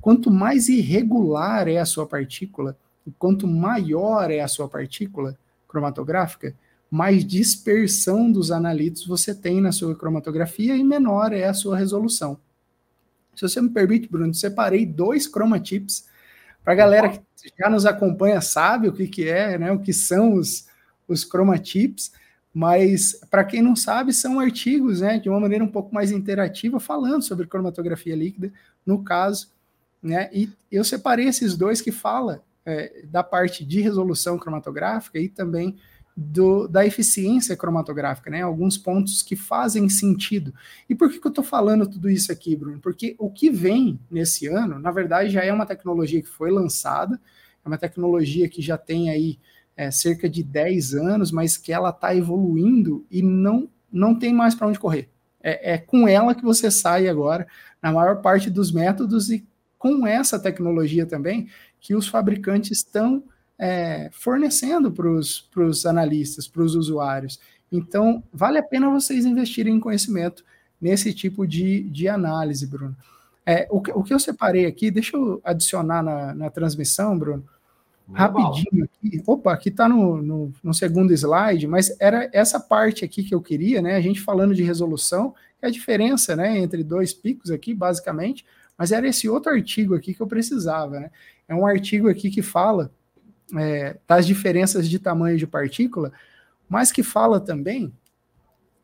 Quanto 0.00 0.30
mais 0.30 0.68
irregular 0.68 1.68
é 1.68 1.78
a 1.78 1.84
sua 1.84 2.06
partícula, 2.06 2.76
e 3.06 3.10
quanto 3.12 3.46
maior 3.46 4.30
é 4.30 4.40
a 4.40 4.48
sua 4.48 4.68
partícula 4.68 5.36
cromatográfica, 5.66 6.54
mais 6.90 7.24
dispersão 7.24 8.30
dos 8.30 8.50
analitos 8.50 9.06
você 9.06 9.34
tem 9.34 9.60
na 9.60 9.72
sua 9.72 9.94
cromatografia 9.94 10.76
e 10.76 10.84
menor 10.84 11.32
é 11.32 11.44
a 11.44 11.54
sua 11.54 11.76
resolução. 11.76 12.38
Se 13.34 13.42
você 13.42 13.60
me 13.60 13.68
permite, 13.68 14.08
Bruno, 14.08 14.34
separei 14.34 14.86
dois 14.86 15.26
chromatips 15.26 16.06
para 16.64 16.72
a 16.72 16.76
galera 16.76 17.08
que 17.10 17.20
já 17.58 17.70
nos 17.70 17.86
acompanha 17.86 18.40
sabe 18.40 18.88
o 18.88 18.92
que, 18.92 19.06
que 19.06 19.28
é, 19.28 19.58
né, 19.58 19.70
o 19.70 19.78
que 19.78 19.92
são 19.92 20.34
os, 20.34 20.66
os 21.08 21.24
chromatips, 21.24 22.12
mas 22.52 23.18
para 23.30 23.44
quem 23.44 23.62
não 23.62 23.74
sabe, 23.74 24.12
são 24.12 24.38
artigos, 24.38 25.00
né, 25.00 25.18
de 25.18 25.28
uma 25.28 25.40
maneira 25.40 25.64
um 25.64 25.70
pouco 25.70 25.94
mais 25.94 26.12
interativa, 26.12 26.78
falando 26.78 27.22
sobre 27.22 27.46
cromatografia 27.46 28.14
líquida, 28.14 28.52
no 28.84 29.02
caso, 29.02 29.48
né, 30.02 30.28
e 30.32 30.50
eu 30.70 30.84
separei 30.84 31.26
esses 31.26 31.56
dois 31.56 31.80
que 31.80 31.90
fala 31.90 32.42
é, 32.64 33.02
da 33.04 33.22
parte 33.22 33.64
de 33.64 33.80
resolução 33.80 34.38
cromatográfica 34.38 35.18
e 35.18 35.28
também 35.28 35.76
do, 36.20 36.66
da 36.66 36.84
eficiência 36.84 37.56
cromatográfica, 37.56 38.28
né? 38.28 38.42
Alguns 38.42 38.76
pontos 38.76 39.22
que 39.22 39.36
fazem 39.36 39.88
sentido. 39.88 40.52
E 40.88 40.94
por 40.94 41.08
que, 41.08 41.20
que 41.20 41.26
eu 41.26 41.30
estou 41.30 41.44
falando 41.44 41.88
tudo 41.88 42.10
isso 42.10 42.32
aqui, 42.32 42.56
Bruno? 42.56 42.80
Porque 42.80 43.14
o 43.20 43.30
que 43.30 43.50
vem 43.50 44.00
nesse 44.10 44.48
ano, 44.48 44.80
na 44.80 44.90
verdade, 44.90 45.30
já 45.30 45.44
é 45.44 45.52
uma 45.52 45.64
tecnologia 45.64 46.20
que 46.20 46.28
foi 46.28 46.50
lançada, 46.50 47.20
é 47.64 47.68
uma 47.68 47.78
tecnologia 47.78 48.48
que 48.48 48.60
já 48.60 48.76
tem 48.76 49.10
aí 49.10 49.38
é, 49.78 49.92
cerca 49.92 50.28
de 50.28 50.42
10 50.42 50.94
anos, 50.94 51.30
mas 51.30 51.56
que 51.56 51.72
ela 51.72 51.90
está 51.90 52.12
evoluindo 52.12 53.06
e 53.08 53.22
não, 53.22 53.68
não 53.92 54.18
tem 54.18 54.34
mais 54.34 54.52
para 54.52 54.66
onde 54.66 54.78
correr. 54.80 55.08
É, 55.40 55.74
é, 55.74 55.78
com 55.78 56.08
ela 56.08 56.34
que 56.34 56.42
você 56.42 56.68
sai 56.68 57.06
agora, 57.06 57.46
na 57.80 57.92
maior 57.92 58.20
parte 58.20 58.50
dos 58.50 58.72
métodos, 58.72 59.30
e 59.30 59.46
com 59.78 60.04
essa 60.04 60.36
tecnologia 60.36 61.06
também, 61.06 61.48
que 61.78 61.94
os 61.94 62.08
fabricantes 62.08 62.78
estão 62.78 63.22
é, 63.56 64.10
fornecendo 64.12 64.90
para 64.90 65.08
os 65.08 65.86
analistas, 65.86 66.48
para 66.48 66.62
os 66.62 66.74
usuários. 66.74 67.38
Então, 67.70 68.20
vale 68.32 68.58
a 68.58 68.62
pena 68.64 68.90
vocês 68.90 69.24
investirem 69.24 69.76
em 69.76 69.80
conhecimento 69.80 70.44
nesse 70.80 71.14
tipo 71.14 71.46
de, 71.46 71.84
de 71.84 72.08
análise, 72.08 72.66
Bruno. 72.66 72.96
É, 73.46 73.68
o, 73.70 73.76
o 73.76 74.02
que 74.02 74.12
eu 74.12 74.18
separei 74.18 74.66
aqui, 74.66 74.90
deixa 74.90 75.16
eu 75.16 75.40
adicionar 75.44 76.02
na, 76.02 76.34
na 76.34 76.50
transmissão, 76.50 77.16
Bruno, 77.16 77.44
rapidinho 78.12 78.84
aqui. 78.84 79.22
Opa, 79.26 79.52
aqui 79.52 79.68
está 79.68 79.88
no, 79.88 80.22
no, 80.22 80.52
no, 80.62 80.74
segundo 80.74 81.12
slide, 81.12 81.66
mas 81.66 81.94
era 82.00 82.28
essa 82.32 82.58
parte 82.58 83.04
aqui 83.04 83.22
que 83.22 83.34
eu 83.34 83.40
queria, 83.40 83.82
né? 83.82 83.96
A 83.96 84.00
gente 84.00 84.20
falando 84.20 84.54
de 84.54 84.62
resolução, 84.62 85.34
que 85.58 85.66
é 85.66 85.68
a 85.68 85.72
diferença, 85.72 86.34
né, 86.34 86.58
entre 86.58 86.82
dois 86.82 87.12
picos 87.12 87.50
aqui, 87.50 87.74
basicamente, 87.74 88.44
mas 88.76 88.92
era 88.92 89.08
esse 89.08 89.28
outro 89.28 89.52
artigo 89.52 89.94
aqui 89.94 90.14
que 90.14 90.20
eu 90.20 90.26
precisava, 90.26 91.00
né? 91.00 91.10
É 91.46 91.54
um 91.54 91.66
artigo 91.66 92.08
aqui 92.08 92.30
que 92.30 92.42
fala 92.42 92.92
é, 93.56 93.96
das 94.06 94.26
diferenças 94.26 94.88
de 94.88 94.98
tamanho 94.98 95.36
de 95.36 95.46
partícula, 95.46 96.12
mas 96.68 96.92
que 96.92 97.02
fala 97.02 97.40
também 97.40 97.92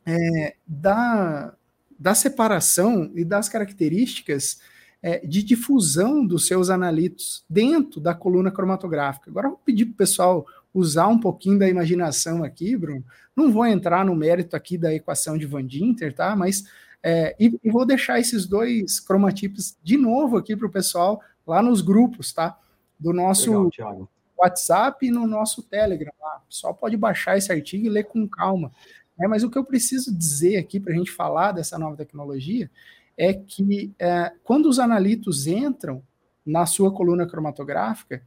é, 0.07 0.55
da, 0.67 1.55
da 1.99 2.15
separação 2.15 3.11
e 3.15 3.25
das 3.25 3.49
características 3.49 4.61
é, 5.07 5.19
de 5.19 5.43
difusão 5.43 6.27
dos 6.27 6.47
seus 6.47 6.71
analitos 6.71 7.45
dentro 7.49 8.01
da 8.01 8.15
coluna 8.15 8.51
cromatográfica. 8.51 9.31
Agora 9.31 9.49
eu 9.49 9.51
vou 9.51 9.61
pedir 9.63 9.85
para 9.85 9.93
o 9.93 9.97
pessoal 9.99 10.47
usar 10.73 11.09
um 11.09 11.19
pouquinho 11.19 11.59
da 11.59 11.69
imaginação 11.69 12.43
aqui, 12.43 12.75
Bruno. 12.75 13.05
Não 13.37 13.53
vou 13.53 13.67
entrar 13.67 14.03
no 14.03 14.17
mérito 14.17 14.57
aqui 14.57 14.79
da 14.79 14.95
equação 14.95 15.37
de 15.37 15.45
Van 15.45 15.63
Dinter, 15.63 16.15
tá? 16.15 16.35
Mas 16.35 16.65
é, 17.03 17.37
e, 17.39 17.55
e, 17.63 17.71
vou 17.71 17.85
deixar 17.85 18.19
esses 18.19 18.47
dois 18.47 18.99
cromatipos 18.99 19.77
de 19.85 19.99
novo 19.99 20.39
aqui 20.39 20.57
para 20.57 20.67
o 20.67 20.73
pessoal 20.73 21.21
lá 21.47 21.61
nos 21.61 21.83
grupos, 21.83 22.33
tá? 22.33 22.59
Do 22.99 23.13
nosso 23.13 23.51
Legal, 23.65 24.09
WhatsApp 24.39 25.07
e 25.07 25.11
no 25.11 25.27
nosso 25.27 25.63
Telegram. 25.63 26.15
Lá. 26.19 26.39
O 26.39 26.49
pessoal 26.49 26.75
pode 26.75 26.97
baixar 26.97 27.37
esse 27.37 27.53
artigo 27.53 27.85
e 27.85 27.91
ler 27.91 28.05
com 28.05 28.27
calma. 28.27 28.73
É, 29.21 29.29
mas 29.29 29.45
o 29.45 29.51
que 29.51 29.59
eu 29.59 29.65
preciso 29.65 30.17
dizer 30.17 30.57
aqui 30.57 30.81
para 30.81 30.95
a 30.95 30.97
gente 30.97 31.11
falar 31.11 31.53
dessa 31.53 31.79
nova 31.79 31.95
tecnologia 31.95 32.71
é 33.17 33.33
que 33.33 33.93
é, 33.99 34.33
quando 34.43 34.67
os 34.67 34.79
analitos 34.79 35.47
entram 35.47 36.03
na 36.45 36.67
sua 36.67 36.93
coluna 36.93 37.27
cromatográfica, 37.27 38.23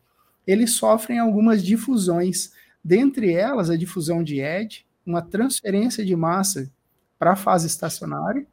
eles 0.45 0.71
sofrem 0.73 1.19
algumas 1.19 1.63
difusões, 1.63 2.51
dentre 2.83 3.33
elas 3.33 3.69
a 3.69 3.75
difusão 3.75 4.23
de 4.23 4.39
ED, 4.39 4.85
uma 5.05 5.21
transferência 5.21 6.05
de 6.05 6.15
massa 6.15 6.71
para 7.19 7.33
a 7.33 7.35
fase 7.35 7.67
estacionária 7.67 8.45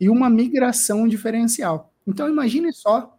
e 0.00 0.08
uma 0.08 0.28
migração 0.28 1.06
diferencial. 1.06 1.92
Então 2.06 2.28
imagine 2.28 2.72
só, 2.72 3.16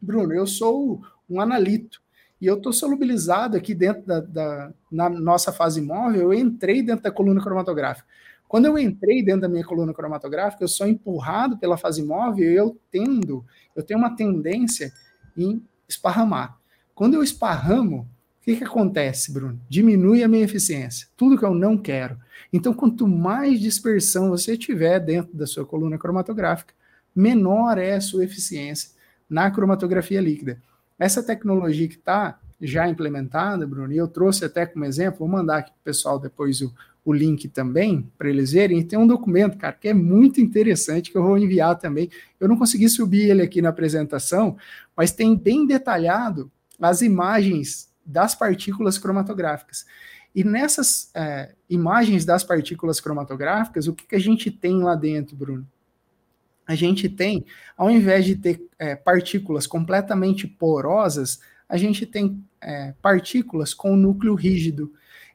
Bruno, 0.00 0.32
eu 0.32 0.46
sou 0.46 1.02
um 1.28 1.40
analito 1.40 2.00
e 2.40 2.46
eu 2.46 2.56
estou 2.56 2.72
solubilizado 2.72 3.56
aqui 3.56 3.74
dentro 3.74 4.02
da, 4.04 4.20
da, 4.20 4.72
na 4.90 5.08
nossa 5.08 5.52
fase 5.52 5.80
móvel, 5.80 6.22
eu 6.22 6.34
entrei 6.34 6.82
dentro 6.82 7.04
da 7.04 7.10
coluna 7.10 7.40
cromatográfica. 7.40 8.06
Quando 8.52 8.66
eu 8.66 8.78
entrei 8.78 9.24
dentro 9.24 9.40
da 9.40 9.48
minha 9.48 9.64
coluna 9.64 9.94
cromatográfica, 9.94 10.62
eu 10.62 10.68
sou 10.68 10.86
empurrado 10.86 11.56
pela 11.56 11.78
fase 11.78 12.04
móvel 12.04 12.52
e 12.52 12.54
eu 12.54 12.78
tendo, 12.90 13.42
eu 13.74 13.82
tenho 13.82 13.98
uma 13.98 14.14
tendência 14.14 14.92
em 15.34 15.64
esparramar. 15.88 16.58
Quando 16.94 17.14
eu 17.14 17.22
esparramo, 17.22 18.00
o 18.00 18.44
que, 18.44 18.56
que 18.56 18.64
acontece, 18.64 19.32
Bruno? 19.32 19.58
Diminui 19.70 20.22
a 20.22 20.28
minha 20.28 20.44
eficiência, 20.44 21.08
tudo 21.16 21.38
que 21.38 21.46
eu 21.46 21.54
não 21.54 21.78
quero. 21.78 22.18
Então, 22.52 22.74
quanto 22.74 23.08
mais 23.08 23.58
dispersão 23.58 24.28
você 24.28 24.54
tiver 24.54 25.00
dentro 25.00 25.34
da 25.34 25.46
sua 25.46 25.64
coluna 25.64 25.96
cromatográfica, 25.96 26.74
menor 27.16 27.78
é 27.78 27.94
a 27.94 28.02
sua 28.02 28.22
eficiência 28.22 28.90
na 29.30 29.50
cromatografia 29.50 30.20
líquida. 30.20 30.60
Essa 30.98 31.22
tecnologia 31.22 31.88
que 31.88 31.94
está 31.94 32.38
já 32.60 32.86
implementada, 32.86 33.66
Bruno, 33.66 33.94
e 33.94 33.96
eu 33.96 34.06
trouxe 34.06 34.44
até 34.44 34.66
como 34.66 34.84
exemplo, 34.84 35.20
vou 35.20 35.28
mandar 35.28 35.56
aqui 35.56 35.70
para 35.70 35.80
o 35.80 35.84
pessoal 35.84 36.18
depois 36.18 36.60
o, 36.60 36.70
o 37.04 37.12
link 37.12 37.48
também 37.48 38.10
para 38.16 38.28
eles 38.28 38.52
verem. 38.52 38.78
E 38.78 38.84
tem 38.84 38.98
um 38.98 39.06
documento, 39.06 39.58
cara, 39.58 39.72
que 39.72 39.88
é 39.88 39.94
muito 39.94 40.40
interessante 40.40 41.10
que 41.10 41.18
eu 41.18 41.22
vou 41.22 41.36
enviar 41.36 41.78
também. 41.78 42.10
Eu 42.38 42.48
não 42.48 42.56
consegui 42.56 42.88
subir 42.88 43.30
ele 43.30 43.42
aqui 43.42 43.60
na 43.60 43.70
apresentação, 43.70 44.56
mas 44.96 45.12
tem 45.12 45.36
bem 45.36 45.66
detalhado 45.66 46.50
as 46.80 47.02
imagens 47.02 47.90
das 48.04 48.34
partículas 48.34 48.98
cromatográficas. 48.98 49.84
E 50.34 50.42
nessas 50.42 51.10
é, 51.14 51.54
imagens 51.68 52.24
das 52.24 52.42
partículas 52.42 53.00
cromatográficas, 53.00 53.86
o 53.86 53.92
que, 53.92 54.06
que 54.06 54.16
a 54.16 54.20
gente 54.20 54.50
tem 54.50 54.82
lá 54.82 54.94
dentro, 54.94 55.36
Bruno? 55.36 55.66
A 56.66 56.74
gente 56.74 57.08
tem, 57.08 57.44
ao 57.76 57.90
invés 57.90 58.24
de 58.24 58.36
ter 58.36 58.66
é, 58.78 58.94
partículas 58.94 59.66
completamente 59.66 60.46
porosas, 60.46 61.40
a 61.68 61.76
gente 61.76 62.06
tem 62.06 62.42
é, 62.60 62.94
partículas 63.02 63.74
com 63.74 63.96
núcleo 63.96 64.34
rígido. 64.34 64.92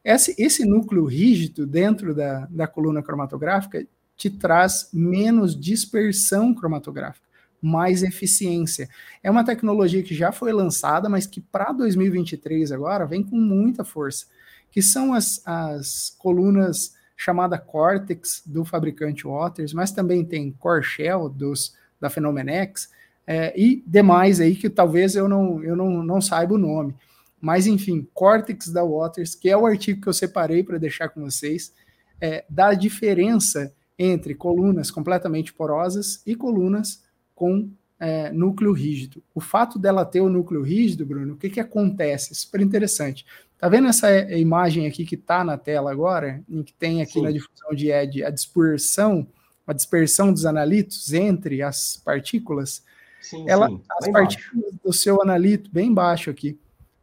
Esse, 0.10 0.34
esse 0.38 0.64
núcleo 0.64 1.04
rígido 1.04 1.68
dentro 1.68 2.16
da, 2.16 2.48
da 2.50 2.66
coluna 2.66 3.04
cromatográfica 3.04 3.86
te 4.16 4.30
traz 4.30 4.88
menos 4.94 5.54
dispersão 5.54 6.54
cromatográfica, 6.54 7.28
mais 7.62 8.04
eficiência. 8.04 8.88
É 9.22 9.30
uma 9.30 9.44
tecnologia 9.44 10.02
que 10.02 10.16
já 10.16 10.32
foi 10.32 10.54
lançada, 10.54 11.10
mas 11.10 11.28
que 11.28 11.42
para 11.42 11.74
2023 11.74 12.72
agora 12.72 13.06
vem 13.06 13.22
com 13.22 13.36
muita 13.36 13.84
força 13.84 14.28
que 14.72 14.82
são 14.82 15.14
as, 15.14 15.42
as 15.46 16.16
colunas 16.18 16.96
chamada 17.16 17.58
Cortex 17.58 18.42
do 18.46 18.64
fabricante 18.64 19.28
Waters, 19.28 19.74
mas 19.74 19.92
também 19.92 20.24
tem 20.24 20.52
Corshell 20.52 21.28
dos 21.28 21.76
da 22.00 22.10
Phenomenex 22.10 22.90
é, 23.26 23.54
e 23.60 23.84
demais 23.86 24.40
aí 24.40 24.56
que 24.56 24.70
talvez 24.70 25.16
eu 25.16 25.28
não 25.28 25.62
eu 25.62 25.76
não, 25.76 26.02
não 26.02 26.22
saiba 26.22 26.54
o 26.54 26.58
nome. 26.58 26.96
Mas 27.40 27.68
enfim, 27.68 28.08
Cortex 28.14 28.70
da 28.70 28.84
Waters, 28.84 29.36
que 29.36 29.50
é 29.50 29.56
o 29.56 29.66
artigo 29.66 30.02
que 30.02 30.08
eu 30.08 30.14
separei 30.14 30.64
para 30.64 30.78
deixar 30.78 31.10
com 31.10 31.22
vocês, 31.22 31.74
é, 32.20 32.44
da 32.50 32.74
diferença 32.74 33.74
entre 33.98 34.36
colunas 34.36 34.92
completamente 34.92 35.54
porosas 35.54 36.22
e 36.26 36.36
colunas 36.36 37.04
com 37.34 37.70
é, 38.00 38.32
núcleo 38.32 38.72
rígido. 38.72 39.24
O 39.34 39.40
fato 39.40 39.80
dela 39.80 40.06
ter 40.06 40.22
o 40.22 40.30
núcleo 40.30 40.62
rígido, 40.62 41.06
Bruno, 41.06 41.34
o 41.34 41.38
que, 41.38 41.50
que 41.50 41.60
acontece? 41.60 42.34
Super 42.36 42.62
interessante. 42.62 43.26
Tá 43.58 43.68
vendo 43.68 43.88
essa 43.88 44.12
imagem 44.34 44.86
aqui 44.86 45.04
que 45.04 45.16
está 45.16 45.44
na 45.44 45.58
tela 45.58 45.92
agora, 45.92 46.44
em 46.48 46.62
que 46.62 46.74
tem 46.74 47.02
aqui 47.02 47.14
Sim. 47.14 47.24
na 47.24 47.32
difusão 47.32 47.74
de 47.74 47.92
ED 47.92 48.24
a 48.24 48.30
dispersão, 48.30 49.28
a 49.66 49.74
dispersão 49.74 50.32
dos 50.32 50.46
analitos 50.46 51.12
entre 51.12 51.64
as 51.64 51.98
partículas? 51.98 52.84
Sim, 53.20 53.50
ela, 53.50 53.68
sim. 53.68 53.82
As 53.90 54.06
bem 54.06 54.14
partículas 54.14 54.64
baixo. 54.64 54.80
do 54.84 54.94
seu 54.94 55.22
analito, 55.22 55.72
bem 55.72 55.92
baixo 55.92 56.30
aqui, 56.30 56.58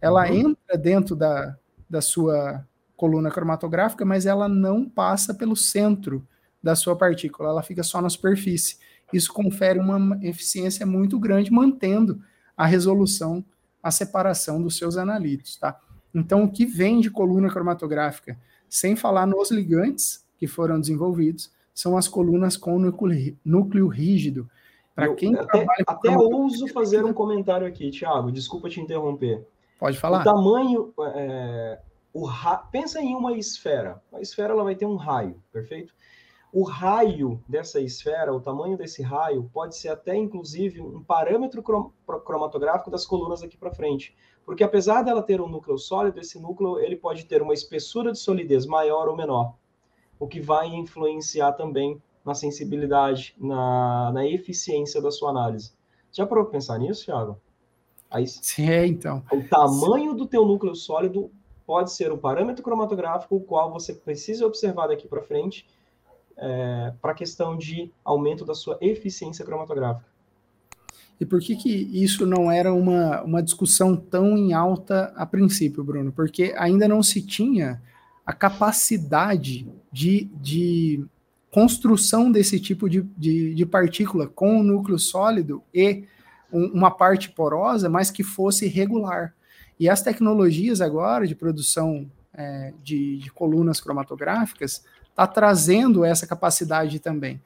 ela 0.04 0.28
uhum. 0.28 0.50
entra 0.50 0.76
dentro 0.76 1.16
da, 1.16 1.56
da 1.88 2.02
sua 2.02 2.62
coluna 2.94 3.30
cromatográfica, 3.30 4.04
mas 4.04 4.26
ela 4.26 4.46
não 4.46 4.86
passa 4.86 5.32
pelo 5.32 5.56
centro 5.56 6.28
da 6.62 6.76
sua 6.76 6.94
partícula, 6.94 7.48
ela 7.48 7.62
fica 7.62 7.82
só 7.82 8.02
na 8.02 8.10
superfície. 8.10 8.76
Isso 9.10 9.32
confere 9.32 9.78
uma 9.78 10.18
eficiência 10.22 10.84
muito 10.84 11.18
grande, 11.18 11.50
mantendo 11.50 12.20
a 12.54 12.66
resolução, 12.66 13.42
a 13.82 13.90
separação 13.90 14.60
dos 14.60 14.76
seus 14.76 14.98
analitos, 14.98 15.56
tá? 15.56 15.80
Então, 16.14 16.44
o 16.44 16.50
que 16.50 16.66
vem 16.66 17.00
de 17.00 17.10
coluna 17.10 17.48
cromatográfica, 17.48 18.38
sem 18.68 18.94
falar 18.94 19.26
nos 19.26 19.50
ligantes 19.50 20.22
que 20.36 20.46
foram 20.46 20.78
desenvolvidos, 20.78 21.50
são 21.72 21.96
as 21.96 22.06
colunas 22.06 22.58
com 22.58 22.78
núcleo, 22.78 23.38
núcleo 23.42 23.88
rígido. 23.88 24.50
Para 24.94 25.14
quem 25.14 25.34
até, 25.34 25.66
até 25.86 26.10
ouso 26.10 26.68
fazer 26.68 27.06
um 27.06 27.12
comentário 27.14 27.66
aqui, 27.66 27.90
Thiago, 27.90 28.30
desculpa 28.30 28.68
te 28.68 28.80
interromper. 28.80 29.46
Pode 29.78 29.98
falar. 29.98 30.20
O 30.20 30.24
tamanho, 30.24 30.94
é, 31.14 31.80
o 32.12 32.24
ra... 32.24 32.58
pensa 32.58 33.00
em 33.00 33.14
uma 33.14 33.32
esfera. 33.32 34.02
A 34.12 34.20
esfera 34.20 34.52
ela 34.52 34.64
vai 34.64 34.74
ter 34.74 34.86
um 34.86 34.96
raio, 34.96 35.42
perfeito? 35.52 35.92
O 36.52 36.62
raio 36.62 37.42
dessa 37.48 37.80
esfera, 37.80 38.32
o 38.32 38.40
tamanho 38.40 38.76
desse 38.76 39.02
raio, 39.02 39.50
pode 39.52 39.76
ser 39.76 39.88
até 39.88 40.14
inclusive 40.14 40.80
um 40.80 41.02
parâmetro 41.02 41.60
cromatográfico 42.24 42.92
das 42.92 43.04
colunas 43.04 43.42
aqui 43.42 43.56
para 43.56 43.74
frente. 43.74 44.16
Porque 44.46 44.62
apesar 44.62 45.02
dela 45.02 45.20
ter 45.20 45.40
um 45.40 45.48
núcleo 45.48 45.76
sólido, 45.76 46.20
esse 46.20 46.38
núcleo 46.38 46.78
ele 46.78 46.94
pode 46.94 47.24
ter 47.24 47.42
uma 47.42 47.52
espessura 47.52 48.12
de 48.12 48.18
solidez 48.18 48.66
maior 48.66 49.08
ou 49.08 49.16
menor, 49.16 49.54
o 50.16 50.28
que 50.28 50.40
vai 50.40 50.68
influenciar 50.68 51.54
também 51.54 52.00
na 52.24 52.34
sensibilidade, 52.34 53.34
na, 53.36 54.12
na 54.12 54.24
eficiência 54.24 55.02
da 55.02 55.10
sua 55.10 55.30
análise. 55.30 55.72
Já 56.12 56.24
parou 56.24 56.44
para 56.44 56.52
pensar 56.52 56.78
nisso, 56.78 57.04
Thiago? 57.06 57.40
Sim, 58.26 58.70
é, 58.70 58.86
então. 58.86 59.22
O 59.32 59.42
tamanho 59.42 60.12
Sim. 60.12 60.16
do 60.16 60.26
teu 60.26 60.44
núcleo 60.44 60.74
sólido 60.74 61.30
pode 61.66 61.92
ser 61.92 62.12
um 62.12 62.18
parâmetro 62.18 62.62
cromatográfico, 62.62 63.36
o 63.36 63.40
qual 63.40 63.72
você 63.72 63.94
precisa 63.94 64.46
observar 64.46 64.88
daqui 64.88 65.08
para 65.08 65.22
frente 65.22 65.66
é, 66.36 66.92
para 67.00 67.12
a 67.12 67.14
questão 67.14 67.56
de 67.56 67.90
aumento 68.04 68.44
da 68.44 68.54
sua 68.54 68.78
eficiência 68.80 69.44
cromatográfica. 69.44 70.06
E 71.20 71.24
por 71.24 71.40
que, 71.40 71.56
que 71.56 71.70
isso 71.70 72.26
não 72.26 72.50
era 72.50 72.72
uma, 72.72 73.22
uma 73.22 73.42
discussão 73.42 73.96
tão 73.96 74.36
em 74.36 74.52
alta 74.52 75.12
a 75.16 75.24
princípio, 75.24 75.84
Bruno? 75.84 76.12
Porque 76.12 76.54
ainda 76.56 76.88
não 76.88 77.02
se 77.02 77.22
tinha 77.22 77.80
a 78.26 78.32
capacidade 78.32 79.66
de, 79.92 80.24
de 80.34 81.04
construção 81.50 82.32
desse 82.32 82.58
tipo 82.58 82.88
de, 82.90 83.02
de, 83.16 83.54
de 83.54 83.66
partícula 83.66 84.26
com 84.26 84.58
um 84.58 84.62
núcleo 84.62 84.98
sólido 84.98 85.62
e 85.72 86.04
um, 86.52 86.66
uma 86.66 86.90
parte 86.90 87.30
porosa, 87.30 87.88
mas 87.88 88.10
que 88.10 88.22
fosse 88.22 88.66
regular. 88.66 89.34
E 89.78 89.88
as 89.88 90.02
tecnologias 90.02 90.80
agora 90.80 91.26
de 91.26 91.34
produção 91.34 92.10
é, 92.32 92.72
de, 92.82 93.18
de 93.18 93.30
colunas 93.30 93.80
cromatográficas 93.80 94.84
está 95.08 95.26
trazendo 95.26 96.04
essa 96.04 96.26
capacidade 96.26 96.98
também. 96.98 97.40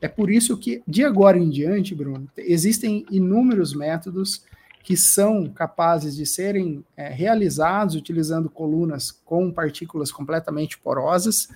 É 0.00 0.08
por 0.08 0.30
isso 0.30 0.56
que, 0.56 0.82
de 0.86 1.04
agora 1.04 1.38
em 1.38 1.48
diante, 1.48 1.94
Bruno, 1.94 2.28
existem 2.36 3.06
inúmeros 3.10 3.72
métodos 3.72 4.44
que 4.82 4.96
são 4.96 5.48
capazes 5.48 6.16
de 6.16 6.26
serem 6.26 6.84
é, 6.96 7.08
realizados 7.08 7.94
utilizando 7.94 8.50
colunas 8.50 9.12
com 9.12 9.52
partículas 9.52 10.10
completamente 10.10 10.76
porosas, 10.76 11.48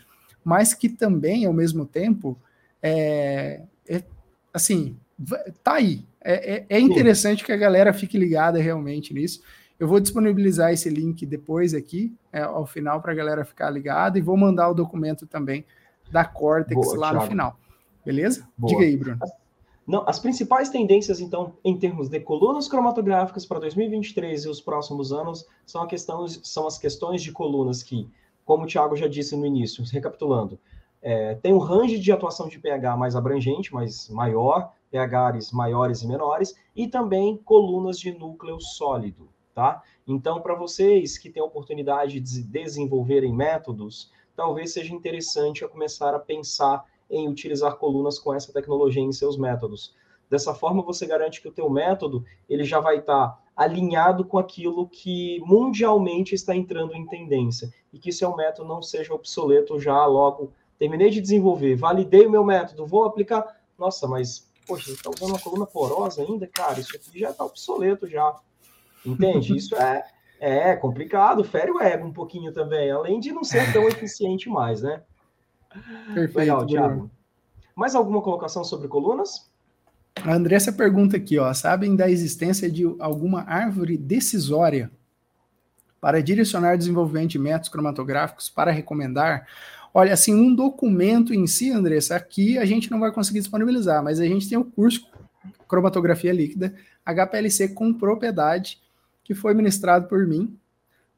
mas 0.44 0.72
que 0.72 0.88
também, 0.88 1.44
ao 1.44 1.52
mesmo 1.52 1.84
tempo, 1.84 2.38
é, 2.80 3.62
é 3.88 4.04
assim, 4.54 4.96
tá 5.64 5.74
aí. 5.74 6.04
É, 6.28 6.56
é, 6.56 6.66
é 6.68 6.80
interessante 6.80 7.44
que 7.44 7.52
a 7.52 7.56
galera 7.56 7.92
fique 7.92 8.18
ligada 8.18 8.58
realmente 8.58 9.14
nisso. 9.14 9.40
Eu 9.78 9.86
vou 9.86 10.00
disponibilizar 10.00 10.72
esse 10.72 10.90
link 10.90 11.24
depois 11.24 11.72
aqui, 11.72 12.12
é, 12.32 12.40
ao 12.40 12.66
final, 12.66 13.00
para 13.00 13.12
a 13.12 13.14
galera 13.14 13.44
ficar 13.44 13.70
ligada, 13.70 14.18
e 14.18 14.22
vou 14.22 14.36
mandar 14.36 14.68
o 14.68 14.74
documento 14.74 15.24
também 15.24 15.64
da 16.10 16.24
Cortex 16.24 16.74
Boa, 16.74 16.98
lá 16.98 17.10
Thiago. 17.10 17.24
no 17.24 17.30
final. 17.30 17.60
Beleza? 18.04 18.48
Boa. 18.58 18.72
Diga 18.72 18.84
aí, 18.84 18.96
Bruno. 18.96 19.20
Não, 19.86 20.02
as 20.08 20.18
principais 20.18 20.68
tendências, 20.68 21.20
então, 21.20 21.54
em 21.64 21.78
termos 21.78 22.08
de 22.08 22.18
colunas 22.18 22.66
cromatográficas 22.66 23.46
para 23.46 23.60
2023 23.60 24.46
e 24.46 24.48
os 24.48 24.60
próximos 24.60 25.12
anos, 25.12 25.46
são, 25.64 25.82
a 25.82 25.86
questão, 25.86 26.26
são 26.26 26.66
as 26.66 26.76
questões 26.76 27.22
de 27.22 27.30
colunas 27.30 27.84
que, 27.84 28.08
como 28.44 28.64
o 28.64 28.66
Thiago 28.66 28.96
já 28.96 29.06
disse 29.06 29.36
no 29.36 29.46
início, 29.46 29.84
recapitulando, 29.92 30.58
é, 31.00 31.36
tem 31.36 31.54
um 31.54 31.58
range 31.58 32.00
de 32.00 32.10
atuação 32.10 32.48
de 32.48 32.58
pH 32.58 32.96
mais 32.96 33.14
abrangente, 33.14 33.72
mais 33.72 34.08
maior, 34.08 34.72
pHs 34.90 35.52
maiores 35.52 36.02
e 36.02 36.06
menores, 36.06 36.54
e 36.74 36.88
também 36.88 37.36
colunas 37.36 37.98
de 37.98 38.12
núcleo 38.12 38.60
sólido, 38.60 39.28
tá? 39.54 39.82
Então, 40.06 40.40
para 40.40 40.54
vocês 40.54 41.18
que 41.18 41.30
têm 41.30 41.42
a 41.42 41.46
oportunidade 41.46 42.20
de 42.20 42.42
desenvolverem 42.42 43.34
métodos, 43.34 44.10
talvez 44.36 44.72
seja 44.72 44.94
interessante 44.94 45.64
a 45.64 45.68
começar 45.68 46.14
a 46.14 46.18
pensar 46.18 46.84
em 47.10 47.28
utilizar 47.28 47.76
colunas 47.76 48.18
com 48.18 48.34
essa 48.34 48.52
tecnologia 48.52 49.02
em 49.02 49.12
seus 49.12 49.36
métodos. 49.36 49.94
Dessa 50.28 50.54
forma, 50.54 50.82
você 50.82 51.06
garante 51.06 51.40
que 51.40 51.48
o 51.48 51.52
teu 51.52 51.70
método 51.70 52.24
ele 52.48 52.64
já 52.64 52.80
vai 52.80 52.98
estar 52.98 53.28
tá 53.28 53.42
alinhado 53.56 54.24
com 54.24 54.38
aquilo 54.38 54.88
que 54.88 55.40
mundialmente 55.46 56.34
está 56.34 56.54
entrando 56.54 56.94
em 56.94 57.06
tendência 57.06 57.72
e 57.92 57.98
que 57.98 58.12
seu 58.12 58.36
método 58.36 58.68
não 58.68 58.82
seja 58.82 59.14
obsoleto 59.14 59.78
já 59.78 60.04
logo. 60.04 60.52
Terminei 60.78 61.10
de 61.10 61.20
desenvolver, 61.20 61.76
validei 61.76 62.26
o 62.26 62.30
meu 62.30 62.44
método, 62.44 62.84
vou 62.84 63.04
aplicar. 63.04 63.60
Nossa, 63.78 64.06
mas 64.06 64.50
poxa, 64.66 64.86
você 64.86 64.92
está 64.92 65.10
usando 65.10 65.30
uma 65.30 65.38
coluna 65.38 65.66
porosa 65.66 66.22
ainda, 66.22 66.46
cara? 66.46 66.80
Isso 66.80 66.96
aqui 66.96 67.18
já 67.18 67.30
está 67.30 67.44
obsoleto 67.44 68.08
já. 68.08 68.34
Entende? 69.04 69.56
Isso 69.56 69.76
é 69.76 70.04
é 70.38 70.76
complicado, 70.76 71.42
fere 71.44 71.70
o 71.70 71.80
ego 71.80 72.06
um 72.06 72.12
pouquinho 72.12 72.52
também, 72.52 72.90
além 72.90 73.20
de 73.20 73.32
não 73.32 73.42
ser 73.42 73.72
tão 73.72 73.84
eficiente 73.88 74.48
mais, 74.48 74.82
né? 74.82 75.02
Perfeito, 76.12 76.38
Legal, 76.38 76.66
Thiago. 76.66 77.10
Mais 77.74 77.94
alguma 77.94 78.22
colocação 78.22 78.64
sobre 78.64 78.88
colunas? 78.88 79.50
A 80.22 80.34
Andressa 80.34 80.72
pergunta 80.72 81.16
aqui, 81.16 81.38
ó, 81.38 81.52
sabem 81.52 81.94
da 81.94 82.10
existência 82.10 82.70
de 82.70 82.84
alguma 82.98 83.42
árvore 83.42 83.98
decisória 83.98 84.90
para 86.00 86.22
direcionar 86.22 86.76
desenvolvimento 86.76 87.30
de 87.30 87.38
métodos 87.38 87.68
cromatográficos 87.68 88.48
para 88.48 88.70
recomendar? 88.70 89.46
Olha, 89.92 90.12
assim, 90.12 90.34
um 90.34 90.54
documento 90.54 91.32
em 91.32 91.46
si, 91.46 91.70
Andressa, 91.70 92.16
aqui 92.16 92.58
a 92.58 92.64
gente 92.64 92.90
não 92.90 93.00
vai 93.00 93.10
conseguir 93.10 93.40
disponibilizar, 93.40 94.02
mas 94.02 94.20
a 94.20 94.24
gente 94.24 94.48
tem 94.48 94.58
o 94.58 94.64
curso 94.64 95.06
Cromatografia 95.66 96.32
Líquida, 96.32 96.74
HPLC 97.04 97.68
com 97.68 97.92
propriedade, 97.92 98.80
que 99.24 99.34
foi 99.34 99.54
ministrado 99.54 100.06
por 100.06 100.26
mim, 100.26 100.56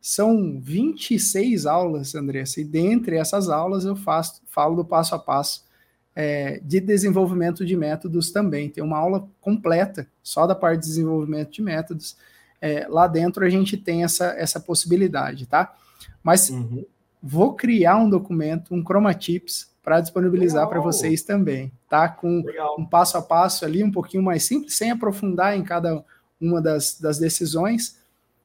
são 0.01 0.61
26 0.61 1.66
aulas, 1.66 2.14
Andressa, 2.14 2.61
e 2.61 2.64
dentre 2.64 3.16
essas 3.16 3.49
aulas 3.49 3.85
eu 3.85 3.97
faço, 3.97 4.41
falo 4.47 4.76
do 4.76 4.85
passo 4.85 5.14
a 5.14 5.18
passo 5.18 5.66
é, 6.14 6.61
de 6.64 6.81
desenvolvimento 6.81 7.64
de 7.64 7.76
métodos 7.76 8.31
também. 8.31 8.68
Tem 8.68 8.83
uma 8.83 8.99
aula 8.99 9.29
completa 9.41 10.07
só 10.22 10.47
da 10.47 10.55
parte 10.55 10.81
de 10.81 10.89
desenvolvimento 10.89 11.51
de 11.51 11.62
métodos. 11.62 12.16
É, 12.61 12.86
lá 12.88 13.06
dentro 13.06 13.44
a 13.44 13.48
gente 13.48 13.76
tem 13.76 14.04
essa, 14.04 14.26
essa 14.36 14.61
possibilidade, 14.61 15.46
tá? 15.46 15.74
Mas 16.22 16.50
uhum. 16.50 16.84
vou 17.22 17.54
criar 17.54 17.96
um 17.96 18.09
documento, 18.09 18.74
um 18.74 18.82
Chroma 18.82 19.14
Tips, 19.14 19.68
para 19.82 20.00
disponibilizar 20.00 20.68
para 20.68 20.80
vocês 20.80 21.22
também, 21.22 21.72
tá? 21.88 22.09
Com 22.09 22.42
Legal. 22.44 22.76
um 22.78 22.84
passo 22.84 23.16
a 23.16 23.22
passo 23.22 23.64
ali, 23.64 23.82
um 23.82 23.90
pouquinho 23.90 24.22
mais 24.22 24.44
simples, 24.44 24.76
sem 24.76 24.90
aprofundar 24.90 25.56
em 25.56 25.64
cada 25.64 26.04
uma 26.38 26.61
das, 26.61 27.00
das 27.00 27.18
decisões, 27.18 27.98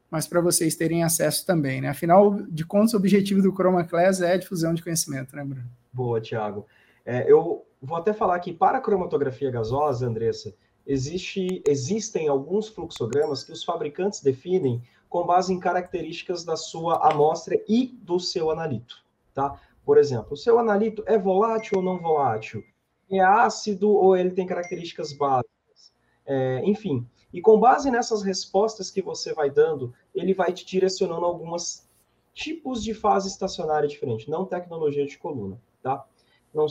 mas 0.09 0.25
para 0.25 0.39
vocês 0.39 0.75
terem 0.75 1.03
acesso 1.03 1.45
também, 1.45 1.81
né? 1.81 1.89
Afinal 1.89 2.41
de 2.43 2.63
contas, 2.65 2.93
o 2.93 2.97
objetivo 2.97 3.41
do 3.41 3.51
Chroma 3.51 3.83
Class 3.83 4.21
é 4.21 4.33
a 4.33 4.37
difusão 4.37 4.73
de 4.73 4.81
conhecimento, 4.81 5.35
né, 5.35 5.43
Bruno? 5.43 5.65
Boa, 5.91 6.21
Thiago. 6.21 6.65
É, 7.05 7.29
eu 7.29 7.65
vou 7.81 7.97
até 7.97 8.13
falar 8.13 8.39
que 8.39 8.53
para 8.53 8.77
a 8.77 8.81
cromatografia 8.81 9.51
gasosa, 9.51 10.07
Andressa, 10.07 10.53
existe, 10.85 11.63
existem 11.67 12.27
alguns 12.27 12.67
fluxogramas 12.67 13.43
que 13.43 13.51
os 13.51 13.63
fabricantes 13.63 14.21
definem 14.21 14.81
com 15.09 15.25
base 15.25 15.53
em 15.53 15.59
características 15.59 16.43
da 16.43 16.55
sua 16.55 17.07
amostra 17.07 17.61
e 17.67 17.87
do 18.01 18.19
seu 18.19 18.49
analito, 18.49 19.03
tá? 19.33 19.59
Por 19.85 19.97
exemplo, 19.97 20.33
o 20.33 20.37
seu 20.37 20.57
analito 20.57 21.03
é 21.05 21.17
volátil 21.17 21.77
ou 21.77 21.83
não 21.83 21.99
volátil? 21.99 22.63
É 23.09 23.19
ácido 23.19 23.91
ou 23.91 24.15
ele 24.17 24.31
tem 24.31 24.47
características 24.47 25.13
básicas? 25.13 25.93
É, 26.25 26.63
enfim, 26.65 27.07
e 27.33 27.41
com 27.41 27.59
base 27.59 27.91
nessas 27.91 28.23
respostas 28.23 28.89
que 28.89 29.01
você 29.01 29.33
vai 29.33 29.49
dando, 29.49 29.93
ele 30.15 30.33
vai 30.33 30.53
te 30.53 30.65
direcionando 30.65 31.25
alguns 31.25 31.87
tipos 32.33 32.83
de 32.83 32.93
fase 32.93 33.27
estacionária 33.27 33.87
diferente, 33.87 34.29
não 34.29 34.45
tecnologia 34.45 35.05
de 35.05 35.17
coluna, 35.17 35.59
tá? 35.81 36.05
Não, 36.53 36.65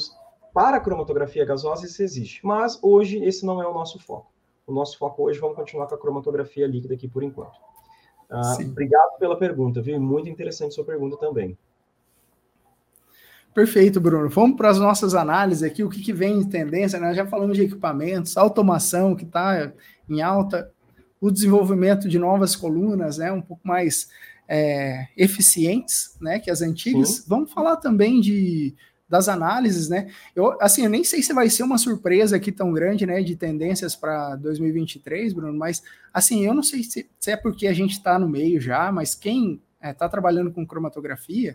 para 0.52 0.76
a 0.76 0.80
cromatografia 0.80 1.44
gasosa 1.44 1.86
isso 1.86 2.02
existe, 2.02 2.44
mas 2.44 2.78
hoje 2.82 3.22
esse 3.24 3.44
não 3.44 3.62
é 3.62 3.66
o 3.66 3.72
nosso 3.72 3.98
foco. 3.98 4.30
O 4.66 4.72
nosso 4.72 4.98
foco 4.98 5.24
hoje 5.24 5.38
vamos 5.38 5.56
continuar 5.56 5.86
com 5.86 5.94
a 5.94 5.98
cromatografia 5.98 6.66
líquida 6.66 6.94
aqui 6.94 7.08
por 7.08 7.22
enquanto. 7.22 7.58
Ah, 8.30 8.56
obrigado 8.60 9.18
pela 9.18 9.36
pergunta, 9.36 9.82
viu? 9.82 10.00
Muito 10.00 10.28
interessante 10.28 10.74
sua 10.74 10.84
pergunta 10.84 11.16
também. 11.18 11.56
Perfeito, 13.54 14.00
Bruno. 14.00 14.30
Vamos 14.30 14.56
para 14.56 14.70
as 14.70 14.78
nossas 14.78 15.14
análises 15.14 15.62
aqui, 15.62 15.84
o 15.84 15.90
que, 15.90 16.00
que 16.00 16.12
vem 16.12 16.38
em 16.38 16.48
tendência, 16.48 16.98
né? 16.98 17.12
Já 17.12 17.26
falamos 17.26 17.56
de 17.56 17.64
equipamentos, 17.64 18.36
automação 18.36 19.14
que 19.14 19.24
está 19.24 19.70
em 20.08 20.22
alta, 20.22 20.72
o 21.20 21.30
desenvolvimento 21.30 22.08
de 22.08 22.18
novas 22.18 22.56
colunas, 22.56 23.18
né? 23.18 23.30
Um 23.30 23.42
pouco 23.42 23.66
mais 23.68 24.08
é, 24.48 25.08
eficientes, 25.14 26.16
né? 26.18 26.38
Que 26.38 26.50
as 26.50 26.62
antigas. 26.62 27.08
Sim. 27.10 27.24
Vamos 27.26 27.52
falar 27.52 27.76
também 27.76 28.20
de 28.20 28.74
das 29.12 29.28
análises, 29.28 29.90
né? 29.90 30.10
Eu, 30.34 30.56
assim, 30.58 30.84
eu 30.84 30.88
nem 30.88 31.04
sei 31.04 31.22
se 31.22 31.34
vai 31.34 31.50
ser 31.50 31.64
uma 31.64 31.76
surpresa 31.76 32.36
aqui 32.36 32.50
tão 32.50 32.72
grande, 32.72 33.04
né, 33.04 33.22
de 33.22 33.36
tendências 33.36 33.94
para 33.94 34.36
2023, 34.36 35.34
Bruno, 35.34 35.52
mas, 35.52 35.82
assim, 36.14 36.46
eu 36.46 36.54
não 36.54 36.62
sei 36.62 36.82
se, 36.82 37.06
se 37.20 37.30
é 37.30 37.36
porque 37.36 37.66
a 37.66 37.74
gente 37.74 37.90
está 37.90 38.18
no 38.18 38.26
meio 38.26 38.58
já, 38.58 38.90
mas 38.90 39.14
quem 39.14 39.60
está 39.76 39.86
é, 39.86 39.92
tá 39.92 40.08
trabalhando 40.08 40.50
com 40.50 40.66
cromatografia, 40.66 41.54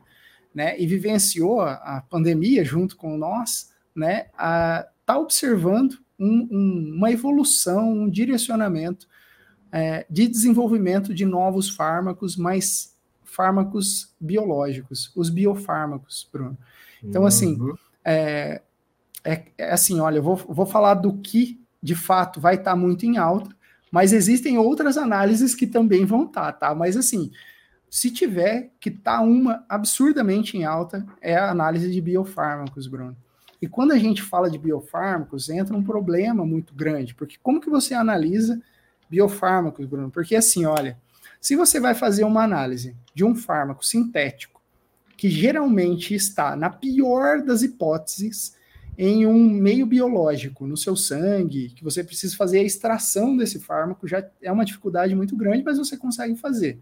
né, 0.54 0.80
e 0.80 0.86
vivenciou 0.86 1.62
a, 1.62 1.74
a 1.74 2.02
pandemia 2.02 2.64
junto 2.64 2.96
com 2.96 3.18
nós, 3.18 3.72
né, 3.96 4.28
está 4.28 5.18
observando 5.18 5.98
um, 6.20 6.48
um, 6.52 6.94
uma 6.98 7.12
evolução, 7.12 7.92
um 7.92 8.08
direcionamento 8.08 9.08
é, 9.72 10.06
de 10.08 10.28
desenvolvimento 10.28 11.12
de 11.12 11.26
novos 11.26 11.72
fármacos, 11.72 12.38
mas 12.38 12.96
fármacos 13.24 14.14
biológicos, 14.20 15.12
os 15.16 15.32
biofármacos, 15.32 16.30
Bruno. 16.32 16.56
Então, 17.04 17.26
assim, 17.26 17.60
uhum. 17.60 17.76
é, 18.04 18.62
é, 19.24 19.44
é, 19.58 19.72
assim, 19.72 20.00
olha, 20.00 20.18
eu 20.18 20.24
vou, 20.24 20.36
vou 20.36 20.66
falar 20.66 20.96
do 20.96 21.18
que 21.18 21.60
de 21.82 21.96
fato 21.96 22.40
vai 22.40 22.56
estar 22.56 22.72
tá 22.72 22.76
muito 22.76 23.06
em 23.06 23.18
alta, 23.18 23.56
mas 23.92 24.14
existem 24.14 24.58
outras 24.58 24.98
análises 24.98 25.56
que 25.56 25.68
também 25.68 26.06
vão 26.06 26.26
estar, 26.26 26.52
tá, 26.54 26.70
tá? 26.70 26.76
Mas 26.76 26.98
assim, 26.98 27.32
se 27.90 28.12
tiver 28.12 28.72
que 28.80 28.92
tá 28.92 29.22
uma 29.22 29.64
absurdamente 29.70 30.58
em 30.58 30.66
alta, 30.66 31.06
é 31.22 31.36
a 31.36 31.50
análise 31.50 31.92
de 31.92 32.02
biofármacos, 32.02 32.88
Bruno. 32.88 33.16
E 33.62 33.68
quando 33.68 33.92
a 33.92 33.98
gente 33.98 34.22
fala 34.22 34.50
de 34.52 34.58
biofármacos, 34.58 35.50
entra 35.50 35.76
um 35.76 35.84
problema 35.84 36.46
muito 36.46 36.74
grande, 36.74 37.16
porque 37.16 37.38
como 37.42 37.62
que 37.62 37.70
você 37.70 37.94
analisa 37.94 38.62
biofármacos, 39.10 39.86
Bruno? 39.86 40.12
Porque 40.12 40.36
assim, 40.36 40.66
olha, 40.66 40.98
se 41.40 41.56
você 41.56 41.80
vai 41.80 41.96
fazer 41.96 42.24
uma 42.24 42.44
análise 42.44 42.96
de 43.14 43.24
um 43.24 43.36
fármaco 43.36 43.86
sintético, 43.86 44.57
que 45.18 45.30
geralmente 45.30 46.14
está, 46.14 46.56
na 46.56 46.70
pior 46.70 47.42
das 47.42 47.64
hipóteses, 47.64 48.56
em 48.98 49.26
um 49.26 49.50
meio 49.50 49.86
biológico, 49.86 50.66
no 50.68 50.78
seu 50.78 50.96
sangue, 50.96 51.70
que 51.70 51.84
você 51.84 52.04
precisa 52.04 52.36
fazer 52.36 52.60
a 52.60 52.64
extração 52.64 53.36
desse 53.36 53.60
fármaco, 53.60 54.08
já 54.08 54.24
é 54.42 54.52
uma 54.52 54.64
dificuldade 54.64 55.16
muito 55.16 55.36
grande, 55.36 55.64
mas 55.64 55.78
você 55.78 55.98
consegue 55.98 56.36
fazer. 56.36 56.80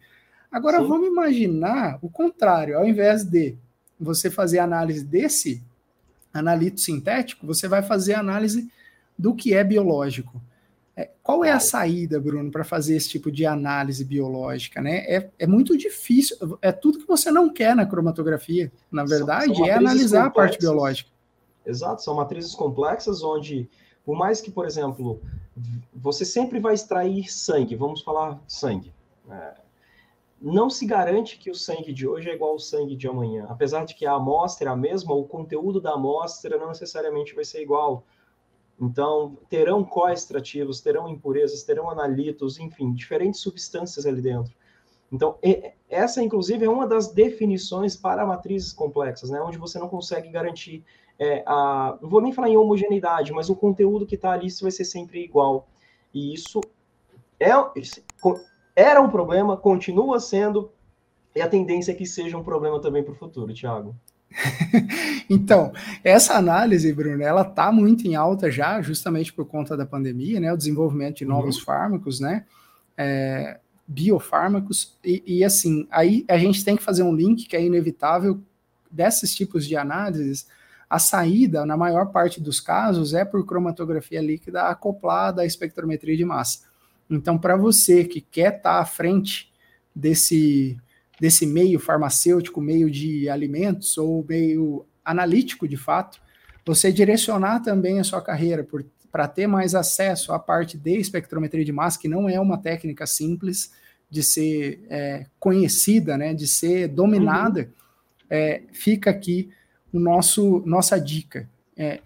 Agora, 0.52 0.80
Sim. 0.80 0.88
vamos 0.88 1.08
imaginar 1.08 1.98
o 2.02 2.10
contrário, 2.10 2.78
ao 2.78 2.88
invés 2.88 3.24
de 3.24 3.56
você 4.00 4.30
fazer 4.30 4.60
análise 4.60 5.04
desse 5.04 5.64
analito 6.34 6.80
sintético, 6.82 7.48
você 7.48 7.68
vai 7.68 7.82
fazer 7.82 8.14
análise 8.14 8.70
do 9.18 9.34
que 9.34 9.54
é 9.54 9.64
biológico. 9.64 10.42
É, 10.98 11.10
qual 11.22 11.44
é 11.44 11.52
a 11.52 11.60
saída, 11.60 12.20
Bruno, 12.20 12.50
para 12.50 12.64
fazer 12.64 12.96
esse 12.96 13.10
tipo 13.10 13.30
de 13.30 13.46
análise 13.46 14.06
biológica? 14.06 14.82
Né? 14.82 15.00
É, 15.00 15.30
é, 15.40 15.46
muito 15.46 15.78
difícil, 15.78 16.58
é 16.62 16.72
tudo 16.72 17.00
que 17.00 17.08
você 17.08 17.30
não 17.30 17.52
quer 17.52 17.76
na 17.76 17.86
cromatografia, 17.86 18.72
na 18.90 19.04
verdade, 19.04 19.48
são, 19.48 19.56
são 19.56 19.66
é 19.66 19.72
analisar 19.72 20.26
complexas. 20.26 20.28
a 20.28 20.32
parte 20.32 20.60
biológica. 20.60 21.10
Exato, 21.66 22.02
são 22.02 22.16
matrizes 22.16 22.56
complexas 22.56 23.22
onde, 23.24 23.70
por 24.06 24.16
mais 24.18 24.40
que, 24.40 24.50
por 24.50 24.66
exemplo, 24.66 25.20
você 25.94 26.24
sempre 26.24 26.60
vai 26.60 26.74
extrair 26.74 27.30
sangue, 27.30 27.76
vamos 27.76 28.02
falar 28.02 28.42
sangue. 28.48 28.94
É, 29.30 29.56
não 30.42 30.70
se 30.70 30.86
garante 30.86 31.38
que 31.38 31.50
o 31.50 31.56
sangue 31.56 31.92
de 31.92 32.08
hoje 32.08 32.30
é 32.30 32.36
igual 32.36 32.52
ao 32.52 32.60
sangue 32.60 32.96
de 32.96 33.08
amanhã. 33.08 33.48
Apesar 33.50 33.84
de 33.84 33.96
que 33.96 34.06
a 34.06 34.14
amostra 34.14 34.70
é 34.70 34.72
a 34.72 34.76
mesma, 34.76 35.14
o 35.14 35.26
conteúdo 35.26 35.82
da 35.82 35.94
amostra 35.94 36.58
não 36.58 36.70
necessariamente 36.70 37.34
vai 37.34 37.44
ser 37.44 37.62
igual 37.62 38.06
então, 38.80 39.38
terão 39.50 39.84
coextrativos, 39.84 40.82
terão 40.82 41.08
impurezas, 41.08 41.64
terão 41.64 41.90
analitos, 41.90 42.60
enfim, 42.60 42.94
diferentes 42.94 43.40
substâncias 43.40 44.06
ali 44.06 44.22
dentro. 44.22 44.54
Então, 45.12 45.38
essa, 45.90 46.22
inclusive, 46.22 46.66
é 46.66 46.70
uma 46.70 46.86
das 46.86 47.14
definições 47.14 47.96
para 47.96 48.26
matrizes 48.26 48.74
complexas, 48.74 49.30
né? 49.30 49.40
Onde 49.40 49.58
você 49.58 49.80
não 49.80 49.88
consegue 49.88 50.30
garantir 50.30 50.84
é, 51.18 51.44
a... 51.46 51.98
Não 52.02 52.10
vou 52.10 52.22
nem 52.22 52.34
falar 52.34 52.50
em 52.50 52.58
homogeneidade, 52.58 53.32
mas 53.32 53.50
o 53.50 53.56
conteúdo 53.56 54.06
que 54.06 54.16
está 54.16 54.32
ali 54.32 54.48
vai 54.62 54.72
ser 54.72 54.84
sempre 54.84 55.24
igual. 55.24 55.68
E 56.14 56.34
isso 56.34 56.60
é, 57.40 57.52
era 58.76 59.02
um 59.02 59.10
problema, 59.10 59.56
continua 59.56 60.20
sendo, 60.20 60.72
e 61.34 61.42
a 61.42 61.48
tendência 61.48 61.92
é 61.92 61.96
que 61.96 62.06
seja 62.06 62.38
um 62.38 62.44
problema 62.44 62.82
também 62.82 63.04
para 63.04 63.14
o 63.14 63.16
futuro, 63.16 63.54
Thiago. 63.54 63.96
então, 65.30 65.72
essa 66.04 66.34
análise, 66.36 66.92
Bruno, 66.94 67.22
ela 67.24 67.42
está 67.42 67.72
muito 67.72 68.06
em 68.08 68.16
alta 68.16 68.52
já, 68.52 68.82
justamente 68.82 69.32
por 69.32 69.46
conta 69.46 69.78
da 69.78 69.86
pandemia, 69.86 70.40
né? 70.40 70.52
O 70.52 70.58
desenvolvimento 70.58 71.18
de 71.18 71.26
novos 71.26 71.58
uhum. 71.58 71.64
fármacos, 71.64 72.20
né? 72.20 72.46
É, 72.98 73.60
biofármacos, 73.88 74.98
e, 75.04 75.24
e, 75.26 75.44
assim, 75.44 75.88
aí 75.92 76.26
a 76.28 76.38
gente 76.38 76.66
tem 76.66 76.76
que 76.76 76.84
fazer 76.84 77.04
um 77.04 77.16
link 77.16 77.46
que 77.48 77.56
é 77.56 77.64
inevitável 77.64 78.42
desses 78.90 79.34
tipos 79.36 79.66
de 79.68 79.76
análises. 79.76 80.48
A 80.90 81.00
saída, 81.00 81.66
na 81.66 81.78
maior 81.78 82.08
parte 82.08 82.42
dos 82.42 82.60
casos, 82.60 83.14
é 83.14 83.24
por 83.24 83.46
cromatografia 83.46 84.22
líquida 84.22 84.64
acoplada 84.64 85.42
à 85.42 85.46
espectrometria 85.46 86.16
de 86.16 86.26
massa. 86.26 86.66
Então, 87.10 87.38
para 87.38 87.56
você 87.56 88.04
que 88.04 88.22
quer 88.22 88.58
estar 88.58 88.76
tá 88.76 88.80
à 88.80 88.86
frente 88.86 89.52
desse 89.96 90.78
desse 91.20 91.46
meio 91.46 91.80
farmacêutico, 91.80 92.62
meio 92.62 92.90
de 92.90 93.30
alimentos 93.30 93.98
ou 93.98 94.26
meio 94.28 94.86
analítico 95.04 95.68
de 95.68 95.78
fato, 95.78 96.20
você 96.66 96.92
direcionar 96.92 97.62
também 97.62 98.00
a 98.00 98.04
sua 98.04 98.22
carreira 98.22 98.68
para 99.12 99.28
ter 99.28 99.48
mais 99.48 99.76
acesso 99.76 100.34
à 100.34 100.40
parte 100.40 100.78
de 100.78 100.98
espectrometria 100.98 101.64
de 101.64 101.72
massa, 101.72 102.00
que 102.00 102.08
não 102.08 102.28
é 102.28 102.40
uma 102.40 102.58
técnica 102.58 103.06
simples 103.06 103.72
de 104.10 104.24
ser 104.24 104.86
é, 104.90 105.26
conhecida, 105.40 106.18
né, 106.18 106.34
de 106.34 106.48
ser 106.48 106.88
dominada, 106.88 107.62
uhum. 107.62 107.68
é, 108.30 108.64
fica 108.72 109.10
aqui 109.10 109.50
o 109.94 110.00
nosso 110.00 110.64
nossa 110.66 111.00
dica. 111.00 111.50
É, 111.78 112.00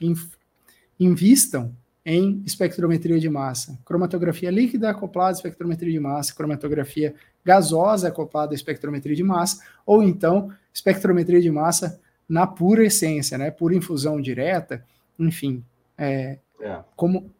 invistam 0.99 1.76
em 2.05 2.41
espectrometria 2.45 3.20
de 3.20 3.30
massa. 3.30 3.80
Cromatografia 3.86 4.49
líquida 4.49 4.89
acoplada 4.89 5.30
à 5.30 5.38
espectrometria 5.38 5.91
de 5.91 5.99
massa, 5.99 6.34
cromatografia 6.34 7.14
gasosa 7.43 8.09
acoplada 8.09 8.53
à 8.53 8.55
espectrometria 8.55 9.15
de 9.15 9.23
massa, 9.23 9.63
ou 9.85 10.03
então 10.03 10.51
espectrometria 10.73 11.41
de 11.41 11.49
massa 11.49 11.99
na 12.27 12.45
pura 12.45 12.83
essência, 12.85 13.37
né? 13.37 13.49
Por 13.49 13.73
infusão 13.73 14.21
direta, 14.21 14.83
enfim. 15.17 15.63
É, 15.97 16.37
é. 16.61 16.79
Como, 16.95 17.31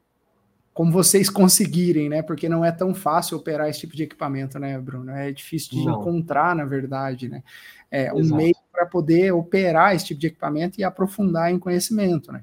como 0.74 0.92
vocês 0.92 1.30
conseguirem, 1.30 2.10
né? 2.10 2.22
Porque 2.22 2.50
não 2.50 2.66
é 2.66 2.72
tão 2.72 2.94
fácil 2.94 3.38
operar 3.38 3.70
esse 3.70 3.82
tipo 3.82 3.96
de 3.96 4.04
equipamento, 4.04 4.58
né, 4.58 4.80
Bruno? 4.80 5.12
É 5.12 5.32
difícil 5.32 5.72
de 5.72 5.86
não. 5.86 6.02
encontrar, 6.02 6.56
na 6.56 6.66
verdade, 6.66 7.30
né? 7.30 7.44
É 7.92 8.14
um 8.14 8.24
meio 8.36 8.56
para 8.72 8.86
poder 8.86 9.32
operar 9.32 9.96
esse 9.96 10.06
tipo 10.06 10.22
de 10.22 10.28
equipamento 10.28 10.80
e 10.80 10.84
aprofundar 10.84 11.52
em 11.52 11.60
conhecimento, 11.60 12.32
né? 12.32 12.42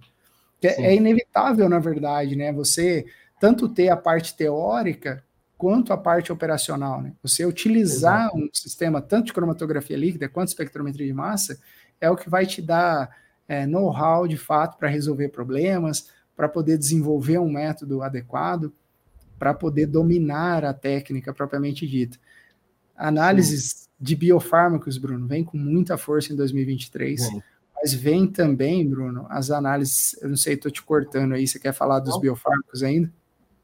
é, 0.63 0.87
é 0.87 0.95
inevitável, 0.95 1.69
na 1.69 1.79
verdade, 1.79 2.37
né? 2.37 2.53
Você 2.53 3.07
tanto 3.39 3.69
ter 3.69 3.89
a 3.89 3.97
parte 3.97 4.37
teórica 4.37 5.23
quanto 5.57 5.93
a 5.93 5.97
parte 5.97 6.33
operacional. 6.33 7.01
Né? 7.03 7.13
Você 7.23 7.45
utilizar 7.45 8.27
Exato. 8.27 8.39
um 8.39 8.49
sistema 8.53 9.01
tanto 9.01 9.27
de 9.27 9.33
cromatografia 9.33 9.97
líquida 9.97 10.29
quanto 10.29 10.49
espectrometria 10.49 11.07
de 11.07 11.13
massa 11.13 11.59
é 12.01 12.11
o 12.11 12.17
que 12.17 12.29
vai 12.29 12.47
te 12.47 12.61
dar 12.61 13.11
é, 13.49 13.67
know-how 13.67 14.27
de 14.27 14.37
fato 14.37 14.77
para 14.79 14.89
resolver 14.89 15.29
problemas, 15.29 16.11
para 16.37 16.49
poder 16.49 16.77
desenvolver 16.77 17.39
um 17.39 17.51
método 17.51 18.03
adequado, 18.03 18.73
para 19.39 19.55
poder 19.55 19.87
dominar 19.87 20.65
a 20.65 20.75
técnica 20.75 21.33
propriamente 21.33 21.87
dita. 21.87 22.19
Análises 22.95 23.89
de 23.99 24.15
biofármacos, 24.15 24.99
Bruno, 24.99 25.27
vem 25.27 25.45
com 25.45 25.57
muita 25.57 25.97
força 25.97 26.33
em 26.33 26.37
2023. 26.37 27.23
Sim. 27.23 27.43
Mas 27.75 27.93
vem 27.93 28.27
também, 28.27 28.89
Bruno, 28.89 29.27
as 29.29 29.51
análises. 29.51 30.17
Eu 30.21 30.31
não 30.31 30.37
sei, 30.37 30.55
estou 30.55 30.71
te 30.71 30.83
cortando 30.83 31.35
aí. 31.35 31.47
Você 31.47 31.59
quer 31.59 31.73
falar 31.73 32.01
dos 32.01 32.15
não. 32.15 32.21
biofármacos 32.21 32.83
ainda? 32.83 33.13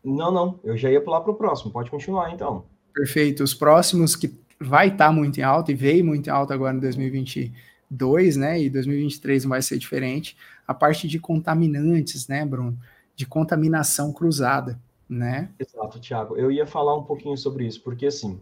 Não, 0.04 0.30
não. 0.30 0.60
Eu 0.64 0.76
já 0.76 0.90
ia 0.90 1.00
pular 1.00 1.20
para 1.20 1.32
o 1.32 1.34
próximo. 1.34 1.70
Pode 1.70 1.90
continuar, 1.90 2.32
então. 2.32 2.64
Perfeito. 2.92 3.42
Os 3.42 3.54
próximos 3.54 4.16
que 4.16 4.34
vai 4.60 4.88
estar 4.88 5.06
tá 5.06 5.12
muito 5.12 5.38
em 5.38 5.42
alta 5.42 5.72
e 5.72 5.74
veio 5.74 6.04
muito 6.04 6.28
em 6.28 6.30
alta 6.30 6.54
agora 6.54 6.76
em 6.76 6.80
2022, 6.80 8.36
né? 8.36 8.60
E 8.60 8.70
2023 8.70 9.44
não 9.44 9.50
vai 9.50 9.62
ser 9.62 9.78
diferente. 9.78 10.36
A 10.66 10.74
parte 10.74 11.06
de 11.08 11.18
contaminantes, 11.18 12.28
né, 12.28 12.44
Bruno? 12.44 12.78
De 13.14 13.26
contaminação 13.26 14.12
cruzada, 14.12 14.80
né? 15.08 15.50
Exato, 15.58 16.00
Thiago. 16.00 16.36
Eu 16.36 16.50
ia 16.50 16.66
falar 16.66 16.96
um 16.96 17.04
pouquinho 17.04 17.36
sobre 17.36 17.66
isso, 17.66 17.82
porque 17.82 18.06
assim, 18.06 18.40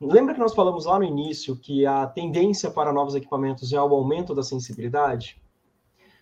Lembra 0.00 0.34
que 0.34 0.40
nós 0.40 0.54
falamos 0.54 0.84
lá 0.84 0.98
no 0.98 1.04
início 1.04 1.56
que 1.56 1.86
a 1.86 2.06
tendência 2.06 2.70
para 2.70 2.92
novos 2.92 3.14
equipamentos 3.14 3.72
é 3.72 3.80
o 3.80 3.94
aumento 3.94 4.34
da 4.34 4.42
sensibilidade? 4.42 5.40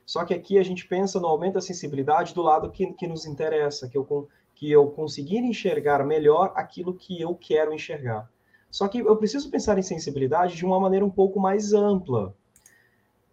Só 0.04 0.24
que 0.24 0.34
aqui 0.34 0.58
a 0.58 0.62
gente 0.62 0.86
pensa 0.86 1.18
no 1.18 1.26
aumento 1.26 1.54
da 1.54 1.60
sensibilidade 1.60 2.34
do 2.34 2.42
lado 2.42 2.70
que, 2.70 2.92
que 2.92 3.06
nos 3.06 3.24
interessa, 3.24 3.88
que 3.88 3.96
eu, 3.96 4.28
que 4.62 4.70
eu 4.70 4.86
conseguir 4.86 5.38
enxergar 5.38 6.06
melhor 6.06 6.52
aquilo 6.54 6.94
que 6.94 7.20
eu 7.20 7.34
quero 7.34 7.74
enxergar. 7.74 8.30
Só 8.70 8.86
que 8.86 9.00
eu 9.00 9.16
preciso 9.16 9.50
pensar 9.50 9.76
em 9.76 9.82
sensibilidade 9.82 10.54
de 10.54 10.64
uma 10.64 10.78
maneira 10.78 11.04
um 11.04 11.10
pouco 11.10 11.40
mais 11.40 11.72
ampla. 11.72 12.32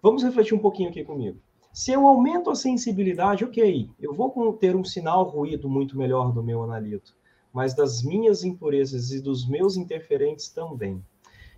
Vamos 0.01 0.23
refletir 0.23 0.55
um 0.55 0.59
pouquinho 0.59 0.89
aqui 0.89 1.03
comigo. 1.03 1.37
Se 1.71 1.91
eu 1.91 2.07
aumento 2.07 2.49
a 2.49 2.55
sensibilidade, 2.55 3.45
ok, 3.45 3.91
eu 3.99 4.11
vou 4.11 4.53
ter 4.53 4.75
um 4.75 4.83
sinal 4.83 5.23
ruído 5.23 5.69
muito 5.69 5.95
melhor 5.95 6.31
do 6.31 6.41
meu 6.41 6.63
analito 6.63 7.13
mas 7.53 7.73
das 7.73 8.03
minhas 8.03 8.43
impurezas 8.43 9.11
e 9.11 9.19
dos 9.19 9.47
meus 9.47 9.75
interferentes 9.75 10.49
também. 10.49 11.03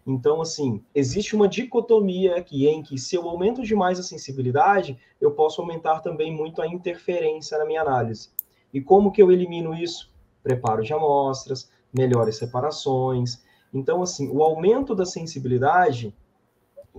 Então, 0.08 0.42
assim, 0.42 0.82
existe 0.96 1.36
uma 1.36 1.48
dicotomia 1.48 2.38
aqui 2.38 2.68
em 2.68 2.82
que 2.82 2.98
se 2.98 3.16
eu 3.16 3.30
aumento 3.30 3.62
demais 3.62 4.00
a 4.00 4.04
sensibilidade, 4.04 4.98
eu 5.20 5.32
posso 5.32 5.62
aumentar 5.62 6.00
também 6.00 6.34
muito 6.34 6.62
a 6.62 6.68
interferência 6.68 7.58
na 7.58 7.66
minha 7.66 7.82
análise. 7.82 8.30
E 8.74 8.82
como 8.82 9.12
que 9.12 9.22
eu 9.22 9.32
elimino 9.32 9.74
isso? 9.74 10.12
Preparo 10.44 10.84
de 10.84 10.94
amostras, 10.94 11.70
melhores 11.94 12.38
separações. 12.38 13.44
Então, 13.74 14.02
assim, 14.02 14.30
o 14.30 14.42
aumento 14.42 14.96
da 14.96 15.06
sensibilidade 15.06 16.16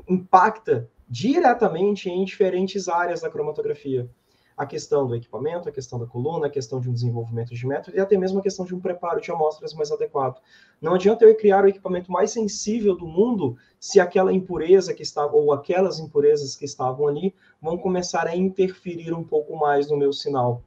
impacta 0.09 0.89
diretamente 1.09 2.09
em 2.09 2.25
diferentes 2.25 2.89
áreas 2.89 3.20
da 3.20 3.31
cromatografia 3.31 4.09
a 4.57 4.66
questão 4.66 5.07
do 5.07 5.14
equipamento, 5.14 5.68
a 5.68 5.73
questão 5.73 5.99
da 5.99 6.07
coluna, 6.07 6.47
a 6.47 6.51
questão 6.51 6.81
de 6.81 6.89
um 6.89 6.93
desenvolvimento 6.93 7.55
de 7.55 7.66
método 7.66 7.97
e 7.97 8.01
até 8.01 8.16
mesmo 8.16 8.39
a 8.39 8.43
questão 8.43 8.64
de 8.64 8.75
um 8.75 8.81
preparo 8.81 9.20
de 9.20 9.31
amostras 9.31 9.75
mais 9.75 9.91
adequado. 9.91 10.41
Não 10.81 10.95
adianta 10.95 11.25
eu 11.25 11.37
criar 11.37 11.64
o 11.64 11.68
equipamento 11.68 12.11
mais 12.11 12.31
sensível 12.31 12.97
do 12.97 13.07
mundo 13.07 13.57
se 13.81 13.99
aquela 13.99 14.33
impureza 14.33 14.95
que 14.95 15.03
estava, 15.03 15.35
ou 15.35 15.53
aquelas 15.53 15.99
impurezas 15.99 16.55
que 16.55 16.64
estavam 16.64 17.07
ali, 17.07 17.35
vão 17.61 17.77
começar 17.79 18.27
a 18.27 18.37
interferir 18.37 19.12
um 19.12 19.25
pouco 19.25 19.57
mais 19.57 19.91
no 19.91 19.97
meu 19.97 20.12
sinal. 20.12 20.62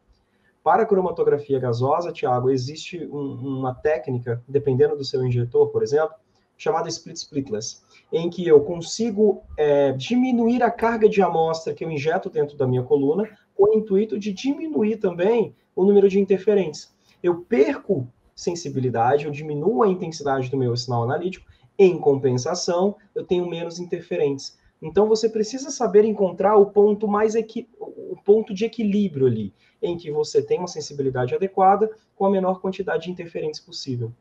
Para 0.66 0.82
a 0.82 0.86
cromatografia 0.88 1.60
gasosa, 1.60 2.12
Tiago, 2.12 2.50
existe 2.50 3.08
um, 3.12 3.60
uma 3.60 3.72
técnica, 3.72 4.44
dependendo 4.48 4.98
do 4.98 5.06
seu 5.06 5.24
injetor, 5.24 5.68
por 5.70 5.84
exemplo, 5.84 6.16
chamada 6.58 6.90
split 6.90 7.18
splitless, 7.18 7.84
em 8.12 8.32
que 8.32 8.48
eu 8.48 8.60
consigo 8.62 9.44
é, 9.56 9.92
diminuir 9.92 10.64
a 10.64 10.72
carga 10.72 11.08
de 11.08 11.22
amostra 11.22 11.72
que 11.72 11.86
eu 11.86 11.92
injeto 11.92 12.32
dentro 12.32 12.58
da 12.58 12.66
minha 12.66 12.82
coluna, 12.82 13.30
com 13.54 13.66
o 13.66 13.78
intuito 13.78 14.18
de 14.18 14.34
diminuir 14.34 14.98
também 14.98 15.54
o 15.76 15.86
número 15.86 16.10
de 16.10 16.20
interferentes. 16.20 16.92
Eu 17.22 17.42
perco 17.42 18.08
sensibilidade, 18.36 19.26
eu 19.26 19.32
diminuo 19.32 19.84
a 19.84 19.88
intensidade 19.88 20.50
do 20.50 20.58
meu 20.58 20.76
sinal 20.76 21.04
analítico, 21.04 21.46
em 21.78 21.96
compensação, 22.00 22.96
eu 23.14 23.24
tenho 23.24 23.48
menos 23.48 23.78
interferentes. 23.78 24.58
Então 24.82 25.08
você 25.08 25.30
precisa 25.30 25.72
saber 25.72 26.04
encontrar 26.04 26.56
o 26.58 26.68
ponto 26.68 27.08
mais 27.08 27.36
equi... 27.36 27.68
o 27.80 28.18
ponto 28.24 28.54
de 28.54 28.66
equilíbrio 28.66 29.26
ali, 29.28 29.54
em 29.82 29.98
que 29.98 30.12
você 30.12 30.42
tem 30.42 30.60
uma 30.60 30.68
sensibilidade 30.68 31.34
adequada 31.34 31.90
com 32.16 32.26
a 32.26 32.30
menor 32.30 32.60
quantidade 32.60 33.06
de 33.06 33.12
interferentes 33.12 33.60
possível. 33.60 34.12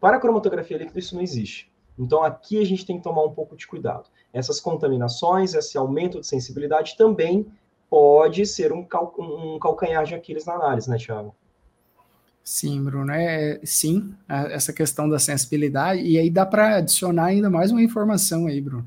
Para 0.00 0.16
a 0.16 0.20
cromatografia 0.20 0.76
líquida 0.76 0.98
isso 0.98 1.14
não 1.14 1.22
existe. 1.22 1.72
Então 1.98 2.22
aqui 2.22 2.60
a 2.60 2.66
gente 2.66 2.84
tem 2.84 2.96
que 2.96 3.02
tomar 3.02 3.24
um 3.24 3.32
pouco 3.32 3.56
de 3.56 3.66
cuidado. 3.66 4.08
Essas 4.32 4.60
contaminações, 4.60 5.54
esse 5.54 5.78
aumento 5.78 6.20
de 6.20 6.26
sensibilidade 6.26 6.96
também 6.96 7.46
pode 7.88 8.44
ser 8.44 8.72
um, 8.72 8.84
cal, 8.84 9.14
um 9.18 9.58
calcanhar 9.58 10.04
de 10.04 10.14
Aquiles 10.14 10.44
na 10.44 10.54
análise, 10.54 10.90
né, 10.90 10.96
Thiago? 10.98 11.34
Sim, 12.42 12.82
Bruno, 12.82 13.10
é 13.10 13.58
sim, 13.64 14.12
essa 14.28 14.70
questão 14.72 15.08
da 15.08 15.18
sensibilidade, 15.18 16.02
e 16.02 16.18
aí 16.18 16.28
dá 16.28 16.44
para 16.44 16.76
adicionar 16.76 17.26
ainda 17.26 17.48
mais 17.48 17.70
uma 17.70 17.82
informação 17.82 18.46
aí, 18.46 18.60
Bruno. 18.60 18.84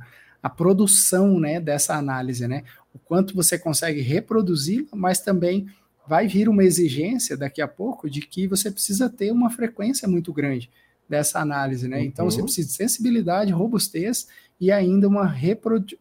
A 0.47 0.49
produção 0.49 1.37
né, 1.39 1.59
dessa 1.59 1.95
análise, 1.95 2.47
né? 2.47 2.63
O 2.93 2.99
quanto 2.99 3.35
você 3.35 3.59
consegue 3.59 3.99
reproduzir, 3.99 4.87
mas 4.93 5.19
também 5.19 5.67
vai 6.07 6.25
vir 6.25 6.47
uma 6.47 6.63
exigência 6.63 7.35
daqui 7.35 7.61
a 7.61 7.67
pouco 7.67 8.09
de 8.09 8.21
que 8.21 8.47
você 8.47 8.71
precisa 8.71 9.09
ter 9.09 9.29
uma 9.29 9.49
frequência 9.49 10.07
muito 10.07 10.31
grande 10.31 10.69
dessa 11.09 11.39
análise, 11.39 11.85
né? 11.85 12.01
Então 12.01 12.23
você 12.23 12.37
uhum. 12.37 12.45
precisa 12.45 12.65
de 12.65 12.73
sensibilidade, 12.73 13.51
robustez 13.51 14.29
e 14.57 14.71
ainda 14.71 15.05
uma, 15.07 15.35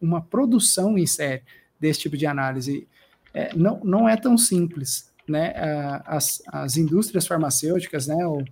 uma 0.01 0.21
produção 0.21 0.97
em 0.97 1.05
série 1.05 1.43
desse 1.77 1.99
tipo 1.99 2.15
de 2.15 2.25
análise 2.25 2.87
é, 3.33 3.53
não, 3.53 3.81
não 3.83 4.07
é 4.07 4.15
tão 4.15 4.37
simples, 4.37 5.11
né? 5.27 5.53
As, 6.05 6.41
as 6.47 6.77
indústrias 6.77 7.27
farmacêuticas, 7.27 8.07
né? 8.07 8.25
O 8.25 8.45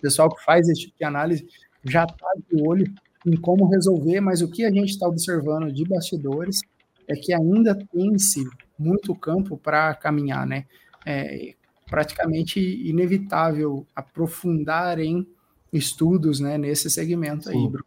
pessoal 0.00 0.34
que 0.34 0.42
faz 0.42 0.66
esse 0.66 0.80
tipo 0.80 0.96
de 0.96 1.04
análise 1.04 1.46
já 1.84 2.04
está 2.04 2.26
de 2.50 2.62
olho 2.66 2.90
em 3.26 3.36
como 3.36 3.68
resolver, 3.68 4.20
mas 4.20 4.40
o 4.40 4.48
que 4.48 4.64
a 4.64 4.70
gente 4.70 4.90
está 4.90 5.08
observando 5.08 5.72
de 5.72 5.84
bastidores 5.84 6.60
é 7.08 7.14
que 7.14 7.32
ainda 7.32 7.76
tem-se 7.92 8.44
muito 8.78 9.14
campo 9.14 9.56
para 9.56 9.94
caminhar, 9.94 10.46
né? 10.46 10.64
É 11.04 11.54
praticamente 11.88 12.60
inevitável 12.60 13.86
aprofundar 13.94 14.98
em 14.98 15.26
estudos, 15.72 16.40
né, 16.40 16.58
nesse 16.58 16.90
segmento 16.90 17.44
Sim. 17.44 17.50
aí, 17.50 17.68
Bruno. 17.68 17.86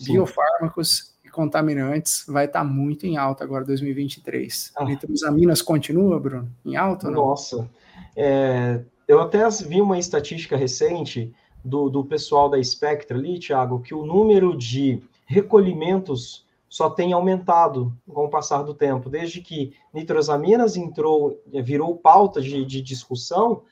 Biofármacos 0.00 1.12
contaminantes 1.30 2.24
vai 2.26 2.46
estar 2.46 2.60
tá 2.60 2.64
muito 2.64 3.06
em 3.06 3.16
alta 3.16 3.44
agora 3.44 3.64
2023. 3.64 4.72
Ah. 4.76 4.84
Nitrosaminas 4.84 5.62
continua, 5.62 6.18
Bruno, 6.18 6.50
em 6.64 6.76
alta? 6.76 7.10
Nossa, 7.10 7.68
é, 8.16 8.82
eu 9.06 9.20
até 9.20 9.48
vi 9.66 9.80
uma 9.80 9.98
estatística 9.98 10.56
recente 10.56 11.32
do, 11.64 11.88
do 11.88 12.04
pessoal 12.04 12.48
da 12.48 12.62
Spectra 12.62 13.16
ali, 13.16 13.38
Thiago, 13.38 13.80
que 13.80 13.94
o 13.94 14.04
número 14.04 14.56
de 14.56 15.02
recolhimentos 15.26 16.44
só 16.68 16.88
tem 16.88 17.12
aumentado 17.12 17.92
com 18.08 18.24
o 18.24 18.30
passar 18.30 18.62
do 18.62 18.74
tempo. 18.74 19.10
Desde 19.10 19.40
que 19.40 19.74
nitrosaminas 19.92 20.76
entrou, 20.76 21.40
virou 21.46 21.96
pauta 21.96 22.40
de, 22.40 22.64
de 22.64 22.80
discussão, 22.80 23.62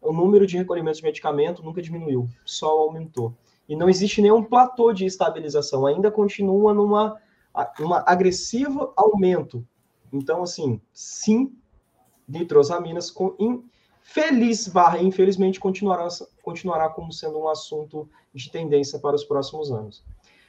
o 0.00 0.12
número 0.12 0.46
de 0.46 0.56
recolhimentos 0.56 0.98
de 0.98 1.04
medicamento 1.04 1.62
nunca 1.62 1.80
diminuiu, 1.80 2.28
só 2.44 2.68
aumentou 2.68 3.34
e 3.70 3.76
não 3.76 3.88
existe 3.88 4.20
nenhum 4.20 4.42
platô 4.42 4.92
de 4.92 5.06
estabilização, 5.06 5.86
ainda 5.86 6.10
continua 6.10 6.74
numa 6.74 7.16
uma 7.78 8.02
agressivo 8.04 8.92
aumento. 8.96 9.64
Então, 10.12 10.42
assim, 10.42 10.80
sim, 10.92 11.52
nitrosaminas 12.28 13.12
com 13.12 13.36
infeliz 13.38 14.66
barra 14.66 15.00
infelizmente 15.00 15.60
continuará, 15.60 16.08
continuará 16.50 16.88
como 16.88 17.12
sendo 17.12 17.38
um 17.38 17.48
assunto 17.48 18.08
de 18.34 18.50
tendência 18.50 18.98
para 18.98 19.14
os 19.14 19.24
próximos 19.24 19.70
anos. 19.70 20.04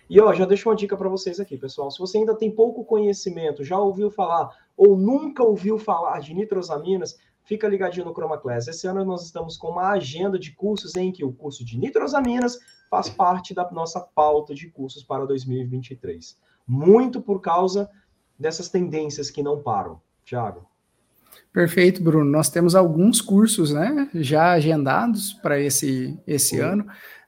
E 0.10 0.20
ó, 0.20 0.34
já 0.34 0.46
deixo 0.46 0.68
uma 0.68 0.76
dica 0.76 0.98
para 0.98 1.08
vocês 1.08 1.40
aqui, 1.40 1.58
pessoal. 1.58 1.92
Se 1.92 2.00
você 2.00 2.18
ainda 2.18 2.36
tem 2.36 2.52
pouco 2.52 2.84
conhecimento, 2.84 3.64
já 3.64 3.78
ouviu 3.78 4.10
falar 4.10 4.50
ou 4.76 4.98
nunca 4.98 5.44
ouviu 5.44 5.78
falar 5.78 6.20
de 6.20 6.34
nitrosaminas, 6.34 7.18
fica 7.44 7.68
ligadinho 7.68 8.06
no 8.06 8.14
Chroma 8.14 8.38
Class. 8.38 8.68
Esse 8.68 8.88
ano 8.88 9.06
nós 9.06 9.24
estamos 9.24 9.58
com 9.58 9.70
uma 9.70 9.92
agenda 9.92 10.38
de 10.38 10.52
cursos 10.52 10.96
em 10.96 11.12
que 11.12 11.24
o 11.24 11.32
curso 11.32 11.64
de 11.64 11.78
nitrosaminas 11.78 12.60
faz 12.90 13.10
parte 13.10 13.54
da 13.54 13.70
nossa 13.72 14.02
pauta 14.02 14.54
de 14.54 14.70
cursos 14.70 15.04
para 15.04 15.26
2023. 15.26 16.36
Muito 16.68 17.22
por 17.22 17.40
causa 17.40 17.90
dessas 18.38 18.70
tendências 18.70 19.30
que 19.30 19.44
não 19.44 19.62
param. 19.62 20.02
Tiago. 20.26 20.71
Perfeito, 21.52 22.02
Bruno. 22.02 22.30
Nós 22.30 22.50
temos 22.50 22.76
alguns 22.76 23.22
cursos 23.22 23.72
né, 23.72 24.10
já 24.14 24.52
agendados 24.52 25.34
para 25.34 25.60
esse, 25.60 26.18
esse 26.26 26.60
ano. 26.60 26.86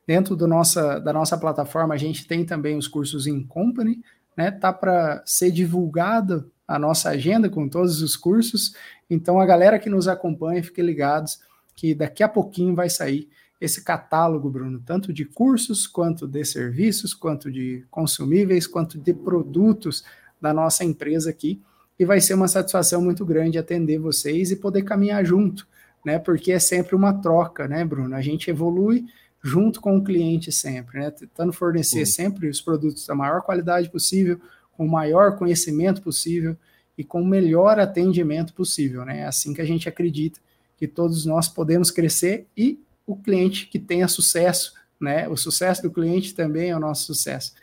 Dentro 0.08 0.36
do 0.36 0.48
nossa, 0.48 1.00
da 1.00 1.14
nossa 1.14 1.38
plataforma, 1.38 1.94
a 1.94 1.98
gente 1.98 2.28
tem 2.28 2.46
também 2.46 2.78
os 2.78 2.88
cursos 2.88 3.28
em 3.28 3.42
company, 3.44 4.02
né? 4.36 4.52
Tá 4.52 4.74
para 4.74 5.22
ser 5.26 5.52
divulgado 5.52 6.52
a 6.68 6.78
nossa 6.80 7.10
agenda 7.10 7.50
com 7.50 7.70
todos 7.70 8.02
os 8.02 8.16
cursos. 8.16 8.76
Então, 9.10 9.40
a 9.40 9.46
galera 9.46 9.80
que 9.80 9.90
nos 9.90 10.08
acompanha, 10.08 10.64
fiquem 10.64 10.84
ligados 10.84 11.40
que 11.76 11.94
daqui 11.94 12.24
a 12.24 12.30
pouquinho 12.30 12.76
vai 12.76 12.90
sair 12.90 13.30
esse 13.60 13.82
catálogo, 13.82 14.50
Bruno, 14.50 14.82
tanto 14.86 15.14
de 15.14 15.24
cursos, 15.24 15.88
quanto 15.88 16.28
de 16.28 16.44
serviços, 16.44 17.14
quanto 17.14 17.50
de 17.50 17.86
consumíveis, 17.90 18.68
quanto 18.68 19.00
de 19.00 19.14
produtos 19.14 20.04
da 20.42 20.54
nossa 20.54 20.84
empresa 20.84 21.30
aqui. 21.30 21.62
E 22.00 22.06
vai 22.06 22.20
ser 22.20 22.34
uma 22.34 22.48
satisfação 22.48 23.02
muito 23.02 23.26
grande 23.26 23.58
atender 23.58 24.00
vocês 24.00 24.52
e 24.52 24.56
poder 24.56 24.84
caminhar 24.84 25.24
junto, 25.26 25.68
né? 26.06 26.18
Porque 26.20 26.52
é 26.52 26.60
sempre 26.60 26.96
uma 26.96 27.14
troca, 27.14 27.68
né, 27.68 27.86
Bruno? 27.86 28.16
A 28.16 28.22
gente 28.22 28.50
evolui 28.50 29.06
junto 29.44 29.82
com 29.82 29.98
o 29.98 30.04
cliente 30.04 30.52
sempre, 30.52 31.00
né? 31.00 31.12
Tentando 31.12 31.52
fornecer 31.52 32.06
Sim. 32.06 32.14
sempre 32.14 32.48
os 32.48 32.62
produtos 32.62 33.06
da 33.06 33.14
maior 33.14 33.42
qualidade 33.42 33.90
possível, 33.90 34.40
com 34.72 34.86
o 34.86 34.92
maior 34.92 35.38
conhecimento 35.38 36.02
possível 36.02 36.56
e 36.98 37.04
com 37.04 37.22
o 37.22 37.26
melhor 37.26 37.80
atendimento 37.80 38.54
possível, 38.54 39.04
né? 39.04 39.20
É 39.20 39.26
assim 39.26 39.54
que 39.54 39.62
a 39.62 39.66
gente 39.66 39.90
acredita 39.90 40.40
que 40.78 40.88
todos 40.88 41.26
nós 41.26 41.48
podemos 41.48 41.92
crescer 41.92 42.48
e 42.56 42.80
o 43.06 43.16
cliente 43.16 43.68
que 43.68 43.78
tenha 43.78 44.08
sucesso, 44.08 44.74
né? 45.00 45.28
O 45.28 45.36
sucesso 45.36 45.82
do 45.82 45.92
cliente 45.92 46.34
também 46.34 46.70
é 46.70 46.76
o 46.76 46.80
nosso 46.80 47.06
sucesso. 47.06 47.54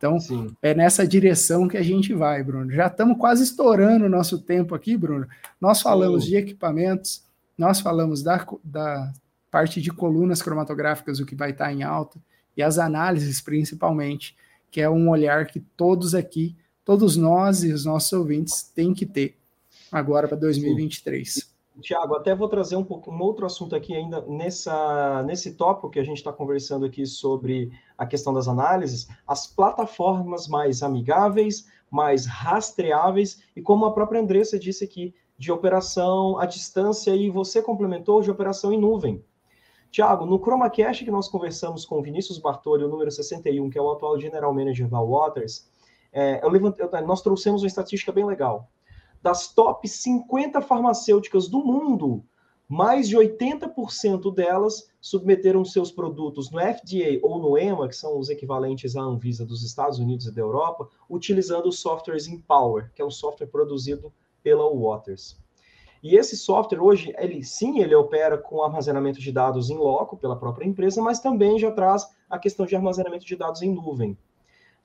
Então, 0.00 0.18
Sim. 0.18 0.56
é 0.62 0.72
nessa 0.72 1.06
direção 1.06 1.68
que 1.68 1.76
a 1.76 1.82
gente 1.82 2.14
vai, 2.14 2.42
Bruno. 2.42 2.72
Já 2.72 2.86
estamos 2.86 3.18
quase 3.18 3.44
estourando 3.44 4.06
o 4.06 4.08
nosso 4.08 4.38
tempo 4.38 4.74
aqui, 4.74 4.96
Bruno. 4.96 5.28
Nós 5.60 5.82
falamos 5.82 6.24
Sim. 6.24 6.30
de 6.30 6.36
equipamentos, 6.36 7.22
nós 7.56 7.80
falamos 7.80 8.22
da, 8.22 8.46
da 8.64 9.12
parte 9.50 9.78
de 9.78 9.90
colunas 9.90 10.40
cromatográficas, 10.40 11.20
o 11.20 11.26
que 11.26 11.34
vai 11.34 11.50
estar 11.50 11.70
em 11.70 11.82
alta, 11.82 12.18
e 12.56 12.62
as 12.62 12.78
análises, 12.78 13.42
principalmente, 13.42 14.34
que 14.70 14.80
é 14.80 14.88
um 14.88 15.10
olhar 15.10 15.44
que 15.44 15.60
todos 15.60 16.14
aqui, 16.14 16.56
todos 16.82 17.14
nós 17.14 17.62
e 17.62 17.70
os 17.70 17.84
nossos 17.84 18.10
ouvintes 18.14 18.62
têm 18.62 18.94
que 18.94 19.04
ter 19.04 19.36
agora 19.92 20.26
para 20.26 20.38
2023. 20.38 21.30
Sim. 21.30 21.40
Tiago, 21.80 22.14
até 22.14 22.34
vou 22.34 22.48
trazer 22.48 22.76
um, 22.76 22.84
pouco, 22.84 23.10
um 23.10 23.20
outro 23.22 23.46
assunto 23.46 23.74
aqui 23.74 23.94
ainda 23.94 24.20
nessa, 24.26 25.22
nesse 25.22 25.54
tópico 25.54 25.90
que 25.90 25.98
a 25.98 26.04
gente 26.04 26.18
está 26.18 26.32
conversando 26.32 26.84
aqui 26.84 27.06
sobre 27.06 27.70
a 27.96 28.06
questão 28.06 28.32
das 28.32 28.46
análises, 28.46 29.08
as 29.26 29.46
plataformas 29.46 30.46
mais 30.46 30.82
amigáveis, 30.82 31.68
mais 31.90 32.26
rastreáveis 32.26 33.42
e 33.56 33.62
como 33.62 33.84
a 33.84 33.92
própria 33.92 34.20
Andressa 34.20 34.58
disse 34.58 34.84
aqui, 34.84 35.14
de 35.36 35.50
operação 35.50 36.38
à 36.38 36.44
distância 36.44 37.16
e 37.16 37.30
você 37.30 37.62
complementou 37.62 38.20
de 38.20 38.30
operação 38.30 38.72
em 38.72 38.78
nuvem. 38.78 39.24
Tiago, 39.90 40.26
no 40.26 40.38
ChromaCast 40.38 41.04
que 41.04 41.10
nós 41.10 41.28
conversamos 41.28 41.84
com 41.84 42.02
Vinícius 42.02 42.38
Bartoli, 42.38 42.84
o 42.84 42.88
número 42.88 43.10
61, 43.10 43.70
que 43.70 43.78
é 43.78 43.82
o 43.82 43.90
atual 43.90 44.20
General 44.20 44.52
Manager 44.54 44.86
da 44.88 45.00
Waters, 45.00 45.68
é, 46.12 46.44
eu 46.44 46.48
levantei, 46.50 46.86
nós 47.06 47.22
trouxemos 47.22 47.62
uma 47.62 47.68
estatística 47.68 48.12
bem 48.12 48.24
legal 48.24 48.68
das 49.22 49.52
top 49.52 49.86
50 49.86 50.60
farmacêuticas 50.60 51.48
do 51.48 51.64
mundo, 51.64 52.24
mais 52.68 53.08
de 53.08 53.16
80% 53.16 54.32
delas 54.32 54.88
submeteram 55.00 55.64
seus 55.64 55.90
produtos 55.90 56.50
no 56.50 56.60
FDA 56.60 57.18
ou 57.20 57.40
no 57.40 57.58
EMA, 57.58 57.88
que 57.88 57.96
são 57.96 58.18
os 58.18 58.30
equivalentes 58.30 58.94
à 58.94 59.02
Anvisa 59.02 59.44
dos 59.44 59.64
Estados 59.64 59.98
Unidos 59.98 60.26
e 60.26 60.32
da 60.32 60.40
Europa, 60.40 60.88
utilizando 61.08 61.68
os 61.68 61.80
softwares 61.80 62.28
Empower, 62.28 62.92
que 62.94 63.02
é 63.02 63.04
um 63.04 63.10
software 63.10 63.48
produzido 63.48 64.12
pela 64.42 64.70
Waters. 64.72 65.36
E 66.02 66.16
esse 66.16 66.36
software 66.36 66.80
hoje, 66.80 67.12
ele 67.18 67.42
sim, 67.42 67.80
ele 67.80 67.94
opera 67.94 68.38
com 68.38 68.62
armazenamento 68.62 69.20
de 69.20 69.30
dados 69.30 69.68
em 69.68 69.76
loco 69.76 70.16
pela 70.16 70.38
própria 70.38 70.66
empresa, 70.66 71.02
mas 71.02 71.20
também 71.20 71.58
já 71.58 71.70
traz 71.70 72.08
a 72.28 72.38
questão 72.38 72.64
de 72.64 72.74
armazenamento 72.74 73.26
de 73.26 73.36
dados 73.36 73.60
em 73.62 73.74
nuvem. 73.74 74.16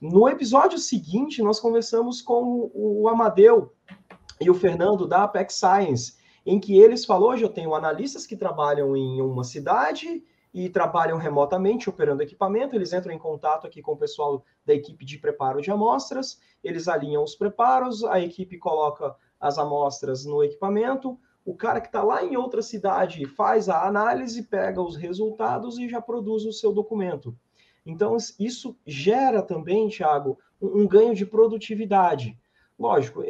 No 0.01 0.27
episódio 0.27 0.77
seguinte, 0.77 1.41
nós 1.41 1.59
conversamos 1.59 2.21
com 2.21 2.69
o 2.73 3.07
Amadeu, 3.07 3.71
e 4.39 4.49
o 4.49 4.53
Fernando 4.53 5.07
da 5.07 5.23
Apex 5.23 5.55
Science, 5.55 6.15
em 6.45 6.59
que 6.59 6.77
eles 6.77 7.05
falou, 7.05 7.31
hoje 7.31 7.43
eu 7.43 7.49
tenho 7.49 7.73
analistas 7.73 8.25
que 8.25 8.35
trabalham 8.35 8.95
em 8.95 9.21
uma 9.21 9.43
cidade 9.43 10.23
e 10.53 10.69
trabalham 10.69 11.17
remotamente 11.17 11.89
operando 11.89 12.23
equipamento, 12.23 12.75
eles 12.75 12.93
entram 12.93 13.13
em 13.13 13.19
contato 13.19 13.67
aqui 13.67 13.81
com 13.81 13.93
o 13.93 13.97
pessoal 13.97 14.43
da 14.65 14.73
equipe 14.73 15.03
de 15.03 15.17
preparo 15.17 15.61
de 15.61 15.71
amostras, 15.71 16.39
eles 16.63 16.87
alinham 16.87 17.23
os 17.23 17.35
preparos, 17.35 18.03
a 18.03 18.19
equipe 18.19 18.57
coloca 18.57 19.15
as 19.39 19.57
amostras 19.57 20.25
no 20.25 20.43
equipamento, 20.43 21.19
o 21.45 21.53
cara 21.53 21.81
que 21.81 21.87
está 21.87 22.01
lá 22.01 22.23
em 22.23 22.37
outra 22.37 22.61
cidade 22.61 23.25
faz 23.25 23.69
a 23.69 23.85
análise, 23.85 24.43
pega 24.43 24.81
os 24.81 24.95
resultados 24.95 25.77
e 25.77 25.87
já 25.87 26.01
produz 26.01 26.43
o 26.45 26.53
seu 26.53 26.73
documento. 26.73 27.35
Então, 27.85 28.17
isso 28.39 28.75
gera 28.85 29.43
também, 29.43 29.89
Thiago, 29.89 30.39
um 30.59 30.87
ganho 30.87 31.13
de 31.13 31.25
produtividade. 31.25 32.35
Lógico, 32.79 33.21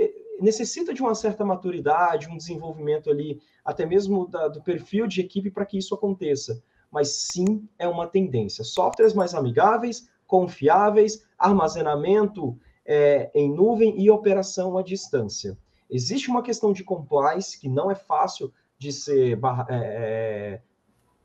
necessita 0.45 0.93
de 0.93 1.01
uma 1.01 1.15
certa 1.15 1.43
maturidade, 1.43 2.29
um 2.29 2.37
desenvolvimento 2.37 3.09
ali, 3.09 3.41
até 3.63 3.85
mesmo 3.85 4.27
da, 4.27 4.47
do 4.47 4.61
perfil 4.61 5.07
de 5.07 5.19
equipe 5.19 5.49
para 5.49 5.65
que 5.65 5.77
isso 5.77 5.95
aconteça. 5.95 6.63
Mas 6.91 7.09
sim, 7.09 7.67
é 7.77 7.87
uma 7.87 8.07
tendência. 8.07 8.63
Softwares 8.63 9.13
mais 9.13 9.33
amigáveis, 9.33 10.07
confiáveis, 10.27 11.25
armazenamento 11.37 12.57
é, 12.85 13.31
em 13.33 13.51
nuvem 13.51 13.99
e 13.99 14.09
operação 14.09 14.77
à 14.77 14.83
distância. 14.83 15.57
Existe 15.89 16.29
uma 16.29 16.43
questão 16.43 16.71
de 16.71 16.83
compliance 16.83 17.59
que 17.59 17.67
não 17.67 17.89
é 17.89 17.95
fácil 17.95 18.53
de 18.77 18.91
ser 18.91 19.39
é, 19.69 19.75
é, 19.75 20.61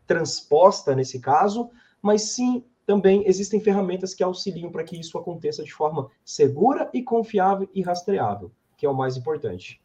transposta 0.06 0.94
nesse 0.94 1.20
caso, 1.20 1.70
mas 2.00 2.22
sim 2.32 2.64
também 2.86 3.22
existem 3.26 3.60
ferramentas 3.60 4.14
que 4.14 4.22
auxiliam 4.22 4.70
para 4.70 4.82
que 4.82 4.98
isso 4.98 5.16
aconteça 5.18 5.62
de 5.62 5.72
forma 5.72 6.10
segura 6.24 6.90
e 6.92 7.02
confiável 7.02 7.68
e 7.72 7.82
rastreável 7.82 8.50
que 8.80 8.86
é 8.86 8.88
o 8.88 8.96
mais 8.96 9.14
importante. 9.14 9.78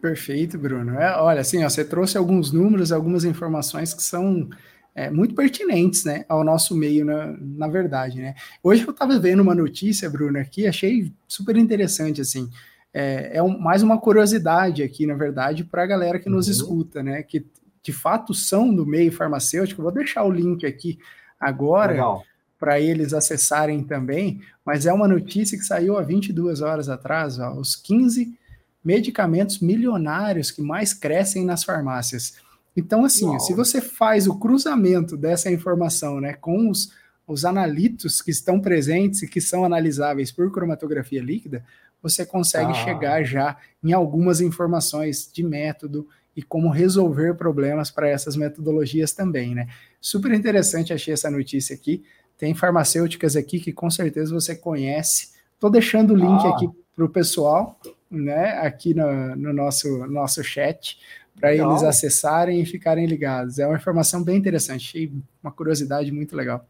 Perfeito, 0.00 0.58
Bruno. 0.58 1.00
É, 1.00 1.16
olha, 1.16 1.40
assim, 1.40 1.64
ó, 1.64 1.68
você 1.68 1.82
trouxe 1.82 2.18
alguns 2.18 2.52
números, 2.52 2.92
algumas 2.92 3.24
informações 3.24 3.94
que 3.94 4.02
são 4.02 4.48
é, 4.94 5.10
muito 5.10 5.34
pertinentes, 5.34 6.04
né, 6.04 6.26
ao 6.28 6.44
nosso 6.44 6.76
meio, 6.76 7.04
na, 7.04 7.34
na 7.40 7.66
verdade, 7.66 8.20
né. 8.20 8.34
Hoje 8.62 8.84
eu 8.84 8.90
estava 8.90 9.18
vendo 9.18 9.40
uma 9.40 9.54
notícia, 9.54 10.08
Bruno, 10.10 10.38
aqui, 10.38 10.66
achei 10.66 11.10
super 11.26 11.56
interessante, 11.56 12.20
assim, 12.20 12.50
é, 12.92 13.38
é 13.38 13.42
um, 13.42 13.58
mais 13.58 13.82
uma 13.82 13.98
curiosidade 13.98 14.82
aqui, 14.82 15.06
na 15.06 15.14
verdade, 15.14 15.64
para 15.64 15.82
a 15.82 15.86
galera 15.86 16.18
que 16.18 16.28
nos 16.28 16.46
uhum. 16.46 16.52
escuta, 16.52 17.02
né, 17.02 17.22
que 17.22 17.46
de 17.82 17.92
fato 17.92 18.34
são 18.34 18.72
do 18.72 18.84
meio 18.84 19.10
farmacêutico. 19.10 19.82
Vou 19.82 19.92
deixar 19.92 20.22
o 20.24 20.30
link 20.30 20.66
aqui 20.66 20.98
agora. 21.40 21.92
Legal 21.92 22.22
para 22.58 22.80
eles 22.80 23.14
acessarem 23.14 23.82
também, 23.84 24.40
mas 24.64 24.84
é 24.84 24.92
uma 24.92 25.06
notícia 25.06 25.56
que 25.56 25.64
saiu 25.64 25.96
há 25.96 26.02
22 26.02 26.60
horas 26.60 26.88
atrás, 26.88 27.38
ó, 27.38 27.54
os 27.54 27.76
15 27.76 28.36
medicamentos 28.84 29.60
milionários 29.60 30.50
que 30.50 30.62
mais 30.62 30.92
crescem 30.92 31.44
nas 31.44 31.62
farmácias. 31.62 32.34
Então, 32.76 33.04
assim, 33.04 33.26
Uau. 33.26 33.40
se 33.40 33.54
você 33.54 33.80
faz 33.80 34.26
o 34.26 34.38
cruzamento 34.38 35.16
dessa 35.16 35.50
informação 35.50 36.20
né, 36.20 36.34
com 36.34 36.70
os, 36.70 36.92
os 37.26 37.44
analitos 37.44 38.22
que 38.22 38.30
estão 38.30 38.60
presentes 38.60 39.22
e 39.22 39.28
que 39.28 39.40
são 39.40 39.64
analisáveis 39.64 40.30
por 40.30 40.50
cromatografia 40.52 41.22
líquida, 41.22 41.64
você 42.02 42.24
consegue 42.24 42.70
ah. 42.70 42.84
chegar 42.84 43.24
já 43.24 43.56
em 43.82 43.92
algumas 43.92 44.40
informações 44.40 45.30
de 45.32 45.42
método 45.42 46.08
e 46.36 46.42
como 46.42 46.70
resolver 46.70 47.34
problemas 47.34 47.90
para 47.90 48.08
essas 48.08 48.36
metodologias 48.36 49.12
também, 49.12 49.56
né? 49.56 49.66
Super 50.00 50.32
interessante, 50.32 50.92
achei 50.92 51.12
essa 51.12 51.28
notícia 51.28 51.74
aqui. 51.74 52.04
Tem 52.38 52.54
farmacêuticas 52.54 53.36
aqui 53.36 53.58
que 53.58 53.72
com 53.72 53.90
certeza 53.90 54.32
você 54.32 54.54
conhece. 54.54 55.32
Estou 55.54 55.68
deixando 55.68 56.12
o 56.12 56.16
link 56.16 56.46
ah. 56.46 56.50
aqui 56.50 56.70
para 56.94 57.04
o 57.04 57.08
pessoal, 57.08 57.78
né? 58.10 58.58
Aqui 58.60 58.94
no, 58.94 59.36
no 59.36 59.52
nosso, 59.52 60.06
nosso 60.06 60.42
chat, 60.42 60.98
para 61.38 61.52
eles 61.52 61.82
acessarem 61.82 62.60
e 62.60 62.66
ficarem 62.66 63.06
ligados. 63.06 63.58
É 63.58 63.66
uma 63.66 63.76
informação 63.76 64.22
bem 64.22 64.36
interessante, 64.36 64.88
achei 64.88 65.12
uma 65.42 65.52
curiosidade 65.52 66.10
muito 66.12 66.34
legal. 66.34 66.64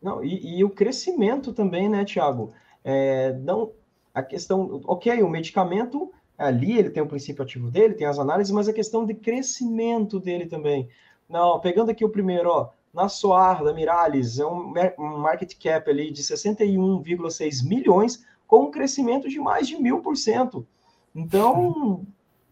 Não, 0.00 0.24
e, 0.24 0.58
e 0.58 0.64
o 0.64 0.70
crescimento 0.70 1.52
também, 1.52 1.88
né, 1.88 2.04
Tiago? 2.04 2.52
É, 2.82 3.34
não, 3.40 3.72
a 4.14 4.22
questão, 4.22 4.80
ok, 4.84 5.22
o 5.22 5.28
medicamento 5.28 6.10
ali 6.38 6.78
ele 6.78 6.88
tem 6.88 7.02
o 7.02 7.06
princípio 7.06 7.42
ativo 7.42 7.70
dele, 7.70 7.94
tem 7.94 8.06
as 8.06 8.18
análises, 8.18 8.52
mas 8.52 8.68
a 8.68 8.72
questão 8.72 9.04
de 9.04 9.14
crescimento 9.14 10.18
dele 10.18 10.46
também. 10.46 10.88
Não, 11.28 11.60
pegando 11.60 11.90
aqui 11.90 12.04
o 12.04 12.08
primeiro, 12.08 12.48
ó, 12.48 12.70
na 12.92 13.08
Soar 13.08 13.62
da 13.62 13.72
Mirales, 13.72 14.38
é 14.38 14.46
um, 14.46 14.72
market 15.18 15.54
cap 15.62 15.88
ali 15.88 16.10
de 16.10 16.22
61,6 16.22 17.66
milhões, 17.66 18.24
com 18.46 18.64
um 18.64 18.70
crescimento 18.70 19.28
de 19.28 19.38
mais 19.38 19.68
de 19.68 19.76
mil 19.76 20.00
por 20.00 20.16
cento. 20.16 20.66
Então, 21.14 22.04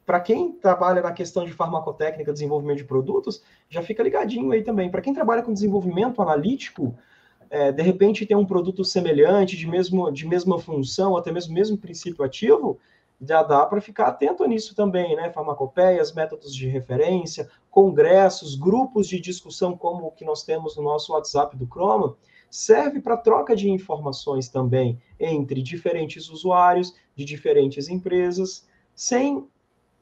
para 0.07 0.21
quem 0.21 0.53
trabalha 0.53 1.03
na 1.03 1.13
questão 1.13 1.45
de 1.45 1.53
farmacotécnica, 1.53 2.33
desenvolvimento 2.33 2.79
de 2.79 2.85
produtos, 2.85 3.43
já 3.69 3.83
fica 3.83 4.03
ligadinho 4.03 4.53
aí 4.53 4.63
também. 4.63 4.91
Para 4.91 5.03
quem 5.03 5.13
trabalha 5.13 5.43
com 5.43 5.53
desenvolvimento 5.53 6.23
analítico, 6.23 6.97
é, 7.51 7.73
de 7.73 7.83
repente 7.83 8.25
tem 8.25 8.37
um 8.37 8.47
produto 8.47 8.85
semelhante, 8.85 9.57
de, 9.57 9.67
mesmo, 9.67 10.11
de 10.11 10.27
mesma 10.27 10.59
função, 10.59 11.17
até 11.17 11.33
mesmo 11.33 11.53
mesmo 11.53 11.77
princípio 11.77 12.25
ativo, 12.25 12.79
já 13.21 13.43
dá 13.43 13.67
para 13.67 13.81
ficar 13.81 14.07
atento 14.07 14.47
nisso 14.47 14.75
também, 14.75 15.17
né? 15.17 15.31
Farmacopeias, 15.31 16.13
métodos 16.13 16.55
de 16.55 16.69
referência, 16.69 17.49
congressos, 17.71 18.55
grupos 18.55 19.09
de 19.09 19.21
discussão 19.21 19.77
como 19.77 20.07
o 20.07 20.11
que 20.11 20.25
nós 20.25 20.45
temos 20.45 20.77
no 20.77 20.83
nosso 20.83 21.13
WhatsApp 21.13 21.57
do 21.57 21.67
Chroma, 21.67 22.17
serve 22.51 23.01
para 23.01 23.17
troca 23.17 23.55
de 23.55 23.71
informações 23.71 24.49
também 24.49 25.01
entre 25.19 25.63
diferentes 25.63 26.29
usuários 26.31 26.95
de 27.15 27.25
diferentes 27.25 27.89
empresas, 27.89 28.67
sem 28.95 29.47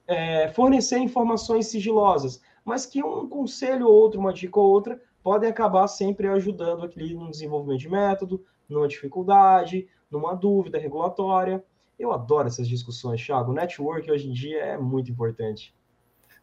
é, 0.07 0.49
fornecer 0.49 0.99
informações 0.99 1.67
sigilosas, 1.67 2.41
mas 2.65 2.87
que 2.87 3.03
um 3.03 3.29
conselho 3.29 3.89
ou 3.89 3.95
outro, 3.95 4.21
uma 4.21 4.33
dica 4.33 4.61
ou 4.61 4.71
outra, 4.71 5.01
podem 5.23 5.51
acabar 5.51 5.89
sempre 5.89 6.29
ajudando 6.29 6.85
aqui 6.85 7.15
no 7.15 7.31
desenvolvimento 7.31 7.81
de 7.81 7.89
método, 7.89 8.45
numa 8.69 8.87
dificuldade, 8.87 9.89
numa 10.11 10.35
dúvida 10.35 10.79
regulatória. 10.79 11.65
Eu 11.99 12.13
adoro 12.13 12.49
essas 12.49 12.69
discussões, 12.69 13.25
Thiago. 13.25 13.53
O 13.53 13.55
network 13.55 14.11
hoje 14.11 14.29
em 14.29 14.33
dia 14.33 14.59
é 14.59 14.79
muito 14.79 15.11
importante. 15.11 15.75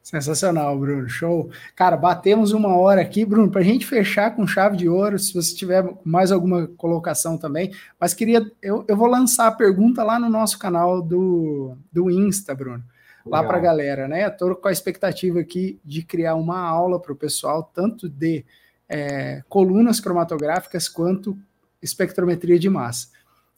Sensacional, 0.04 0.78
Bruno. 0.78 1.08
Show. 1.08 1.50
Cara, 1.76 1.96
batemos 1.96 2.52
uma 2.52 2.76
hora 2.76 3.00
aqui, 3.00 3.24
Bruno, 3.24 3.50
para 3.50 3.62
a 3.62 3.64
gente 3.64 3.86
fechar 3.86 4.36
com 4.36 4.46
chave 4.46 4.76
de 4.76 4.90
ouro. 4.90 5.18
Se 5.18 5.34
você 5.34 5.56
tiver 5.56 5.96
mais 6.04 6.30
alguma 6.30 6.68
colocação 6.68 7.38
também, 7.38 7.74
mas 7.98 8.14
queria. 8.14 8.46
Eu, 8.62 8.84
eu 8.86 8.98
vou 8.98 9.08
lançar 9.08 9.48
a 9.48 9.52
pergunta 9.52 10.04
lá 10.04 10.20
no 10.20 10.30
nosso 10.30 10.60
canal 10.60 11.02
do, 11.02 11.78
do 11.90 12.12
Insta, 12.12 12.54
Bruno. 12.54 12.84
Lá 13.26 13.42
para 13.42 13.56
a 13.56 13.62
galera, 13.62 14.06
né? 14.06 14.28
Estou 14.28 14.54
com 14.54 14.68
a 14.68 14.72
expectativa 14.74 15.40
aqui 15.40 15.80
de 15.86 16.04
criar 16.04 16.36
uma 16.36 16.60
aula 16.60 17.00
para 17.00 17.14
o 17.14 17.16
pessoal, 17.16 17.72
tanto 17.74 18.10
de 18.10 18.44
é, 18.90 19.42
colunas 19.48 20.02
cromatográficas 20.02 20.90
quanto 20.90 21.38
espectrometria 21.82 22.60
de 22.60 22.70
massa. 22.70 23.08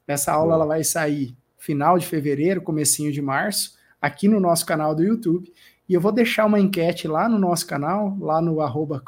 Essa 0.08 0.34
aula 0.34 0.54
ela 0.54 0.68
vai 0.68 0.84
sair 0.84 1.36
final 1.58 1.98
de 1.98 2.06
fevereiro, 2.06 2.62
comecinho 2.62 3.12
de 3.12 3.22
março, 3.22 3.76
aqui 4.02 4.28
no 4.28 4.40
nosso 4.40 4.66
canal 4.66 4.94
do 4.94 5.04
YouTube. 5.04 5.52
E 5.88 5.94
eu 5.94 6.02
vou 6.02 6.12
deixar 6.12 6.46
uma 6.46 6.60
enquete 6.60 7.08
lá 7.08 7.30
no 7.30 7.38
nosso 7.38 7.68
canal, 7.68 8.18
lá 8.20 8.42
no 8.42 8.62
arroba 8.62 9.04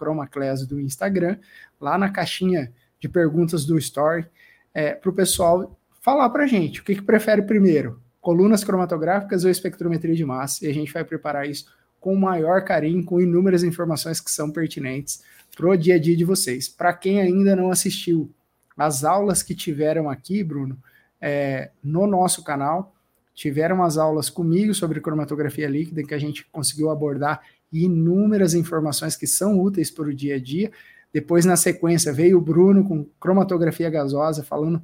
do 0.67 0.79
Instagram, 0.79 1.37
lá 1.79 1.97
na 1.97 2.09
caixinha 2.09 2.71
de 2.99 3.09
perguntas 3.09 3.65
do 3.65 3.77
Story, 3.77 4.27
é, 4.73 4.93
para 4.93 5.09
o 5.09 5.13
pessoal 5.13 5.77
falar 6.01 6.29
para 6.29 6.43
a 6.43 6.47
gente 6.47 6.81
o 6.81 6.83
que, 6.83 6.95
que 6.95 7.01
prefere 7.01 7.41
primeiro, 7.41 8.01
colunas 8.21 8.63
cromatográficas 8.63 9.43
ou 9.43 9.49
espectrometria 9.49 10.15
de 10.15 10.25
massa, 10.25 10.65
e 10.65 10.69
a 10.69 10.73
gente 10.73 10.93
vai 10.93 11.03
preparar 11.03 11.49
isso 11.49 11.65
com 11.99 12.13
o 12.13 12.19
maior 12.19 12.63
carinho, 12.63 13.03
com 13.03 13.19
inúmeras 13.19 13.63
informações 13.63 14.21
que 14.21 14.31
são 14.31 14.51
pertinentes 14.51 15.23
para 15.55 15.67
o 15.67 15.75
dia 15.75 15.95
a 15.95 15.99
dia 15.99 16.15
de 16.15 16.23
vocês. 16.23 16.69
Para 16.69 16.93
quem 16.93 17.19
ainda 17.19 17.55
não 17.55 17.71
assistiu 17.71 18.31
as 18.77 19.03
aulas 19.03 19.41
que 19.41 19.55
tiveram 19.55 20.09
aqui, 20.09 20.43
Bruno, 20.43 20.77
é, 21.21 21.71
no 21.83 22.05
nosso 22.07 22.43
canal, 22.43 22.93
tiveram 23.33 23.83
as 23.83 23.97
aulas 23.97 24.29
comigo 24.29 24.73
sobre 24.73 24.99
cromatografia 24.99 25.67
líquida, 25.67 26.03
que 26.03 26.13
a 26.13 26.19
gente 26.19 26.45
conseguiu 26.51 26.89
abordar 26.89 27.41
inúmeras 27.71 28.53
informações 28.53 29.15
que 29.15 29.27
são 29.27 29.59
úteis 29.59 29.91
para 29.91 30.07
o 30.07 30.13
dia 30.13 30.35
a 30.35 30.39
dia. 30.39 30.71
Depois, 31.13 31.45
na 31.45 31.55
sequência, 31.55 32.11
veio 32.11 32.37
o 32.37 32.41
Bruno 32.41 32.83
com 32.83 33.05
cromatografia 33.19 33.89
gasosa, 33.89 34.43
falando: 34.43 34.81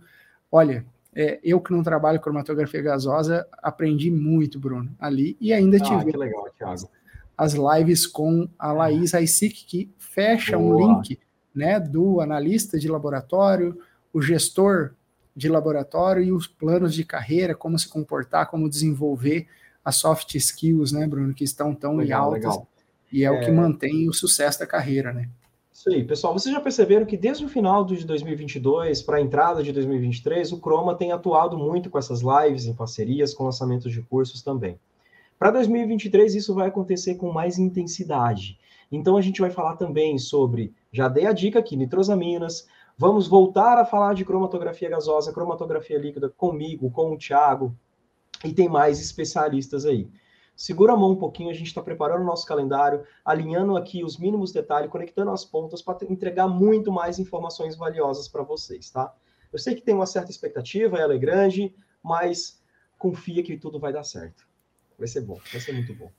olha, 0.51 0.85
é, 1.15 1.39
eu 1.43 1.59
que 1.59 1.71
não 1.71 1.83
trabalho 1.83 2.19
cromatografia 2.19 2.81
gasosa, 2.81 3.47
aprendi 3.61 4.09
muito, 4.09 4.59
Bruno, 4.59 4.91
ali. 4.99 5.37
E 5.39 5.53
ainda 5.53 5.77
ah, 5.77 5.79
tive 5.79 6.17
legal, 6.17 6.47
as 7.37 7.53
lives 7.53 8.05
com 8.05 8.47
a 8.57 8.71
Laís 8.71 9.13
Aisic, 9.13 9.65
que 9.65 9.91
fecha 9.97 10.57
Boa. 10.57 10.75
um 10.75 10.97
link 10.97 11.19
né, 11.53 11.79
do 11.79 12.21
analista 12.21 12.79
de 12.79 12.87
laboratório, 12.87 13.77
o 14.11 14.21
gestor 14.21 14.93
de 15.35 15.49
laboratório 15.49 16.23
e 16.23 16.31
os 16.31 16.47
planos 16.47 16.93
de 16.93 17.03
carreira, 17.03 17.55
como 17.55 17.77
se 17.77 17.87
comportar, 17.87 18.49
como 18.49 18.69
desenvolver 18.69 19.47
as 19.83 19.97
soft 19.97 20.35
skills, 20.35 20.91
né, 20.91 21.05
Bruno, 21.07 21.33
que 21.33 21.43
estão 21.43 21.73
tão 21.73 21.95
legal, 21.95 22.25
altas 22.25 22.41
legal. 22.41 22.67
e 23.11 23.23
é, 23.23 23.27
é, 23.27 23.31
o 23.31 23.39
que 23.39 23.49
é. 23.49 23.51
mantém 23.51 24.07
o 24.07 24.13
sucesso 24.13 24.59
da 24.59 24.67
carreira, 24.67 25.11
né? 25.11 25.29
Isso 25.73 25.89
aí, 25.89 26.03
pessoal. 26.03 26.31
Vocês 26.33 26.53
já 26.53 26.61
perceberam 26.61 27.05
que 27.05 27.17
desde 27.17 27.43
o 27.43 27.49
final 27.49 27.83
de 27.83 28.05
2022 28.05 29.01
para 29.01 29.17
a 29.17 29.21
entrada 29.21 29.63
de 29.63 29.71
2023, 29.73 30.53
o 30.53 30.57
Chroma 30.57 30.95
tem 30.95 31.11
atuado 31.11 31.57
muito 31.57 31.89
com 31.89 31.97
essas 31.97 32.21
lives 32.21 32.65
em 32.65 32.73
parcerias, 32.73 33.33
com 33.33 33.43
lançamentos 33.43 33.91
de 33.91 34.01
cursos 34.01 34.41
também. 34.41 34.79
Para 35.37 35.51
2023, 35.51 36.35
isso 36.35 36.53
vai 36.53 36.69
acontecer 36.69 37.15
com 37.15 37.33
mais 37.33 37.57
intensidade. 37.57 38.57
Então, 38.91 39.17
a 39.17 39.21
gente 39.21 39.41
vai 39.41 39.49
falar 39.49 39.75
também 39.75 40.17
sobre, 40.19 40.71
já 40.91 41.09
dei 41.09 41.25
a 41.25 41.33
dica 41.33 41.57
aqui, 41.59 41.75
nitrosaminas, 41.75 42.67
Vamos 42.97 43.27
voltar 43.27 43.79
a 43.79 43.85
falar 43.85 44.13
de 44.13 44.23
cromatografia 44.23 44.89
gasosa, 44.89 45.33
cromatografia 45.33 45.97
líquida 45.97 46.29
comigo, 46.29 46.91
com 46.91 47.11
o 47.11 47.17
Thiago, 47.17 47.75
e 48.45 48.53
tem 48.53 48.69
mais 48.69 48.99
especialistas 48.99 49.85
aí. 49.85 50.07
Segura 50.55 50.93
a 50.93 50.95
mão 50.95 51.11
um 51.11 51.15
pouquinho, 51.15 51.49
a 51.49 51.53
gente 51.53 51.67
está 51.67 51.81
preparando 51.81 52.21
o 52.21 52.25
nosso 52.25 52.45
calendário, 52.45 53.03
alinhando 53.25 53.75
aqui 53.75 54.03
os 54.03 54.19
mínimos 54.19 54.51
detalhes, 54.51 54.91
conectando 54.91 55.31
as 55.31 55.43
pontas 55.43 55.81
para 55.81 56.05
entregar 56.07 56.47
muito 56.47 56.91
mais 56.91 57.17
informações 57.17 57.75
valiosas 57.75 58.27
para 58.27 58.43
vocês, 58.43 58.91
tá? 58.91 59.11
Eu 59.51 59.57
sei 59.57 59.73
que 59.73 59.81
tem 59.81 59.95
uma 59.95 60.05
certa 60.05 60.29
expectativa, 60.29 60.97
ela 60.97 61.15
é 61.15 61.17
grande, 61.17 61.75
mas 62.03 62.61
confia 62.99 63.41
que 63.41 63.57
tudo 63.57 63.79
vai 63.79 63.91
dar 63.91 64.03
certo. 64.03 64.47
Vai 64.97 65.07
ser 65.07 65.21
bom, 65.21 65.39
vai 65.51 65.59
ser 65.59 65.73
muito 65.73 65.95
bom. 65.95 66.11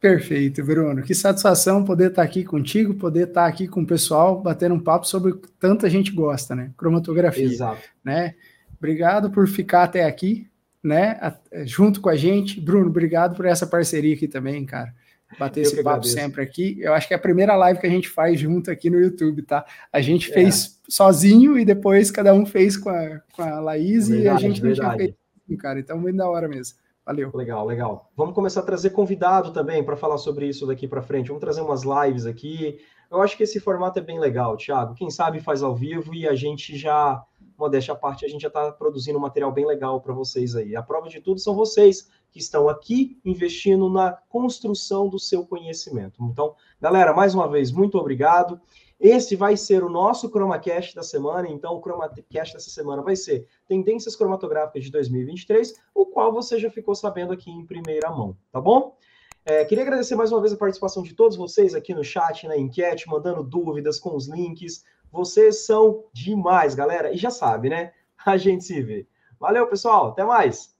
Perfeito, 0.00 0.64
Bruno. 0.64 1.02
Que 1.02 1.14
satisfação 1.14 1.84
poder 1.84 2.10
estar 2.10 2.22
aqui 2.22 2.44
contigo, 2.44 2.94
poder 2.94 3.28
estar 3.28 3.46
aqui 3.46 3.66
com 3.66 3.82
o 3.82 3.86
pessoal, 3.86 4.40
batendo 4.40 4.74
um 4.74 4.80
papo 4.80 5.06
sobre 5.06 5.32
o 5.32 5.38
que 5.38 5.50
tanta 5.58 5.90
gente 5.90 6.12
gosta, 6.12 6.54
né? 6.54 6.70
Cromatografia. 6.76 7.44
Exato. 7.44 7.82
Né? 8.04 8.34
Obrigado 8.78 9.30
por 9.30 9.48
ficar 9.48 9.82
até 9.82 10.04
aqui, 10.04 10.46
né? 10.82 11.18
Junto 11.64 12.00
com 12.00 12.08
a 12.08 12.16
gente. 12.16 12.60
Bruno, 12.60 12.86
obrigado 12.86 13.34
por 13.34 13.44
essa 13.44 13.66
parceria 13.66 14.14
aqui 14.14 14.28
também, 14.28 14.64
cara. 14.64 14.94
Bater 15.36 15.60
Eu 15.60 15.62
esse 15.64 15.76
papo 15.76 15.88
agradeço. 15.88 16.14
sempre 16.14 16.42
aqui. 16.42 16.78
Eu 16.80 16.94
acho 16.94 17.08
que 17.08 17.12
é 17.12 17.16
a 17.16 17.20
primeira 17.20 17.56
live 17.56 17.80
que 17.80 17.86
a 17.86 17.90
gente 17.90 18.08
faz 18.08 18.38
junto 18.38 18.70
aqui 18.70 18.88
no 18.88 19.00
YouTube, 19.00 19.42
tá? 19.42 19.66
A 19.92 20.00
gente 20.00 20.30
é. 20.30 20.34
fez 20.34 20.80
sozinho 20.88 21.58
e 21.58 21.64
depois 21.64 22.10
cada 22.10 22.32
um 22.32 22.46
fez 22.46 22.76
com 22.76 22.88
a, 22.88 23.20
com 23.32 23.42
a 23.42 23.58
Laís 23.60 24.08
verdade, 24.08 24.26
e 24.26 24.28
a 24.28 24.36
gente 24.36 24.62
não 24.62 24.72
tinha 24.72 24.92
feito, 24.92 25.16
cara. 25.58 25.80
Então, 25.80 25.98
muito 25.98 26.16
da 26.16 26.28
hora 26.28 26.48
mesmo. 26.48 26.78
Valeu. 27.08 27.30
Legal, 27.32 27.64
legal. 27.64 28.10
Vamos 28.14 28.34
começar 28.34 28.60
a 28.60 28.64
trazer 28.64 28.90
convidado 28.90 29.50
também 29.50 29.82
para 29.82 29.96
falar 29.96 30.18
sobre 30.18 30.46
isso 30.46 30.66
daqui 30.66 30.86
para 30.86 31.00
frente. 31.00 31.28
Vamos 31.28 31.40
trazer 31.40 31.62
umas 31.62 31.80
lives 31.82 32.26
aqui. 32.26 32.78
Eu 33.10 33.22
acho 33.22 33.34
que 33.34 33.44
esse 33.44 33.58
formato 33.58 33.98
é 33.98 34.02
bem 34.02 34.20
legal, 34.20 34.58
Thiago. 34.58 34.94
Quem 34.94 35.08
sabe 35.08 35.40
faz 35.40 35.62
ao 35.62 35.74
vivo 35.74 36.14
e 36.14 36.28
a 36.28 36.34
gente 36.34 36.76
já, 36.76 37.24
modéstia 37.56 37.94
à 37.94 37.96
parte, 37.96 38.26
a 38.26 38.28
gente 38.28 38.42
já 38.42 38.48
está 38.48 38.70
produzindo 38.72 39.18
um 39.18 39.22
material 39.22 39.50
bem 39.50 39.64
legal 39.64 40.02
para 40.02 40.12
vocês 40.12 40.54
aí. 40.54 40.76
A 40.76 40.82
prova 40.82 41.08
de 41.08 41.18
tudo 41.18 41.40
são 41.40 41.54
vocês 41.54 42.10
que 42.30 42.40
estão 42.40 42.68
aqui 42.68 43.18
investindo 43.24 43.88
na 43.88 44.12
construção 44.28 45.08
do 45.08 45.18
seu 45.18 45.46
conhecimento. 45.46 46.22
Então, 46.22 46.54
galera, 46.78 47.14
mais 47.14 47.34
uma 47.34 47.48
vez, 47.48 47.72
muito 47.72 47.96
obrigado. 47.96 48.60
Esse 49.00 49.36
vai 49.36 49.56
ser 49.56 49.84
o 49.84 49.88
nosso 49.88 50.28
ChromaCast 50.28 50.94
da 50.94 51.02
semana, 51.02 51.48
então 51.48 51.76
o 51.76 51.82
ChromaCast 51.82 52.54
dessa 52.54 52.70
semana 52.70 53.00
vai 53.00 53.14
ser 53.14 53.46
Tendências 53.68 54.16
Cromatográficas 54.16 54.84
de 54.84 54.90
2023, 54.90 55.74
o 55.94 56.04
qual 56.06 56.32
você 56.32 56.58
já 56.58 56.68
ficou 56.68 56.94
sabendo 56.94 57.32
aqui 57.32 57.50
em 57.50 57.64
primeira 57.64 58.10
mão, 58.10 58.36
tá 58.50 58.60
bom? 58.60 58.96
É, 59.44 59.64
queria 59.64 59.84
agradecer 59.84 60.14
mais 60.14 60.32
uma 60.32 60.40
vez 60.40 60.52
a 60.52 60.56
participação 60.56 61.02
de 61.02 61.14
todos 61.14 61.36
vocês 61.36 61.74
aqui 61.74 61.94
no 61.94 62.04
chat, 62.04 62.46
na 62.46 62.56
enquete, 62.56 63.08
mandando 63.08 63.42
dúvidas 63.42 63.98
com 63.98 64.14
os 64.14 64.28
links. 64.28 64.84
Vocês 65.10 65.64
são 65.64 66.04
demais, 66.12 66.74
galera. 66.74 67.12
E 67.12 67.16
já 67.16 67.30
sabe, 67.30 67.70
né? 67.70 67.92
A 68.26 68.36
gente 68.36 68.64
se 68.64 68.82
vê. 68.82 69.06
Valeu, 69.40 69.66
pessoal. 69.66 70.08
Até 70.08 70.22
mais. 70.22 70.76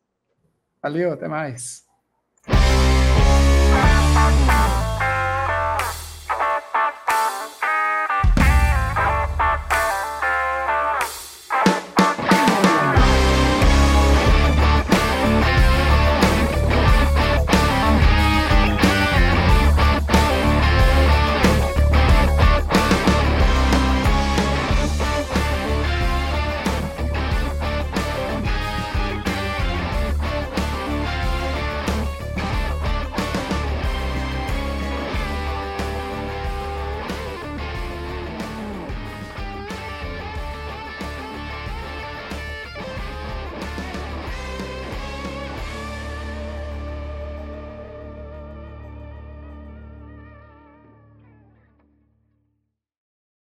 Valeu, 0.82 1.12
até 1.12 1.28
mais. 1.28 1.86